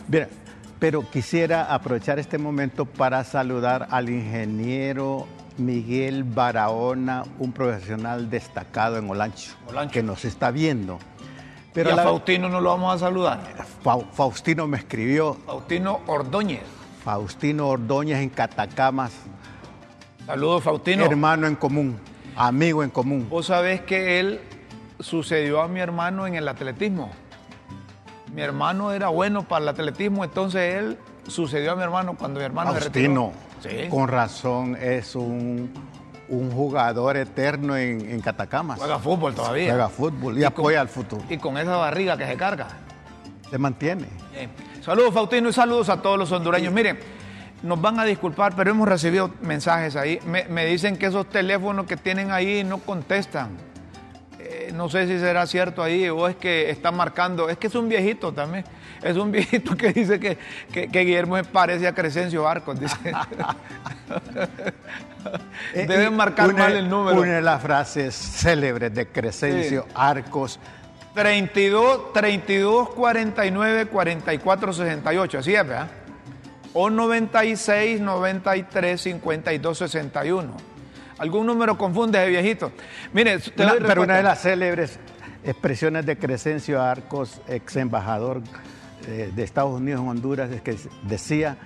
Mira, 0.10 0.28
pero 0.80 1.10
quisiera 1.10 1.74
aprovechar 1.74 2.20
este 2.20 2.38
momento 2.38 2.86
para 2.86 3.24
saludar 3.24 3.88
al 3.92 4.10
ingeniero 4.10 5.28
Miguel 5.58 6.24
Barahona, 6.24 7.24
un 7.40 7.52
profesional 7.52 8.30
destacado 8.30 8.98
en 8.98 9.10
Olancho, 9.10 9.56
Olancho. 9.68 9.92
que 9.92 10.04
nos 10.04 10.24
está 10.26 10.52
viendo. 10.52 11.00
Pero 11.74 11.90
y 11.90 11.94
a 11.94 11.96
la- 11.96 12.04
Faustino 12.04 12.48
no 12.50 12.62
lo 12.62 12.70
vamos 12.70 12.96
a 12.96 13.00
saludar. 13.00 13.40
Fau- 13.84 14.06
Faustino 14.12 14.68
me 14.68 14.78
escribió, 14.78 15.36
Faustino 15.46 16.02
Ordóñez. 16.08 16.62
Faustino 17.04 17.68
Ordóñez 17.70 18.20
en 18.20 18.30
Catacamas, 18.30 19.14
Saludos, 20.26 20.64
Faustino. 20.64 21.06
hermano 21.06 21.48
en 21.48 21.56
común, 21.56 21.98
amigo 22.36 22.84
en 22.84 22.90
común. 22.90 23.28
Vos 23.30 23.46
sabés 23.48 23.82
que 23.82 24.20
él 24.20 24.42
sucedió 25.00 25.62
a 25.62 25.68
mi 25.68 25.80
hermano 25.80 26.28
en 26.28 26.36
el 26.36 26.48
atletismo. 26.48 27.12
Mi 28.34 28.42
hermano 28.42 28.92
era 28.92 29.08
bueno 29.10 29.44
para 29.48 29.64
el 29.64 29.70
atletismo, 29.70 30.24
entonces 30.24 30.76
él 30.76 30.98
sucedió 31.28 31.72
a 31.72 31.76
mi 31.76 31.84
hermano 31.84 32.16
cuando 32.18 32.40
mi 32.40 32.46
hermano 32.46 32.74
se 32.74 32.80
Faustino, 32.82 33.32
retiró. 33.62 33.84
Sí. 33.84 33.90
con 33.90 34.08
razón, 34.08 34.78
es 34.80 35.16
un, 35.16 35.72
un 36.30 36.52
jugador 36.52 37.18
eterno 37.18 37.76
en, 37.78 38.02
en 38.10 38.22
Catacamas. 38.22 38.80
Juega 38.80 39.00
fútbol 39.00 39.34
todavía. 39.34 39.70
Juega 39.72 39.90
fútbol 39.90 40.36
y, 40.38 40.42
Y 40.42 40.44
con- 40.44 40.54
apoya 40.54 40.82
al 40.82 40.90
futuro. 40.90 41.24
Y 41.30 41.38
con 41.38 41.58
esa 41.58 41.76
barriga 41.78 42.18
que 42.18 42.28
se 42.28 42.36
carga. 42.36 42.68
Se 43.50 43.58
mantiene. 43.58 44.08
Bien. 44.34 44.50
Saludos, 44.82 45.14
Faustino, 45.14 45.50
y 45.50 45.54
saludos 45.54 45.90
a 45.90 46.02
todos 46.02 46.18
los 46.20 46.32
hondureños. 46.32 46.74
Miren, 46.74 47.00
nos 47.64 47.80
van 47.82 48.00
a 48.00 48.04
disculpar, 48.04 48.56
pero 48.56 48.72
hemos 48.72 48.88
recibido 48.88 49.32
mensajes 49.42 49.96
ahí. 49.96 50.20
Me, 50.26 50.46
me 50.50 50.66
dicen 50.66 50.98
que 50.98 51.08
esos 51.08 51.28
teléfonos 51.30 51.86
que 51.88 51.98
tienen 51.98 52.32
ahí 52.32 52.64
no 52.64 52.78
contestan. 52.80 53.50
No 54.74 54.90
sé 54.90 55.08
si 55.08 55.20
será 55.20 55.46
cierto 55.48 55.82
ahí 55.84 56.08
o 56.10 56.28
es 56.28 56.36
que 56.36 56.70
está 56.70 56.92
marcando. 56.92 57.50
Es 57.50 57.58
que 57.58 57.68
es 57.68 57.76
un 57.76 57.88
viejito 57.90 58.32
también. 58.34 58.64
Es 59.02 59.16
un 59.18 59.32
viejito 59.34 59.76
que 59.78 59.94
dice 59.94 60.20
que, 60.20 60.38
que- 60.72 60.90
que 60.90 61.00
Guillermo 61.02 61.38
parece 61.52 61.88
a 61.88 61.94
Crescencio 61.94 62.48
Arcos. 62.48 62.80
Dice. 62.80 62.98
Deben 65.74 66.16
marcar 66.16 66.50
una- 66.50 66.64
mal 66.64 66.76
el 66.76 66.90
número. 66.90 67.20
Una 67.22 67.34
de 67.36 67.42
las 67.42 67.62
frases 67.62 68.16
célebres 68.16 68.94
de 68.94 69.08
Crescencio 69.08 69.84
Sí. 69.88 69.92
Arcos. 69.96 70.60
32, 71.14 72.14
32, 72.14 72.90
49, 72.92 73.86
44, 73.88 74.74
68, 74.74 75.40
así 75.40 75.56
es, 75.56 75.68
¿verdad? 75.68 75.88
O 76.74 76.90
96, 76.92 78.00
93, 78.02 79.02
52, 79.02 79.78
61. 79.80 80.54
¿Algún 81.20 81.46
número 81.48 81.78
confunde 81.78 82.20
ese 82.22 82.30
viejito? 82.30 82.72
Mire, 83.14 83.40
La- 83.56 83.76
pero 83.86 84.04
una 84.04 84.18
de 84.18 84.24
las 84.24 84.42
célebres 84.42 85.00
expresiones 85.44 86.06
de 86.06 86.18
Crescencio 86.18 86.82
Arcos, 86.82 87.42
ex 87.48 87.76
embajador 87.78 88.42
eh, 89.08 89.32
de 89.36 89.44
Estados 89.44 89.74
Unidos 89.80 90.02
en 90.02 90.08
Honduras, 90.10 90.52
es 90.52 90.62
que 90.62 90.78
decía 91.04 91.58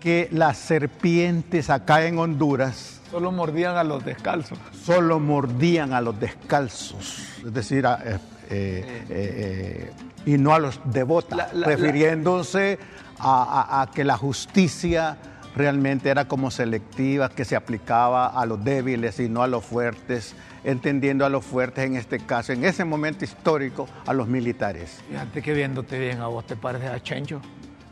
que 0.00 0.28
las 0.32 0.58
serpientes 0.58 1.70
acá 1.70 2.04
en 2.06 2.18
Honduras 2.18 3.00
Solo 3.10 3.32
mordían 3.32 3.76
a 3.76 3.84
los 3.84 4.04
descalzos. 4.04 4.58
solo 4.72 5.18
mordían 5.20 5.92
a 5.92 6.00
los 6.00 6.18
descalzos, 6.18 7.22
es 7.44 7.52
decir, 7.54 7.86
a- 7.86 8.00
eh, 8.04 8.18
eh, 8.50 9.04
eh, 9.08 9.92
y 10.26 10.36
no 10.38 10.54
a 10.54 10.58
los 10.58 10.80
devotas, 10.84 11.52
la- 11.54 11.66
refiriéndose 11.66 12.78
a, 13.18 13.66
a- 13.78 13.82
a 13.82 13.86
que 13.90 14.04
la 14.04 14.16
justicia 14.16 15.16
realmente 15.56 16.08
era 16.10 16.26
como 16.26 16.50
selectiva, 16.50 17.28
que 17.28 17.44
se 17.44 17.56
aplicaba 17.56 18.26
a 18.26 18.44
los 18.46 18.62
débiles 18.64 19.20
y 19.20 19.28
no 19.28 19.42
a 19.42 19.46
los 19.46 19.64
fuertes, 19.64 20.34
entendiendo 20.64 21.24
a 21.24 21.28
los 21.28 21.44
fuertes 21.44 21.84
en 21.86 21.96
este 21.96 22.18
caso, 22.20 22.52
en 22.52 22.64
ese 22.64 22.84
momento 22.84 23.24
histórico, 23.24 23.88
a 24.06 24.12
los 24.12 24.26
militares. 24.28 25.00
Fíjate 25.08 25.42
que 25.42 25.52
viéndote 25.52 25.98
bien 25.98 26.20
a 26.20 26.26
vos 26.26 26.46
te 26.46 26.56
pareces 26.56 26.90
a 26.90 27.00
Chencho. 27.02 27.40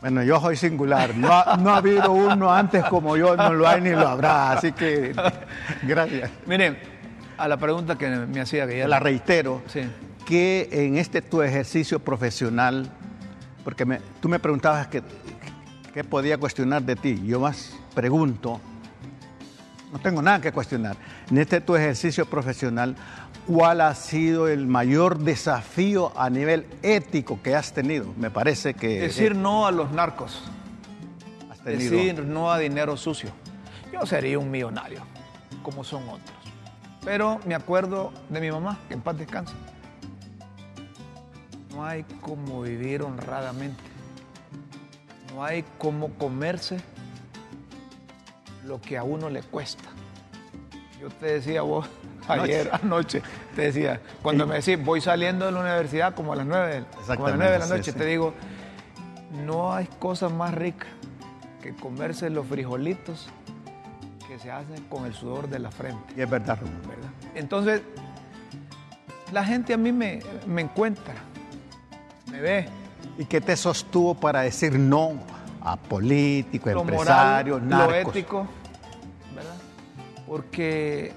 Bueno, 0.01 0.21
yo 0.23 0.39
soy 0.41 0.57
singular, 0.57 1.15
no 1.15 1.31
ha, 1.31 1.55
no 1.55 1.69
ha 1.73 1.77
habido 1.77 2.11
uno 2.11 2.53
antes 2.53 2.83
como 2.85 3.15
yo, 3.15 3.37
no 3.37 3.53
lo 3.53 3.65
hay 3.67 3.79
ni 3.79 3.91
lo 3.91 4.05
habrá, 4.07 4.51
así 4.51 4.73
que 4.73 5.13
gracias. 5.83 6.29
Miren, 6.45 6.77
a 7.37 7.47
la 7.47 7.55
pregunta 7.55 7.97
que 7.97 8.09
me 8.09 8.41
hacía 8.41 8.67
que 8.67 8.79
ya 8.79 8.87
la 8.89 8.99
reitero, 8.99 9.61
Sí. 9.67 9.81
que 10.25 10.67
en 10.71 10.97
este 10.97 11.21
tu 11.21 11.41
ejercicio 11.41 11.99
profesional, 11.99 12.89
porque 13.63 13.85
me- 13.85 14.01
tú 14.19 14.27
me 14.27 14.39
preguntabas 14.39 14.87
que, 14.87 15.01
qué 15.93 16.03
podía 16.03 16.37
cuestionar 16.37 16.81
de 16.81 16.95
ti, 16.95 17.21
yo 17.23 17.39
más 17.39 17.75
pregunto, 17.93 18.59
no 19.91 19.99
tengo 19.99 20.21
nada 20.21 20.41
que 20.41 20.51
cuestionar, 20.51 20.97
en 21.29 21.37
este 21.37 21.61
tu 21.61 21.75
ejercicio 21.75 22.25
profesional, 22.25 22.95
¿cuál 23.45 23.79
ha 23.81 23.93
sido 23.93 24.47
el 24.47 24.65
mayor 24.65 25.19
desafío 25.19 26.11
a 26.17 26.31
nivel 26.31 26.65
ético 26.81 27.39
que 27.43 27.55
has 27.55 27.73
tenido? 27.73 28.11
Me 28.17 28.31
parece 28.31 28.73
que 28.73 29.01
Decir 29.01 29.35
no 29.35 29.67
a 29.67 29.71
los 29.71 29.91
narcos. 29.91 30.41
has 31.51 31.59
tenido... 31.59 31.91
decir 31.91 32.25
no 32.25 32.51
a 32.51 32.57
dinero 32.57 32.97
sucio. 32.97 33.29
Yo 33.91 34.03
sería 34.07 34.39
un 34.39 34.49
millonario, 34.49 35.01
como 35.61 35.83
son 35.83 36.03
otros. 36.09 36.37
Pero 37.05 37.39
me 37.45 37.53
acuerdo 37.53 38.11
de 38.29 38.41
mi 38.41 38.49
mamá, 38.49 38.79
que 38.87 38.95
en 38.95 39.01
paz 39.01 39.15
descanse. 39.17 39.53
No 41.71 41.85
hay 41.85 42.03
como 42.21 42.63
vivir 42.63 43.03
honradamente. 43.03 43.92
No 45.33 45.43
hay 45.43 45.63
como 45.77 46.09
comerse 46.13 46.77
lo 48.65 48.79
que 48.79 48.97
a 48.97 49.03
uno 49.03 49.29
le 49.29 49.41
cuesta. 49.41 49.89
Yo 51.01 51.09
te 51.09 51.25
decía 51.25 51.63
vos 51.63 51.87
ayer 52.27 52.69
anoche, 52.71 53.21
te 53.55 53.63
decía, 53.63 53.99
cuando 54.21 54.47
me 54.47 54.55
decís 54.55 54.83
voy 54.83 55.01
saliendo 55.01 55.45
de 55.45 55.51
la 55.51 55.59
universidad 55.61 56.13
como 56.13 56.33
a 56.33 56.35
las 56.35 56.45
nueve, 56.45 56.85
como 57.07 57.25
a 57.25 57.29
las 57.31 57.37
nueve 57.39 57.53
de 57.53 57.59
la 57.59 57.67
noche, 57.67 57.91
sí, 57.91 57.97
te 57.97 58.05
digo, 58.05 58.33
no 59.45 59.73
hay 59.73 59.87
cosa 59.99 60.29
más 60.29 60.53
rica 60.53 60.87
que 61.61 61.73
comerse 61.73 62.29
los 62.29 62.45
frijolitos 62.47 63.27
que 64.27 64.39
se 64.39 64.51
hacen 64.51 64.83
con 64.83 65.05
el 65.05 65.13
sudor 65.13 65.49
de 65.49 65.59
la 65.59 65.71
frente, 65.71 66.13
Y 66.15 66.21
es 66.21 66.29
verdad, 66.29 66.57
Ramón. 66.61 66.81
¿verdad? 66.87 67.09
Entonces, 67.35 67.81
la 69.31 69.43
gente 69.43 69.73
a 69.73 69.77
mí 69.77 69.91
me, 69.91 70.19
me 70.47 70.61
encuentra, 70.61 71.15
me 72.31 72.39
ve, 72.39 72.69
¿Y 73.17 73.25
qué 73.25 73.41
te 73.41 73.55
sostuvo 73.55 74.15
para 74.15 74.41
decir 74.41 74.77
no 74.79 75.13
a 75.61 75.77
políticos, 75.77 76.73
lo 76.73 76.81
empresarios, 76.81 77.61
moral, 77.61 77.79
lo 77.79 77.91
narcos? 77.93 78.15
ético, 78.15 78.47
¿verdad? 79.35 79.55
Porque 80.27 81.13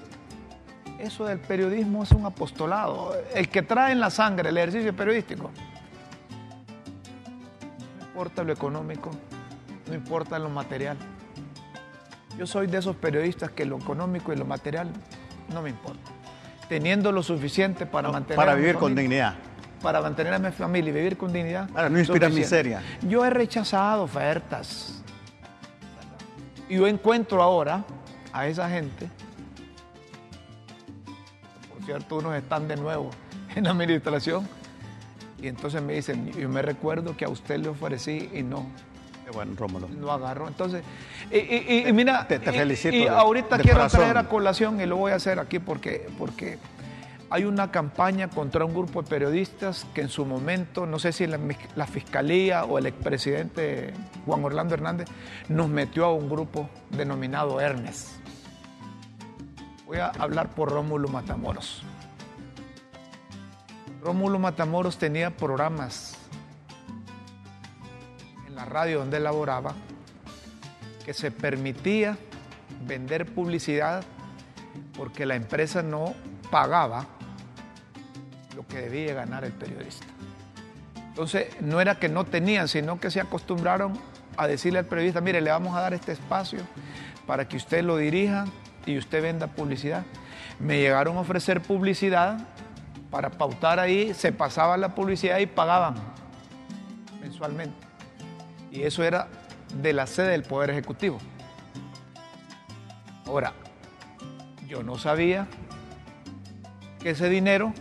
eso 0.99 1.25
del 1.25 1.39
periodismo 1.39 2.03
es 2.03 2.11
un 2.11 2.25
apostolado. 2.25 3.15
El 3.33 3.49
que 3.49 3.61
trae 3.61 3.91
en 3.91 3.99
la 3.99 4.09
sangre 4.09 4.49
el 4.49 4.57
ejercicio 4.57 4.95
periodístico, 4.95 5.49
no 7.99 8.05
importa 8.05 8.43
lo 8.43 8.53
económico, 8.53 9.11
no 9.87 9.93
importa 9.95 10.37
lo 10.39 10.49
material. 10.49 10.97
Yo 12.37 12.45
soy 12.45 12.67
de 12.67 12.77
esos 12.77 12.95
periodistas 12.95 13.49
que 13.51 13.65
lo 13.65 13.77
económico 13.77 14.31
y 14.31 14.35
lo 14.35 14.45
material 14.45 14.91
no 15.51 15.63
me 15.63 15.71
importa. 15.71 16.11
Teniendo 16.69 17.11
lo 17.11 17.23
suficiente 17.23 17.85
para 17.85 18.11
mantener 18.11 18.35
Para 18.35 18.53
vivir 18.53 18.75
con 18.75 18.93
dignidad. 18.93 19.35
Para 19.81 20.01
mantener 20.01 20.33
a 20.33 20.39
mi 20.39 20.51
familia 20.51 20.89
y 20.89 20.93
vivir 20.93 21.17
con 21.17 21.31
dignidad. 21.31 21.69
Para 21.69 21.89
no 21.89 21.99
inspirar 21.99 22.31
miseria. 22.31 22.81
Yo 23.01 23.23
he 23.25 23.29
rechazado 23.29 24.03
ofertas. 24.03 25.01
Y 26.69 26.75
yo 26.75 26.87
encuentro 26.87 27.41
ahora 27.41 27.83
a 28.33 28.47
esa 28.47 28.69
gente, 28.69 29.07
por 31.73 31.85
cierto, 31.85 32.17
unos 32.17 32.35
están 32.35 32.67
de 32.67 32.75
nuevo 32.75 33.09
en 33.55 33.63
la 33.63 33.71
administración, 33.71 34.47
y 35.41 35.47
entonces 35.47 35.81
me 35.81 35.93
dicen, 35.93 36.31
yo 36.31 36.49
me 36.49 36.61
recuerdo 36.61 37.15
que 37.15 37.25
a 37.25 37.29
usted 37.29 37.59
le 37.59 37.69
ofrecí 37.69 38.29
y 38.33 38.41
no, 38.43 38.65
Qué 39.23 39.31
bueno, 39.31 39.53
Rómulo. 39.57 39.87
no 39.89 40.11
agarró. 40.11 40.47
Entonces, 40.47 40.83
y, 41.31 41.37
y- 41.37 41.83
y 41.87 41.93
mira, 41.93 42.25
Te- 42.27 42.39
felicito 42.39 42.95
Y, 42.95 43.01
de- 43.01 43.09
ahorita 43.09 43.57
de 43.57 43.63
quiero 43.63 43.77
corazón. 43.79 43.99
traer 44.01 44.17
a 44.17 44.27
colación 44.29 44.79
y 44.81 44.85
lo 44.85 44.95
voy 44.97 45.11
a 45.11 45.15
hacer 45.15 45.37
aquí 45.39 45.59
porque, 45.59 46.07
porque 46.17 46.57
hay 47.29 47.43
una 47.43 47.71
campaña 47.71 48.29
contra 48.29 48.63
un 48.63 48.73
grupo 48.73 49.01
de 49.01 49.09
periodistas 49.09 49.85
que 49.93 50.01
en 50.01 50.09
su 50.09 50.25
momento, 50.25 50.85
no 50.85 50.97
sé 50.97 51.11
si 51.11 51.27
la, 51.27 51.87
fiscalía 51.87 52.63
o 52.63 52.77
el 52.77 52.85
expresidente 52.85 53.93
Juan 54.25 54.43
Orlando 54.45 54.75
Hernández 54.75 55.09
nos 55.49 55.67
metió 55.67 56.05
a 56.05 56.13
un 56.13 56.29
grupo 56.29 56.69
denominado 56.89 57.59
Ernest. 57.59 58.11
Voy 59.85 59.97
a 59.97 60.07
hablar 60.07 60.49
por 60.49 60.71
Rómulo 60.71 61.09
Matamoros. 61.09 61.83
Rómulo 64.01 64.39
Matamoros 64.39 64.97
tenía 64.97 65.35
programas 65.35 66.17
en 68.47 68.55
la 68.55 68.63
radio 68.63 68.99
donde 68.99 69.19
laboraba 69.19 69.73
que 71.05 71.13
se 71.13 71.31
permitía 71.31 72.17
vender 72.85 73.25
publicidad 73.25 74.03
porque 74.95 75.25
la 75.25 75.35
empresa 75.35 75.81
no 75.81 76.13
pagaba 76.49 77.05
lo 78.57 78.65
que 78.65 78.81
debía 78.81 79.13
ganar 79.13 79.45
el 79.45 79.51
periodista. 79.51 80.07
Entonces, 81.09 81.45
no 81.61 81.79
era 81.79 81.99
que 81.99 82.09
no 82.09 82.25
tenían, 82.25 82.67
sino 82.67 82.99
que 82.99 83.11
se 83.11 83.21
acostumbraron 83.21 83.93
a 84.35 84.47
decirle 84.47 84.79
al 84.79 84.85
periodista, 84.85 85.21
mire, 85.21 85.41
le 85.41 85.51
vamos 85.51 85.75
a 85.75 85.81
dar 85.81 85.93
este 85.93 86.11
espacio 86.13 86.61
para 87.27 87.47
que 87.47 87.55
usted 87.55 87.83
lo 87.83 87.97
dirija 87.97 88.45
y 88.87 88.97
usted 88.97 89.21
venda 89.21 89.45
publicidad. 89.45 90.05
Me 90.59 90.79
llegaron 90.79 91.17
a 91.17 91.19
ofrecer 91.19 91.61
publicidad 91.61 92.39
para 93.11 93.29
pautar 93.29 93.79
ahí, 93.79 94.15
se 94.15 94.31
pasaba 94.31 94.75
la 94.75 94.95
publicidad 94.95 95.37
y 95.37 95.45
pagaban 95.45 95.93
mensualmente. 97.21 97.77
Y 98.71 98.81
eso 98.81 99.03
era 99.03 99.27
de 99.75 99.93
la 99.93 100.07
sede 100.07 100.29
del 100.29 100.41
Poder 100.41 100.71
Ejecutivo. 100.71 101.19
Ahora, 103.27 103.53
yo 104.67 104.81
no 104.81 104.97
sabía 104.97 105.47
que 106.99 107.11
ese 107.11 107.29
dinero 107.29 107.71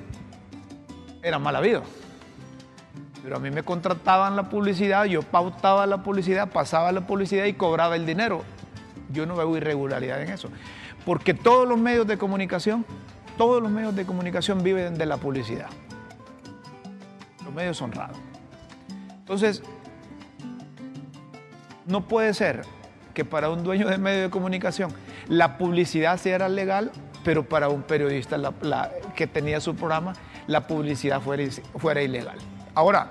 era 1.23 1.39
mal 1.39 1.57
habido. 1.57 1.83
Pero 3.23 3.37
a 3.37 3.41
mí 3.41 3.51
me 3.51 3.63
contrataban 3.63 4.37
la 4.37 4.49
publicidad, 4.49 5.05
yo 5.05 5.23
pautaba 5.23 5.87
la 5.87 6.03
publicidad, 6.03 6.51
pasaba 6.51 6.93
la 6.93 7.07
publicidad 7.07 7.45
y 7.47 7.55
cobraba 7.55 7.97
el 7.97 8.07
dinero. 8.07 8.45
Yo 9.11 9.27
no 9.27 9.35
veo 9.35 9.57
irregularidad 9.57 10.23
en 10.23 10.31
eso. 10.31 10.49
Porque 11.05 11.35
todos 11.35 11.69
los 11.69 11.79
medios 11.79 12.07
de 12.07 12.19
comunicación, 12.19 12.85
todos 13.37 13.63
los 13.63 13.71
medios 13.71 13.97
de 13.97 14.07
comunicación 14.07 14.63
viven 14.63 14.97
de 14.97 15.07
la 15.07 15.17
publicidad. 15.17 15.69
Los 17.45 17.53
medios 17.53 17.81
honrados. 17.83 18.17
Entonces, 19.19 19.63
no 21.87 22.07
puede 22.07 22.33
ser 22.35 22.63
que 23.15 23.25
para 23.25 23.51
un 23.51 23.65
dueño 23.65 23.89
de 23.89 23.99
medio 23.99 24.23
de 24.23 24.31
comunicación 24.31 24.93
la 25.29 25.59
publicidad 25.59 26.17
sea 26.19 26.49
legal, 26.49 26.93
pero 27.25 27.49
para 27.49 27.69
un 27.69 27.83
periodista 27.83 28.37
que 29.15 29.27
tenía 29.27 29.61
su 29.61 29.75
programa 29.75 30.13
la 30.47 30.67
publicidad 30.67 31.21
fuera, 31.21 31.45
fuera 31.79 32.03
ilegal. 32.03 32.39
Ahora, 32.75 33.11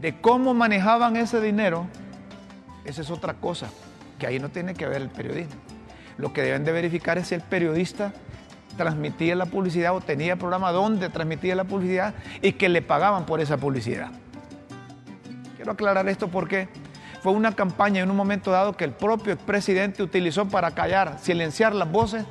de 0.00 0.20
cómo 0.20 0.54
manejaban 0.54 1.16
ese 1.16 1.40
dinero, 1.40 1.86
esa 2.84 3.02
es 3.02 3.10
otra 3.10 3.34
cosa, 3.34 3.68
que 4.18 4.26
ahí 4.26 4.38
no 4.38 4.48
tiene 4.50 4.74
que 4.74 4.86
ver 4.86 5.02
el 5.02 5.08
periodismo. 5.08 5.60
Lo 6.18 6.32
que 6.32 6.42
deben 6.42 6.64
de 6.64 6.72
verificar 6.72 7.18
es 7.18 7.28
si 7.28 7.34
el 7.34 7.42
periodista 7.42 8.12
transmitía 8.76 9.34
la 9.34 9.46
publicidad 9.46 9.94
o 9.94 10.00
tenía 10.00 10.36
programa 10.36 10.70
donde 10.72 11.08
transmitía 11.08 11.54
la 11.54 11.64
publicidad 11.64 12.14
y 12.42 12.52
que 12.52 12.68
le 12.68 12.82
pagaban 12.82 13.26
por 13.26 13.40
esa 13.40 13.56
publicidad. 13.56 14.10
Quiero 15.56 15.72
aclarar 15.72 16.08
esto 16.08 16.28
porque 16.28 16.68
fue 17.22 17.32
una 17.32 17.52
campaña 17.52 18.02
en 18.02 18.10
un 18.10 18.16
momento 18.16 18.50
dado 18.50 18.76
que 18.76 18.84
el 18.84 18.92
propio 18.92 19.32
expresidente 19.32 20.02
utilizó 20.02 20.46
para 20.48 20.72
callar, 20.72 21.18
silenciar 21.20 21.74
las 21.74 21.90
voces 21.90 22.24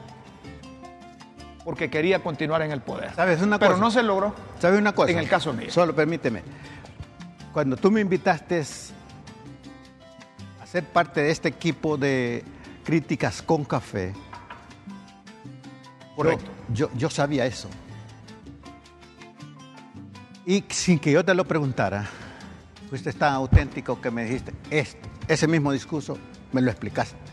porque 1.65 1.89
quería 1.89 2.21
continuar 2.21 2.61
en 2.61 2.71
el 2.71 2.79
poder. 2.81 3.13
¿Sabes 3.15 3.41
una 3.41 3.57
Pero 3.57 3.75
no 3.77 3.89
se 3.89 4.03
logró. 4.03 4.35
¿Sabes 4.59 4.79
una 4.79 4.93
cosa? 4.93 5.11
En 5.11 5.17
el 5.17 5.27
caso 5.27 5.51
mío. 5.51 5.71
Solo 5.71 5.95
permíteme. 5.95 6.43
Cuando 7.51 7.75
tú 7.75 7.89
me 7.89 8.01
invitaste 8.01 8.63
a 10.61 10.65
ser 10.67 10.83
parte 10.83 11.21
de 11.21 11.31
este 11.31 11.49
equipo 11.49 11.97
de 11.97 12.43
críticas 12.83 13.41
con 13.41 13.65
café, 13.65 14.13
Correcto. 16.15 16.49
Yo, 16.69 16.89
yo 16.93 17.09
sabía 17.09 17.45
eso. 17.45 17.67
Y 20.45 20.63
sin 20.69 20.97
que 20.99 21.11
yo 21.11 21.25
te 21.25 21.33
lo 21.33 21.43
preguntara, 21.43 22.07
fuiste 22.89 23.11
tan 23.11 23.33
auténtico 23.33 23.99
que 23.99 24.11
me 24.11 24.23
dijiste 24.23 24.53
esto, 24.69 25.09
ese 25.27 25.47
mismo 25.47 25.73
discurso, 25.73 26.17
me 26.53 26.61
lo 26.61 26.71
explicaste 26.71 27.24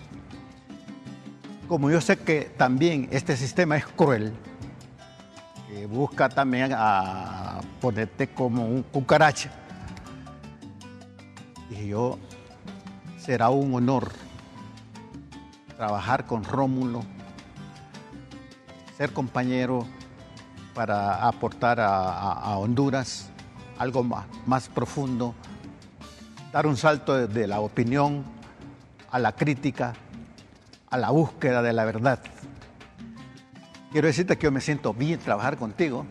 como 1.72 1.90
yo 1.90 2.02
sé 2.02 2.18
que 2.18 2.52
también 2.58 3.08
este 3.12 3.34
sistema 3.34 3.78
es 3.78 3.86
cruel, 3.86 4.34
que 5.66 5.86
busca 5.86 6.28
también 6.28 6.70
a 6.76 7.62
ponerte 7.80 8.28
como 8.28 8.66
un 8.66 8.82
cucaracha, 8.82 9.50
dije 11.70 11.88
yo, 11.88 12.18
será 13.16 13.48
un 13.48 13.72
honor 13.72 14.12
trabajar 15.78 16.26
con 16.26 16.44
Rómulo, 16.44 17.04
ser 18.98 19.14
compañero 19.14 19.86
para 20.74 21.26
aportar 21.26 21.80
a, 21.80 22.54
Honduras 22.58 23.30
algo 23.78 24.04
más, 24.04 24.26
más, 24.44 24.68
profundo, 24.68 25.34
dar 26.52 26.66
un 26.66 26.76
salto 26.76 27.26
de 27.26 27.46
la 27.46 27.60
opinión 27.60 28.24
a 29.10 29.18
la 29.18 29.32
crítica 29.32 29.94
a 30.92 30.98
la 30.98 31.10
búsqueda 31.10 31.62
de 31.62 31.72
la 31.72 31.86
verdad. 31.86 32.20
Quiero 33.92 34.06
decirte 34.06 34.36
que 34.36 34.44
yo 34.44 34.52
me 34.52 34.60
siento 34.60 34.92
bien 34.92 35.18
trabajar 35.18 35.56
contigo. 35.56 36.04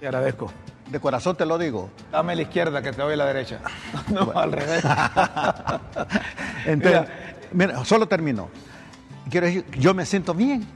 Te 0.00 0.06
agradezco. 0.06 0.52
De 0.90 0.98
corazón 0.98 1.36
te 1.36 1.46
lo 1.46 1.56
digo. 1.58 1.90
Dame 2.10 2.34
la 2.34 2.42
izquierda 2.42 2.82
que 2.82 2.90
te 2.90 3.00
doy 3.00 3.16
la 3.16 3.24
derecha. 3.24 3.60
No, 4.12 4.32
al 4.34 4.50
revés. 4.50 4.84
Entonces, 6.66 7.08
mira. 7.52 7.84
solo 7.84 8.08
termino. 8.08 8.48
Quiero 9.30 9.46
decir, 9.46 9.64
yo 9.78 9.94
me 9.94 10.04
siento 10.04 10.34
bien. 10.34 10.66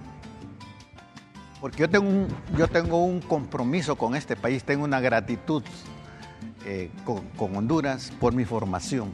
Porque 1.60 1.78
yo 1.78 1.90
tengo 1.90 2.08
un, 2.08 2.28
yo 2.56 2.68
tengo 2.68 3.04
un 3.04 3.20
compromiso 3.20 3.96
con 3.96 4.14
este 4.14 4.36
país, 4.36 4.62
tengo 4.62 4.84
una 4.84 5.00
gratitud 5.00 5.64
eh, 6.66 6.90
con, 7.04 7.56
Honduras 7.56 8.12
por 8.20 8.32
mi 8.32 8.44
formación, 8.44 9.10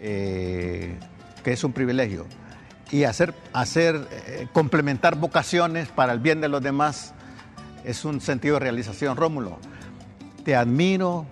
eh, 0.00 0.98
que 1.44 1.52
es 1.52 1.62
un 1.62 1.72
privilegio 1.72 2.26
y 2.90 3.04
hacer, 3.04 3.34
hacer 3.52 4.06
eh, 4.10 4.46
complementar 4.52 5.16
vocaciones 5.16 5.88
para 5.88 6.12
el 6.12 6.20
bien 6.20 6.40
de 6.40 6.48
los 6.48 6.62
demás 6.62 7.14
es 7.84 8.04
un 8.04 8.20
sentido 8.20 8.54
de 8.54 8.60
realización. 8.60 9.16
Rómulo, 9.16 9.58
te 10.44 10.54
admiro, 10.54 11.26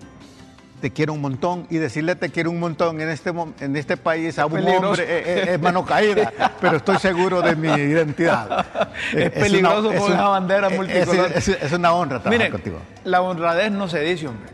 te 0.81 0.91
quiero 0.91 1.13
un 1.13 1.21
montón 1.21 1.67
y 1.69 1.77
decirle 1.77 2.15
te 2.15 2.29
quiero 2.29 2.51
un 2.51 2.59
montón 2.59 2.99
en 3.01 3.09
este, 3.09 3.33
en 3.59 3.75
este 3.75 3.97
país 3.97 4.37
a 4.39 4.45
un 4.45 4.65
hombre 4.67 5.03
eh, 5.03 5.23
eh, 5.25 5.53
es, 5.53 5.61
mano 5.61 5.85
caída, 5.85 6.31
pero 6.59 6.77
estoy 6.77 6.97
seguro 6.97 7.41
de 7.41 7.55
mi 7.55 7.69
identidad. 7.69 8.65
Es, 9.13 9.31
peligroso 9.31 9.91
por 9.91 10.11
una, 10.11 10.29
bandera 10.29 10.69
multicolor. 10.69 11.31
Es, 11.35 11.71
una 11.73 11.93
honra 11.93 12.21
trabajar 12.21 12.51
contigo. 12.51 12.79
La 13.03 13.21
honradez 13.21 13.71
no 13.71 13.87
se 13.87 13.99
dice, 13.99 14.27
hombre. 14.27 14.51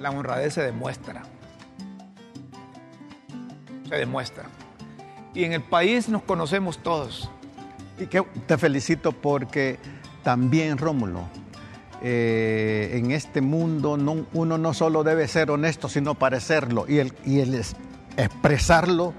La 0.00 0.10
honradez 0.10 0.54
se 0.54 0.62
demuestra. 0.62 1.22
Se 3.88 3.96
demuestra 3.96 4.44
y 5.38 5.44
en 5.44 5.52
el 5.52 5.62
país 5.62 6.08
nos 6.08 6.24
conocemos 6.24 6.78
todos. 6.78 7.30
Y 7.96 8.06
que 8.06 8.22
te 8.48 8.58
felicito 8.58 9.12
porque 9.12 9.78
también, 10.24 10.78
Rómulo, 10.78 11.28
eh, 12.02 12.90
en 12.94 13.12
este 13.12 13.40
mundo 13.40 13.96
uno 14.32 14.58
no 14.58 14.74
solo 14.74 15.04
debe 15.04 15.28
ser 15.28 15.52
honesto, 15.52 15.88
sino 15.88 16.16
parecerlo. 16.16 16.86
Y 16.88 16.98
el, 16.98 17.14
y 17.24 17.38
el 17.38 17.62
expresarlo, 18.16 19.14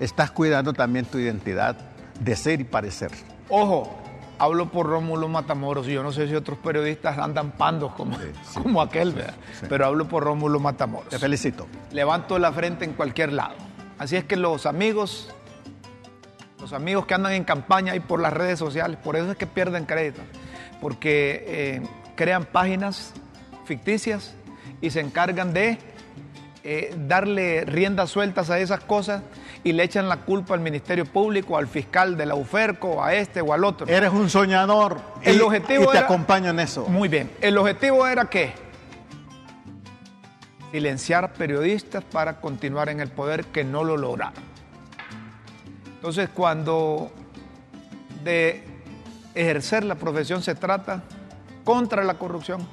estás 0.00 0.30
cuidando 0.30 0.72
también 0.72 1.04
tu 1.04 1.18
identidad 1.18 1.76
de 2.18 2.34
ser 2.34 2.62
y 2.62 2.64
parecer. 2.64 3.10
Ojo, 3.50 3.94
hablo 4.38 4.70
por 4.70 4.86
Rómulo 4.86 5.28
Matamoros, 5.28 5.86
y 5.86 5.92
yo 5.92 6.02
no 6.02 6.12
sé 6.12 6.28
si 6.28 6.34
otros 6.34 6.56
periodistas 6.60 7.18
andan 7.18 7.50
pandos 7.50 7.92
como, 7.92 8.16
como 8.54 8.80
aquel, 8.80 9.14
pero 9.68 9.84
hablo 9.84 10.08
por 10.08 10.24
Rómulo 10.24 10.60
Matamoros. 10.60 11.10
Te 11.10 11.18
felicito. 11.18 11.66
Levanto 11.92 12.38
la 12.38 12.52
frente 12.52 12.86
en 12.86 12.94
cualquier 12.94 13.34
lado. 13.34 13.68
Así 13.98 14.16
es 14.16 14.24
que 14.24 14.36
los 14.36 14.64
amigos 14.64 15.34
los 16.68 16.74
amigos 16.74 17.06
que 17.06 17.14
andan 17.14 17.32
en 17.32 17.44
campaña 17.44 17.96
y 17.96 18.00
por 18.00 18.20
las 18.20 18.30
redes 18.30 18.58
sociales, 18.58 18.98
por 19.02 19.16
eso 19.16 19.30
es 19.30 19.38
que 19.38 19.46
pierden 19.46 19.86
crédito, 19.86 20.20
porque 20.82 21.44
eh, 21.46 21.82
crean 22.14 22.44
páginas 22.44 23.14
ficticias 23.64 24.34
y 24.82 24.90
se 24.90 25.00
encargan 25.00 25.54
de 25.54 25.78
eh, 26.64 26.94
darle 27.06 27.64
riendas 27.64 28.10
sueltas 28.10 28.50
a 28.50 28.58
esas 28.58 28.80
cosas 28.80 29.22
y 29.64 29.72
le 29.72 29.82
echan 29.82 30.10
la 30.10 30.18
culpa 30.18 30.52
al 30.52 30.60
Ministerio 30.60 31.06
Público, 31.06 31.56
al 31.56 31.68
fiscal 31.68 32.18
de 32.18 32.26
la 32.26 32.34
UFERCO, 32.34 33.02
a 33.02 33.14
este 33.14 33.40
o 33.40 33.54
al 33.54 33.64
otro. 33.64 33.86
Eres 33.86 34.12
un 34.12 34.28
soñador 34.28 35.00
el 35.22 35.36
y, 35.36 35.40
objetivo 35.40 35.90
te 35.90 35.96
acompaño 35.96 36.50
en 36.50 36.60
eso. 36.60 36.84
Muy 36.86 37.08
bien. 37.08 37.30
El 37.40 37.56
objetivo 37.56 38.06
era 38.06 38.26
qué? 38.26 38.52
Silenciar 40.70 41.32
periodistas 41.32 42.04
para 42.04 42.42
continuar 42.42 42.90
en 42.90 43.00
el 43.00 43.08
poder 43.08 43.46
que 43.46 43.64
no 43.64 43.84
lo 43.84 43.96
lograron. 43.96 44.57
Entonces, 45.98 46.28
cuando 46.32 47.10
de 48.22 48.62
ejercer 49.34 49.82
la 49.82 49.96
profesión 49.96 50.42
se 50.42 50.54
trata 50.54 51.02
contra 51.64 52.04
la 52.04 52.14
corrupción, 52.14 52.64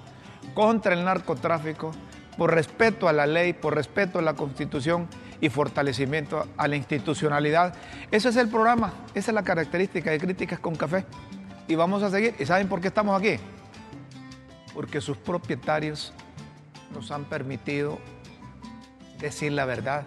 contra 0.54 0.94
el 0.94 1.04
narcotráfico, 1.04 1.92
por 2.38 2.54
respeto 2.54 3.08
a 3.08 3.14
la 3.14 3.26
ley, 3.26 3.54
por 3.54 3.74
respeto 3.74 4.20
a 4.20 4.22
la 4.22 4.36
constitución 4.36 5.08
y 5.42 5.50
fortalecimiento 5.50 6.46
a 6.56 6.68
la 6.68 6.76
institucionalidad. 6.76 7.74
Ese 8.12 8.30
es 8.30 8.36
el 8.36 8.48
programa, 8.48 8.94
esa 9.16 9.32
es 9.32 9.36
la 9.36 9.44
característica 9.44 10.12
de 10.12 10.20
Críticas 10.20 10.60
con 10.60 10.76
Café. 10.76 11.06
Y 11.68 11.74
vamos 11.74 12.04
a 12.04 12.12
seguir. 12.12 12.36
¿Y 12.38 12.46
saben 12.46 12.68
por 12.68 12.80
qué 12.80 12.90
estamos 12.90 13.20
aquí? 13.20 13.38
Porque 14.76 15.02
sus 15.02 15.18
propietarios 15.18 16.14
nos 16.94 17.10
han 17.10 17.26
permitido 17.26 17.98
decir 19.20 19.52
la 19.52 19.66
verdad. 19.66 20.04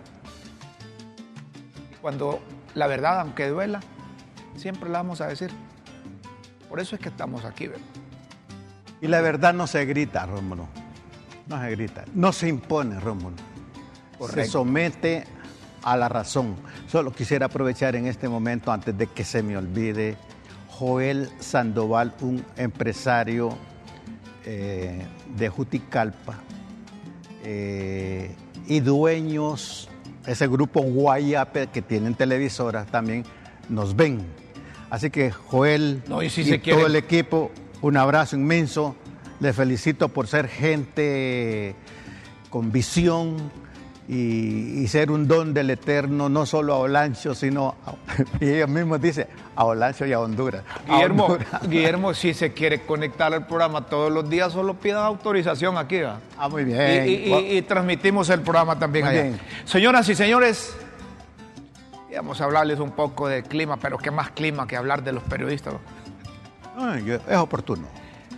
Cuando 2.01 2.41
la 2.75 2.87
verdad, 2.87 3.21
aunque 3.21 3.49
duela, 3.49 3.81
siempre 4.57 4.89
la 4.89 4.99
vamos 4.99 5.21
a 5.21 5.29
decir. 5.29 5.51
Por 6.69 6.81
eso 6.81 6.97
es 6.97 7.01
que 7.01 7.09
estamos 7.09 7.45
aquí, 7.45 7.69
¿verdad? 7.69 7.85
Y 9.01 9.07
la 9.07 9.21
verdad 9.21 9.55
no 9.55 9.67
se 9.67 9.85
grita, 9.85 10.27
Rómulo. 10.27 10.69
No 11.47 11.61
se 11.61 11.71
grita. 11.71 12.05
No 12.15 12.33
se 12.33 12.49
impone, 12.49 13.01
Rómulo. 13.01 13.37
Se 14.33 14.45
somete 14.45 15.25
a 15.83 15.97
la 15.97 16.09
razón. 16.09 16.57
Solo 16.89 17.13
quisiera 17.13 17.47
aprovechar 17.47 17.97
en 17.97 18.07
este 18.07 18.29
momento, 18.29 18.73
antes 18.73 18.97
de 18.99 19.07
que 19.07 19.25
se 19.25 19.43
me 19.43 19.57
olvide, 19.57 20.17
Joel 20.69 21.31
Sandoval, 21.41 22.15
un 22.21 22.45
empresario 22.57 23.57
eh, 24.45 25.07
de 25.37 25.49
Juticalpa 25.49 26.39
eh, 27.45 28.35
y 28.67 28.81
dueños, 28.81 29.88
ese 30.29 30.47
grupo 30.47 30.83
Guayape 30.83 31.69
que 31.69 31.81
tienen 31.81 32.15
televisoras 32.15 32.87
también, 32.87 33.25
nos 33.71 33.97
ven. 33.97 34.21
Así 34.91 35.09
que 35.11 35.31
Joel 35.31 36.03
y, 36.07 36.59
todo 36.59 36.87
el 36.87 36.97
equipo, 36.97 37.51
un 37.81 37.97
abrazo 37.97 38.37
inmenso. 38.37 38.95
Les 39.41 39.57
felicito 39.57 40.11
por 40.11 40.27
ser 40.27 40.49
gente 40.49 41.75
con 42.51 42.71
visión, 42.73 43.51
y, 44.09 44.89
ser 44.89 45.11
un 45.11 45.29
don 45.29 45.53
del 45.53 45.69
Eterno, 45.69 46.31
no 46.31 46.47
solo 46.47 46.73
a 46.73 46.79
Olancho, 46.79 47.35
sino, 47.35 47.75
y 48.41 48.49
ellos 48.49 48.69
mismos 48.69 49.01
dicen, 49.01 49.27
a 49.55 49.65
Olancho 49.65 50.07
y 50.07 50.13
a 50.15 50.21
Honduras. 50.21 50.63
Guillermo, 50.89 51.37
Guillermo, 51.69 52.15
si 52.15 52.33
se 52.33 52.55
quiere 52.55 52.81
conectar 52.87 53.35
al 53.35 53.47
programa 53.47 53.87
todos 53.87 54.11
los 54.11 54.29
días, 54.31 54.53
solo 54.53 54.75
pida 54.75 55.05
autorización 55.05 55.77
aquí. 55.77 56.01
Ah, 56.39 56.49
muy 56.49 56.65
bien. 56.65 57.07
Y, 57.07 57.61
transmitimos 57.63 58.31
el 58.31 58.41
programa 58.41 58.79
también 58.79 59.07
allá. 59.07 59.39
Señoras 59.67 60.09
y 60.09 60.15
señores, 60.15 60.75
vamos 62.17 62.41
a 62.41 62.45
hablarles 62.45 62.81
un 62.81 62.93
poco 62.93 63.29
de 63.29 63.43
clima, 63.43 63.77
pero 63.77 63.99
qué 63.99 64.11
más 64.11 64.31
clima 64.31 64.67
que 64.67 64.77
hablar 64.77 65.03
de 65.03 65.13
los 65.13 65.23
periodistas. 65.25 65.75
es 67.29 67.37
oportuno. 67.37 67.87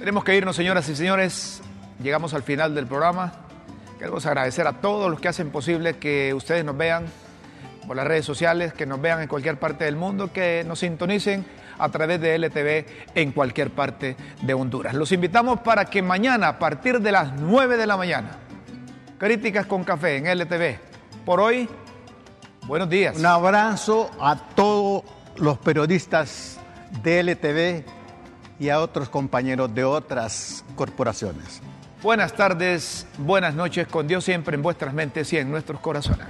Tenemos 0.01 0.25
que 0.25 0.37
irnos, 0.37 0.57
señoras 0.57 0.89
y 0.89 0.97
señores. 0.97 1.63
Llegamos 2.03 2.35
al 2.35 2.43
final 2.43 2.75
del 2.75 2.87
programa. 2.87 3.33
Queremos 4.01 4.25
agradecer 4.25 4.67
a 4.67 4.73
todos 4.81 5.11
los 5.11 5.21
que 5.21 5.29
hacen 5.29 5.51
posible 5.51 5.99
que 5.99 6.33
ustedes 6.33 6.65
nos 6.65 6.75
vean 6.75 7.05
por 7.87 7.95
las 7.95 8.07
redes 8.07 8.25
sociales, 8.25 8.73
que 8.73 8.87
nos 8.87 8.99
vean 8.99 9.21
en 9.21 9.29
cualquier 9.29 9.59
parte 9.59 9.85
del 9.85 9.95
mundo, 9.95 10.33
que 10.33 10.65
nos 10.67 10.79
sintonicen 10.79 11.45
a 11.79 11.87
través 11.91 12.19
de 12.19 12.35
LTV 12.39 12.87
en 13.15 13.33
cualquier 13.33 13.69
parte 13.69 14.17
de 14.41 14.55
Honduras. 14.55 14.95
Los 14.95 15.13
invitamos 15.13 15.61
para 15.61 15.85
que 15.85 16.01
mañana, 16.01 16.49
a 16.49 16.59
partir 16.59 16.99
de 17.03 17.13
las 17.13 17.35
9 17.35 17.77
de 17.77 17.87
la 17.87 17.99
mañana, 17.99 18.39
Críticas 19.19 19.67
con 19.67 19.85
Café 19.85 20.17
en 20.17 20.29
LTV. 20.29 20.79
Por 21.27 21.39
hoy, 21.39 21.69
buenos 22.67 22.89
días. 22.89 23.19
Un 23.19 23.27
abrazo 23.27 24.11
a 24.19 24.35
todos 24.55 25.03
los 25.37 25.59
periodistas 25.59 26.59
de 27.03 27.23
LTV 27.23 27.85
y 28.59 28.71
a 28.71 28.81
otros 28.81 29.11
compañeros 29.11 29.75
de 29.75 29.85
otras 29.85 30.65
corporaciones. 30.75 31.61
Buenas 32.03 32.33
tardes, 32.33 33.07
buenas 33.19 33.55
noches, 33.55 33.87
con 33.87 34.09
Dios 34.09 34.25
siempre 34.25 34.55
en 34.55 34.63
vuestras 34.63 34.95
mentes 34.95 35.31
y 35.35 35.37
en 35.37 35.51
nuestros 35.51 35.81
corazones. 35.81 36.29